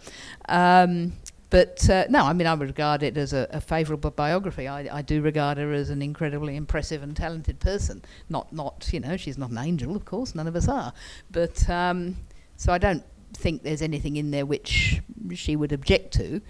Um, 0.49 1.15
but 1.51 1.89
uh, 1.89 2.05
no, 2.09 2.25
I 2.25 2.33
mean, 2.33 2.47
I 2.47 2.55
regard 2.55 3.03
it 3.03 3.17
as 3.17 3.33
a, 3.33 3.47
a 3.51 3.61
favourable 3.61 4.11
biography. 4.11 4.67
I, 4.67 4.99
I 4.99 5.03
do 5.03 5.23
regard 5.23 5.59
her 5.59 5.73
as 5.73 5.91
an 5.91 6.03
incredibly 6.03 6.57
impressive 6.57 7.03
and 7.03 7.17
talented 7.17 7.61
person. 7.61 8.03
Not, 8.29 8.53
not, 8.53 8.89
you 8.93 9.01
know, 9.01 9.17
she's 9.17 9.39
not 9.39 9.51
an 9.51 9.59
angel, 9.59 9.95
of 9.95 10.05
course, 10.05 10.35
none 10.35 10.49
of 10.49 10.57
us 10.57 10.69
are. 10.69 10.93
But 11.31 11.69
um, 11.71 12.17
so 12.57 12.73
I 12.73 12.79
don't 12.79 13.05
think 13.33 13.63
there's 13.63 13.83
anything 13.83 14.17
in 14.17 14.31
there 14.31 14.47
which 14.47 15.01
she 15.35 15.57
would 15.57 15.73
object 15.73 16.15
to. 16.15 16.41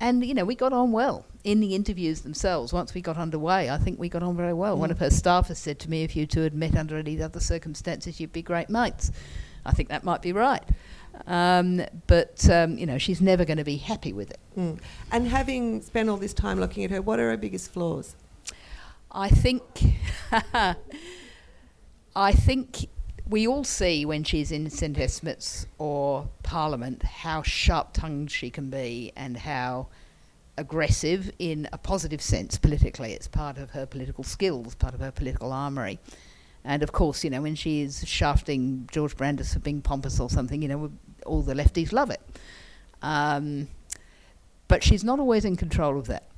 And 0.00 0.24
you 0.24 0.34
know, 0.34 0.44
we 0.44 0.56
got 0.56 0.72
on 0.72 0.90
well 0.90 1.26
in 1.44 1.60
the 1.60 1.74
interviews 1.74 2.20
themselves. 2.20 2.72
Once 2.72 2.94
we 2.94 3.00
got 3.00 3.16
underway, 3.16 3.68
I 3.68 3.78
think 3.78 3.98
we 3.98 4.08
got 4.08 4.22
on 4.22 4.36
very 4.36 4.52
well. 4.52 4.76
One 4.76 4.88
Mm. 4.90 4.92
of 4.92 4.98
her 5.00 5.08
staffers 5.08 5.56
said 5.56 5.78
to 5.80 5.90
me, 5.90 6.02
"If 6.04 6.14
you 6.14 6.26
two 6.26 6.42
had 6.42 6.54
met 6.54 6.76
under 6.76 6.96
any 6.96 7.20
other 7.20 7.40
circumstances, 7.40 8.20
you'd 8.20 8.32
be 8.32 8.42
great 8.42 8.70
mates." 8.70 9.10
I 9.64 9.72
think 9.72 9.88
that 9.88 10.04
might 10.04 10.22
be 10.22 10.32
right. 10.32 10.62
Um, 11.26 11.82
but 12.06 12.48
um, 12.48 12.78
you 12.78 12.86
know, 12.86 12.98
she's 12.98 13.20
never 13.20 13.44
going 13.44 13.58
to 13.58 13.64
be 13.64 13.76
happy 13.76 14.12
with 14.12 14.30
it. 14.30 14.38
Mm. 14.56 14.78
And 15.10 15.28
having 15.28 15.82
spent 15.82 16.08
all 16.08 16.16
this 16.16 16.32
time 16.34 16.58
looking 16.58 16.84
at 16.84 16.90
her, 16.90 17.02
what 17.02 17.20
are 17.20 17.30
her 17.30 17.36
biggest 17.36 17.72
flaws? 17.72 18.16
I 19.10 19.28
think, 19.28 19.62
I 22.16 22.32
think 22.32 22.88
we 23.28 23.46
all 23.46 23.64
see 23.64 24.04
when 24.04 24.24
she's 24.24 24.50
in 24.50 24.70
St 24.70 25.66
or 25.78 26.28
Parliament 26.42 27.02
how 27.02 27.42
sharp-tongued 27.42 28.30
she 28.30 28.50
can 28.50 28.70
be 28.70 29.12
and 29.16 29.36
how 29.36 29.88
aggressive 30.58 31.32
in 31.38 31.68
a 31.72 31.78
positive 31.78 32.20
sense 32.20 32.58
politically. 32.58 33.12
It's 33.12 33.28
part 33.28 33.58
of 33.58 33.70
her 33.70 33.86
political 33.86 34.24
skills, 34.24 34.74
part 34.74 34.94
of 34.94 35.00
her 35.00 35.10
political 35.10 35.52
armoury. 35.52 35.98
And 36.64 36.82
of 36.82 36.92
course, 36.92 37.24
you 37.24 37.30
know, 37.30 37.42
when 37.42 37.54
she 37.54 37.80
is 37.80 38.06
shafting 38.06 38.88
George 38.92 39.16
Brandis 39.16 39.54
for 39.54 39.60
being 39.60 39.82
pompous 39.82 40.20
or 40.20 40.30
something, 40.30 40.62
you 40.62 40.68
know, 40.68 40.92
all 41.26 41.42
the 41.42 41.54
lefties 41.54 41.92
love 41.92 42.10
it. 42.10 42.20
Um, 43.02 43.68
but 44.68 44.82
she's 44.84 45.02
not 45.02 45.18
always 45.18 45.44
in 45.44 45.56
control 45.56 45.98
of 45.98 46.06
that. 46.06 46.28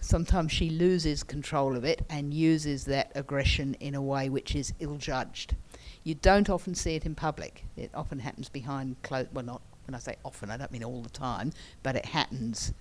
Sometimes 0.00 0.52
she 0.52 0.68
loses 0.68 1.22
control 1.22 1.76
of 1.76 1.84
it 1.84 2.04
and 2.10 2.32
uses 2.32 2.84
that 2.84 3.10
aggression 3.14 3.74
in 3.80 3.94
a 3.94 4.02
way 4.02 4.28
which 4.28 4.54
is 4.54 4.72
ill 4.78 4.96
judged. 4.96 5.56
You 6.04 6.14
don't 6.14 6.50
often 6.50 6.74
see 6.74 6.94
it 6.94 7.06
in 7.06 7.14
public. 7.14 7.64
It 7.76 7.90
often 7.94 8.18
happens 8.18 8.50
behind 8.50 9.02
closed. 9.02 9.30
Well, 9.32 9.44
not 9.44 9.62
when 9.86 9.94
I 9.94 9.98
say 9.98 10.16
often, 10.24 10.50
I 10.50 10.56
don't 10.56 10.70
mean 10.70 10.84
all 10.84 11.00
the 11.00 11.08
time, 11.08 11.52
but 11.82 11.96
it 11.96 12.04
happens 12.04 12.72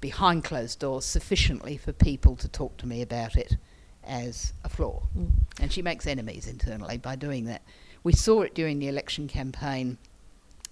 behind 0.00 0.44
closed 0.44 0.78
doors 0.78 1.04
sufficiently 1.04 1.76
for 1.76 1.92
people 1.92 2.36
to 2.36 2.48
talk 2.48 2.76
to 2.78 2.86
me 2.86 3.02
about 3.02 3.36
it 3.36 3.56
as 4.04 4.52
a 4.64 4.68
flaw. 4.68 5.02
Mm. 5.16 5.30
And 5.60 5.72
she 5.72 5.82
makes 5.82 6.06
enemies 6.06 6.46
internally 6.46 6.98
by 6.98 7.16
doing 7.16 7.44
that. 7.46 7.62
We 8.04 8.12
saw 8.12 8.42
it 8.42 8.54
during 8.54 8.78
the 8.78 8.88
election 8.88 9.26
campaign. 9.28 9.98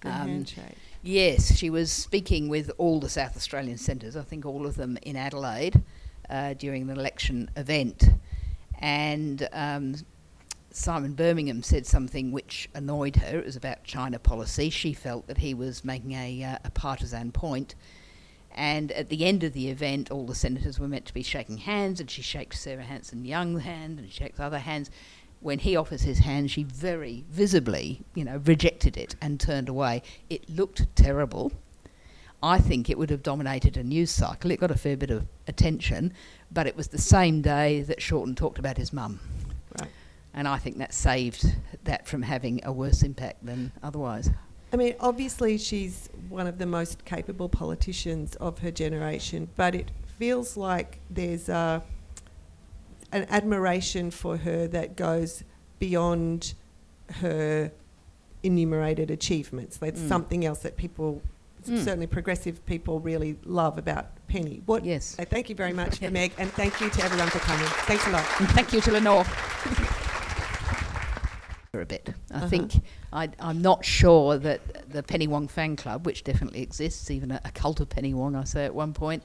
The 0.02 0.08
Um, 0.10 0.28
handshake. 0.28 0.76
Yes, 1.02 1.56
she 1.56 1.68
was 1.68 1.90
speaking 1.90 2.48
with 2.48 2.70
all 2.78 3.00
the 3.00 3.08
South 3.08 3.36
Australian 3.36 3.78
centres, 3.78 4.16
I 4.16 4.22
think 4.22 4.46
all 4.46 4.66
of 4.66 4.76
them 4.76 4.96
in 5.02 5.16
Adelaide, 5.16 5.82
uh, 6.30 6.54
during 6.54 6.86
the 6.86 6.94
election 6.94 7.50
event. 7.56 8.04
And 8.78 9.48
um, 9.52 9.96
Simon 10.70 11.14
Birmingham 11.14 11.62
said 11.62 11.86
something 11.86 12.32
which 12.32 12.68
annoyed 12.74 13.16
her. 13.16 13.38
It 13.38 13.44
was 13.44 13.56
about 13.56 13.84
China 13.84 14.18
policy. 14.18 14.70
She 14.70 14.92
felt 14.92 15.26
that 15.26 15.38
he 15.38 15.54
was 15.54 15.84
making 15.84 16.12
a, 16.12 16.42
uh, 16.42 16.58
a 16.64 16.70
partisan 16.70 17.32
point. 17.32 17.74
And 18.54 18.92
at 18.92 19.08
the 19.08 19.24
end 19.24 19.42
of 19.42 19.52
the 19.52 19.68
event, 19.68 20.10
all 20.10 20.26
the 20.26 20.34
senators 20.34 20.78
were 20.78 20.86
meant 20.86 21.06
to 21.06 21.14
be 21.14 21.22
shaking 21.22 21.58
hands, 21.58 22.00
and 22.00 22.08
she 22.08 22.22
shakes 22.22 22.60
Sarah 22.60 22.84
Hanson 22.84 23.24
Young's 23.24 23.62
hand, 23.62 23.98
and 23.98 24.08
she 24.08 24.22
shakes 24.22 24.38
other 24.38 24.60
hands. 24.60 24.90
When 25.40 25.58
he 25.58 25.76
offers 25.76 26.02
his 26.02 26.20
hand, 26.20 26.50
she 26.50 26.62
very 26.62 27.24
visibly, 27.28 28.02
you 28.14 28.24
know, 28.24 28.40
rejected 28.44 28.96
it 28.96 29.16
and 29.20 29.40
turned 29.40 29.68
away. 29.68 30.02
It 30.30 30.48
looked 30.48 30.86
terrible. 30.94 31.52
I 32.42 32.58
think 32.58 32.88
it 32.88 32.96
would 32.96 33.10
have 33.10 33.22
dominated 33.22 33.76
a 33.76 33.82
news 33.82 34.10
cycle. 34.10 34.50
It 34.50 34.60
got 34.60 34.70
a 34.70 34.78
fair 34.78 34.96
bit 34.96 35.10
of 35.10 35.26
attention, 35.48 36.12
but 36.52 36.66
it 36.66 36.76
was 36.76 36.88
the 36.88 36.98
same 36.98 37.42
day 37.42 37.82
that 37.82 38.00
Shorten 38.00 38.34
talked 38.34 38.58
about 38.58 38.76
his 38.76 38.92
mum. 38.92 39.18
Right. 39.80 39.90
And 40.32 40.46
I 40.46 40.58
think 40.58 40.78
that 40.78 40.94
saved 40.94 41.44
that 41.84 42.06
from 42.06 42.22
having 42.22 42.60
a 42.64 42.72
worse 42.72 43.02
impact 43.02 43.44
than 43.44 43.72
otherwise. 43.82 44.30
I 44.74 44.76
mean, 44.76 44.96
obviously, 44.98 45.56
she's 45.56 46.10
one 46.28 46.48
of 46.48 46.58
the 46.58 46.66
most 46.66 47.04
capable 47.04 47.48
politicians 47.48 48.34
of 48.40 48.58
her 48.58 48.72
generation, 48.72 49.48
but 49.54 49.72
it 49.76 49.92
feels 50.18 50.56
like 50.56 50.98
there's 51.08 51.48
a, 51.48 51.80
an 53.12 53.24
admiration 53.30 54.10
for 54.10 54.36
her 54.38 54.66
that 54.66 54.96
goes 54.96 55.44
beyond 55.78 56.54
her 57.20 57.70
enumerated 58.42 59.12
achievements. 59.12 59.76
That's 59.76 60.00
Mm. 60.00 60.08
something 60.08 60.44
else 60.44 60.58
that 60.62 60.76
people, 60.76 61.22
Mm. 61.68 61.78
certainly 61.84 62.08
progressive 62.08 62.66
people, 62.66 62.98
really 62.98 63.38
love 63.44 63.78
about 63.78 64.06
Penny. 64.26 64.60
What? 64.66 64.84
Yes. 64.84 65.04
So 65.16 65.24
thank 65.24 65.48
you 65.48 65.54
very 65.54 65.72
much 65.72 65.98
for 66.00 66.10
Meg, 66.18 66.32
and 66.36 66.50
thank 66.54 66.80
you 66.80 66.90
to 66.90 67.04
everyone 67.04 67.28
for 67.28 67.38
coming. 67.38 67.64
Thanks 67.86 68.04
a 68.08 68.10
lot. 68.10 68.24
And 68.40 68.48
thank 68.48 68.72
you 68.72 68.80
to 68.80 68.90
Lenore. 68.90 69.24
Bit. 72.04 72.14
I 72.30 72.36
Uh-huh. 72.36 72.48
think 72.48 72.72
I, 73.12 73.28
I'm 73.40 73.60
not 73.62 73.84
sure 73.84 74.36
that 74.38 74.90
the 74.90 75.02
Penny 75.02 75.26
Wong 75.26 75.48
fan 75.48 75.76
club, 75.76 76.06
which 76.06 76.24
definitely 76.24 76.62
exists, 76.62 77.10
even 77.10 77.30
a, 77.30 77.40
a 77.44 77.50
cult 77.52 77.78
of 77.80 77.88
Penny 77.88 78.14
Wong, 78.14 78.34
I 78.36 78.44
say 78.44 78.64
at 78.64 78.74
one 78.74 78.92
point. 78.94 79.22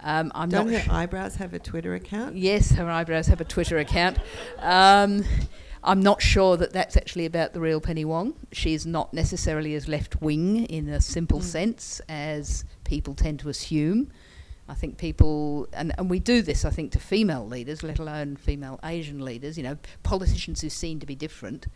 Um, 0.00 0.30
I'm 0.34 0.48
Don't 0.50 0.70
not 0.70 0.74
her 0.80 0.84
su- 0.84 0.92
eyebrows 0.92 1.36
have 1.36 1.54
a 1.54 1.58
Twitter 1.58 1.94
account? 1.94 2.36
Yes, 2.36 2.72
her 2.72 2.88
eyebrows 2.90 3.26
have 3.28 3.40
a 3.40 3.44
Twitter 3.44 3.78
account. 3.78 4.18
Um, 4.58 5.24
I'm 5.82 6.00
not 6.00 6.20
sure 6.22 6.56
that 6.56 6.72
that's 6.72 6.96
actually 6.96 7.26
about 7.26 7.52
the 7.52 7.60
real 7.60 7.80
Penny 7.80 8.04
Wong. 8.04 8.34
She's 8.52 8.86
not 8.86 9.12
necessarily 9.12 9.74
as 9.74 9.86
left 9.88 10.20
wing 10.22 10.64
in 10.66 10.88
a 10.88 11.00
simple 11.00 11.40
Mm. 11.40 11.44
sense 11.44 12.00
as 12.08 12.64
people 12.84 13.14
tend 13.14 13.40
to 13.40 13.48
assume. 13.48 14.10
I 14.68 14.74
think 14.74 14.96
people, 14.96 15.68
and, 15.74 15.92
and 15.98 16.08
we 16.08 16.18
do 16.20 16.40
this, 16.40 16.64
I 16.64 16.70
think, 16.70 16.92
to 16.92 16.98
female 16.98 17.46
leaders, 17.46 17.82
let 17.82 17.98
alone 17.98 18.36
female 18.36 18.80
Asian 18.82 19.22
leaders, 19.22 19.58
you 19.58 19.62
know, 19.62 19.76
politicians 20.02 20.62
who 20.62 20.70
seem 20.70 21.00
to 21.00 21.06
be 21.06 21.14
different. 21.14 21.66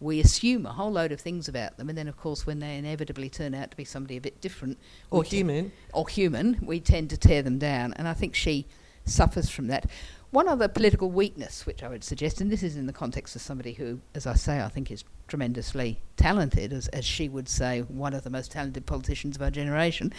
We 0.00 0.20
assume 0.20 0.66
a 0.66 0.72
whole 0.72 0.92
load 0.92 1.10
of 1.12 1.20
things 1.20 1.48
about 1.48 1.78
them, 1.78 1.88
and 1.88 1.96
then, 1.96 2.08
of 2.08 2.16
course, 2.16 2.46
when 2.46 2.58
they 2.58 2.76
inevitably 2.76 3.30
turn 3.30 3.54
out 3.54 3.70
to 3.70 3.76
be 3.76 3.84
somebody 3.84 4.16
a 4.16 4.20
bit 4.20 4.40
different 4.40 4.78
Or 5.10 5.22
human? 5.24 5.72
or 5.92 6.06
human, 6.08 6.58
we 6.62 6.80
tend 6.80 7.08
to 7.10 7.16
tear 7.16 7.42
them 7.42 7.58
down. 7.58 7.94
And 7.94 8.06
I 8.06 8.12
think 8.12 8.34
she 8.34 8.66
suffers 9.06 9.48
from 9.48 9.68
that. 9.68 9.86
One 10.32 10.48
other 10.48 10.68
political 10.68 11.10
weakness, 11.10 11.64
which 11.64 11.82
I 11.82 11.88
would 11.88 12.04
suggest, 12.04 12.40
and 12.42 12.50
this 12.50 12.62
is 12.62 12.76
in 12.76 12.86
the 12.86 12.92
context 12.92 13.36
of 13.36 13.42
somebody 13.42 13.72
who, 13.74 14.00
as 14.14 14.26
I 14.26 14.34
say, 14.34 14.60
I 14.60 14.68
think 14.68 14.90
is 14.90 15.04
tremendously 15.28 16.00
talented, 16.16 16.72
as, 16.74 16.88
as 16.88 17.04
she 17.04 17.28
would 17.28 17.48
say, 17.48 17.80
one 17.80 18.12
of 18.12 18.22
the 18.24 18.30
most 18.30 18.50
talented 18.52 18.84
politicians 18.84 19.36
of 19.36 19.42
our 19.42 19.50
generation, 19.50 20.12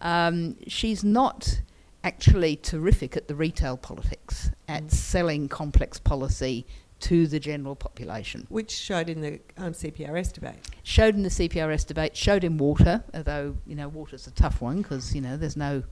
um, 0.00 0.56
she's 0.66 1.04
not 1.04 1.60
actually 2.02 2.56
terrific 2.56 3.16
at 3.16 3.28
the 3.28 3.34
retail 3.34 3.76
politics, 3.76 4.50
at 4.66 4.84
Mm. 4.84 4.90
selling 4.90 5.48
complex 5.48 5.98
policy 6.00 6.66
to 7.00 7.26
the 7.26 7.38
general 7.40 7.74
population. 7.76 8.46
Which 8.48 8.70
showed 8.70 9.08
in 9.08 9.20
the 9.20 9.40
um, 9.58 9.72
CPRS 9.72 10.32
debate. 10.32 10.56
Showed 10.82 11.14
in 11.14 11.22
the 11.22 11.28
CPRS 11.28 11.86
debate, 11.86 12.16
showed 12.16 12.44
in 12.44 12.56
water, 12.56 13.02
although, 13.12 13.56
you 13.66 13.74
know, 13.74 13.88
water's 13.88 14.26
a 14.26 14.30
tough 14.30 14.60
one 14.62 14.78
because, 14.82 15.14
you 15.14 15.20
know, 15.20 15.36
there's 15.36 15.56
no 15.56 15.82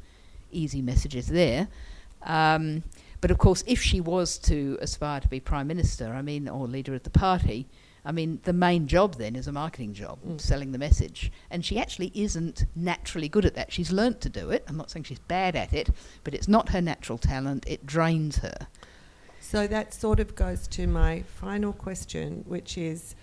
easy 0.50 0.80
messages 0.80 1.26
there. 1.26 1.68
Um, 2.22 2.82
but 3.20 3.30
of 3.30 3.38
course, 3.38 3.62
if 3.66 3.80
she 3.80 4.00
was 4.00 4.38
to 4.38 4.78
aspire 4.80 5.20
to 5.20 5.28
be 5.28 5.40
Prime 5.40 5.66
Minister, 5.66 6.08
I 6.12 6.22
mean, 6.22 6.48
or 6.48 6.66
leader 6.66 6.94
of 6.94 7.02
the 7.02 7.10
party, 7.10 7.68
I 8.04 8.10
mean, 8.10 8.40
the 8.42 8.52
main 8.52 8.88
job 8.88 9.14
then 9.16 9.36
is 9.36 9.46
a 9.46 9.52
marketing 9.52 9.94
job, 9.94 10.18
Mm. 10.26 10.40
selling 10.40 10.72
the 10.72 10.78
message. 10.78 11.30
And 11.50 11.64
she 11.64 11.78
actually 11.78 12.10
isn't 12.14 12.64
naturally 12.74 13.28
good 13.28 13.44
at 13.44 13.54
that. 13.54 13.72
She's 13.72 13.92
learnt 13.92 14.20
to 14.22 14.28
do 14.28 14.50
it. 14.50 14.64
I'm 14.66 14.76
not 14.76 14.90
saying 14.90 15.04
she's 15.04 15.20
bad 15.20 15.54
at 15.54 15.72
it, 15.72 15.88
but 16.24 16.34
it's 16.34 16.48
not 16.48 16.70
her 16.70 16.80
natural 16.80 17.18
talent. 17.18 17.64
It 17.68 17.86
drains 17.86 18.38
her. 18.38 18.66
So 19.52 19.66
that 19.66 19.92
sort 19.92 20.18
of 20.18 20.34
goes 20.34 20.66
to 20.68 20.86
my 20.86 21.24
final 21.26 21.74
question, 21.74 22.42
which 22.48 22.78
is 22.78 23.14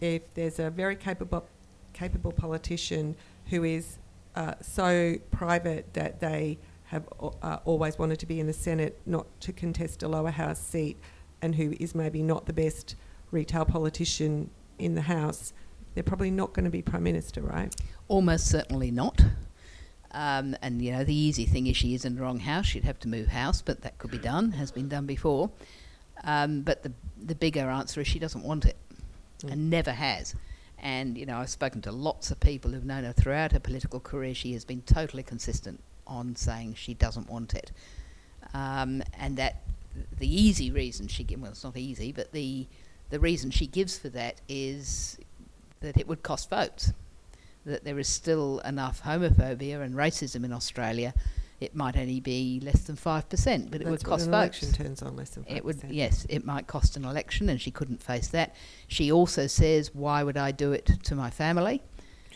if 0.00 0.22
there's 0.32 0.58
a 0.58 0.70
very 0.70 0.96
capable, 0.96 1.46
capable 1.92 2.32
politician 2.32 3.14
who 3.50 3.62
is 3.62 3.98
uh, 4.36 4.54
so 4.62 5.16
private 5.30 5.92
that 5.92 6.18
they 6.20 6.56
have 6.84 7.06
uh, 7.42 7.58
always 7.66 7.98
wanted 7.98 8.18
to 8.20 8.26
be 8.26 8.40
in 8.40 8.46
the 8.46 8.54
Senate, 8.54 8.98
not 9.04 9.26
to 9.42 9.52
contest 9.52 10.02
a 10.02 10.08
lower 10.08 10.30
house 10.30 10.60
seat, 10.60 10.96
and 11.42 11.56
who 11.56 11.74
is 11.78 11.94
maybe 11.94 12.22
not 12.22 12.46
the 12.46 12.54
best 12.54 12.96
retail 13.30 13.66
politician 13.66 14.48
in 14.78 14.94
the 14.94 15.02
House, 15.02 15.52
they're 15.92 16.02
probably 16.02 16.30
not 16.30 16.54
going 16.54 16.64
to 16.64 16.70
be 16.70 16.80
Prime 16.80 17.02
Minister, 17.02 17.42
right? 17.42 17.76
Almost 18.08 18.46
certainly 18.46 18.90
not. 18.90 19.22
Um, 20.16 20.56
and 20.62 20.80
you 20.80 20.92
know, 20.92 21.04
the 21.04 21.14
easy 21.14 21.44
thing 21.44 21.66
is 21.66 21.76
she 21.76 21.94
is 21.94 22.06
in 22.06 22.14
the 22.16 22.22
wrong 22.22 22.38
house. 22.40 22.64
She'd 22.66 22.84
have 22.84 22.98
to 23.00 23.08
move 23.08 23.28
house, 23.28 23.60
but 23.60 23.82
that 23.82 23.98
could 23.98 24.10
be 24.10 24.18
done. 24.18 24.52
Has 24.52 24.70
been 24.72 24.88
done 24.88 25.04
before. 25.04 25.50
Um, 26.24 26.62
but 26.62 26.82
the 26.82 26.92
the 27.22 27.34
bigger 27.34 27.68
answer 27.68 28.00
is 28.00 28.08
she 28.08 28.18
doesn't 28.18 28.42
want 28.42 28.64
it, 28.64 28.76
Mm. 29.42 29.52
and 29.52 29.70
never 29.70 29.92
has. 29.92 30.34
And 30.78 31.18
you 31.18 31.26
know, 31.26 31.38
I've 31.38 31.50
spoken 31.50 31.82
to 31.82 31.92
lots 31.92 32.30
of 32.30 32.40
people 32.40 32.70
who've 32.70 32.84
known 32.84 33.04
her 33.04 33.12
throughout 33.12 33.52
her 33.52 33.60
political 33.60 34.00
career. 34.00 34.34
She 34.34 34.54
has 34.54 34.64
been 34.64 34.80
totally 34.82 35.22
consistent 35.22 35.80
on 36.06 36.34
saying 36.36 36.74
she 36.74 36.94
doesn't 36.94 37.28
want 37.28 37.52
it. 37.52 37.70
Um, 38.54 39.02
and 39.18 39.36
that 39.36 39.62
the 40.18 40.28
easy 40.28 40.70
reason 40.70 41.08
she 41.08 41.24
gives 41.24 41.42
well, 41.42 41.50
it's 41.50 41.64
not 41.64 41.76
easy, 41.76 42.10
but 42.12 42.32
the 42.32 42.66
the 43.10 43.20
reason 43.20 43.50
she 43.50 43.66
gives 43.66 43.98
for 43.98 44.08
that 44.10 44.40
is 44.48 45.18
that 45.80 45.98
it 45.98 46.08
would 46.08 46.22
cost 46.22 46.48
votes 46.48 46.92
that 47.66 47.84
there 47.84 47.98
is 47.98 48.08
still 48.08 48.60
enough 48.60 49.02
homophobia 49.02 49.82
and 49.82 49.94
racism 49.94 50.44
in 50.44 50.52
Australia. 50.52 51.12
It 51.60 51.74
might 51.74 51.96
only 51.96 52.20
be 52.20 52.60
less 52.62 52.82
than 52.84 52.96
five 52.96 53.28
percent, 53.28 53.70
but 53.70 53.80
it 53.80 53.84
would 53.84 53.94
That's 54.00 54.04
cost 54.04 54.26
an 54.26 54.32
votes. 54.32 54.62
election 54.62 54.84
turns 54.86 55.02
on 55.02 55.16
less 55.16 55.30
than 55.30 55.44
5%. 55.44 55.56
It 55.56 55.64
would, 55.64 55.82
yes, 55.88 56.26
it 56.28 56.44
might 56.44 56.66
cost 56.66 56.96
an 56.96 57.04
election, 57.04 57.48
and 57.48 57.60
she 57.60 57.70
couldn't 57.70 58.02
face 58.02 58.28
that. 58.28 58.54
She 58.88 59.10
also 59.10 59.46
says, 59.46 59.94
"Why 59.94 60.22
would 60.22 60.36
I 60.36 60.52
do 60.52 60.72
it 60.72 60.86
to 61.04 61.14
my 61.14 61.30
family?" 61.30 61.82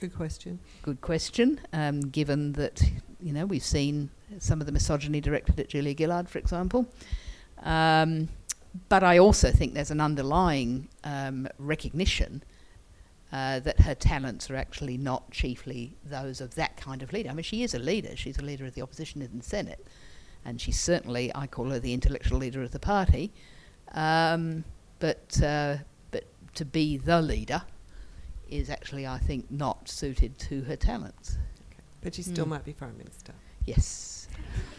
Good 0.01 0.15
question. 0.17 0.59
Good 0.83 1.03
question. 1.03 1.61
Um, 1.75 2.01
given 2.01 2.53
that 2.53 2.83
you 3.21 3.33
know 3.35 3.45
we've 3.45 3.63
seen 3.63 4.11
some 4.39 4.61
of 4.61 4.67
the 4.67 4.73
misogyny 4.73 5.21
directed 5.21 5.61
at 5.61 5.69
Julia 5.69 5.95
Gillard, 5.97 6.29
for 6.29 6.39
example. 6.39 6.87
Um, 7.63 8.29
but 8.89 9.03
I 9.03 9.19
also 9.19 9.51
think 9.51 9.75
there's 9.75 9.91
an 9.91 10.01
underlying 10.01 10.89
um, 11.05 11.47
recognition 11.59 12.43
uh, 13.33 13.61
that 13.61 13.81
her 13.81 13.95
talents 13.95 14.51
are 14.51 14.57
actually 14.57 14.97
not 14.97 15.31
chiefly 15.31 15.97
those 16.05 16.41
of 16.41 16.55
that 16.57 16.77
kind 16.77 17.03
of 17.03 17.13
leader. 17.13 17.31
I 17.31 17.33
mean, 17.35 17.45
she 17.45 17.63
is 17.63 17.75
a 17.75 17.79
leader. 17.79 18.17
She's 18.17 18.39
a 18.39 18.43
leader 18.43 18.67
of 18.67 18.75
the 18.75 18.83
opposition 18.83 19.23
in 19.23 19.39
the 19.39 19.45
Senate, 19.45 19.87
and 20.45 20.61
she's 20.61 20.79
certainly, 20.81 21.31
I 21.35 21.47
call 21.47 21.71
her 21.71 21.79
the 21.79 21.93
intellectual 21.95 22.39
leader 22.39 22.63
of 22.63 22.73
the 22.73 22.81
party. 22.81 23.33
Um, 23.93 24.65
but 24.99 25.41
uh, 25.43 25.77
but 26.11 26.25
to 26.55 26.65
be 26.65 26.97
the 26.97 27.21
leader 27.23 27.63
is 28.49 28.69
actually, 28.69 29.07
I 29.07 29.19
think, 29.19 29.51
not 29.51 29.89
suited 29.89 30.39
to 30.41 30.63
her 30.63 30.77
talents. 30.77 31.39
But 32.03 32.15
she 32.15 32.23
still 32.23 32.47
Mm. 32.47 32.51
might 32.51 32.65
be 32.65 32.73
Prime 32.73 32.97
Minister. 32.99 33.33
Yes. 33.67 34.27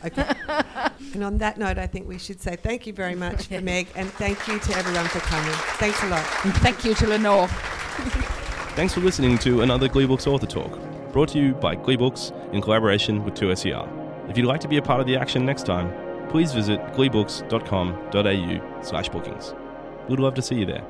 Okay. 0.03 0.27
and 1.13 1.23
on 1.23 1.37
that 1.37 1.57
note, 1.57 1.77
I 1.77 1.87
think 1.87 2.07
we 2.07 2.17
should 2.17 2.41
say 2.41 2.55
thank 2.55 2.85
you 2.87 2.93
very 2.93 3.15
much 3.15 3.47
for 3.47 3.61
Meg 3.71 3.87
and 3.95 4.09
thank 4.13 4.47
you 4.47 4.59
to 4.59 4.75
everyone 4.75 5.05
for 5.05 5.19
coming. 5.19 5.53
Thanks 5.77 6.01
a 6.03 6.07
lot. 6.07 6.25
And 6.43 6.53
thank 6.55 6.83
you 6.83 6.93
to 6.95 7.07
Lenore. 7.07 7.47
Thanks 8.73 8.93
for 8.93 9.01
listening 9.01 9.37
to 9.39 9.63
another 9.63 9.89
Gleebooks 9.89 10.27
Author 10.27 10.45
Talk, 10.45 10.79
brought 11.11 11.27
to 11.29 11.39
you 11.39 11.53
by 11.53 11.75
Gleebooks 11.75 12.31
in 12.53 12.61
collaboration 12.61 13.21
with 13.25 13.33
2SER. 13.33 14.29
If 14.29 14.37
you'd 14.37 14.45
like 14.45 14.61
to 14.61 14.69
be 14.69 14.77
a 14.77 14.81
part 14.81 15.01
of 15.01 15.07
the 15.07 15.17
action 15.17 15.45
next 15.45 15.65
time, 15.65 15.93
please 16.29 16.53
visit 16.53 16.79
gleebooks.com.au 16.93 18.81
slash 18.81 19.09
bookings. 19.09 19.53
We'd 20.07 20.21
love 20.21 20.35
to 20.35 20.41
see 20.41 20.55
you 20.55 20.65
there. 20.65 20.85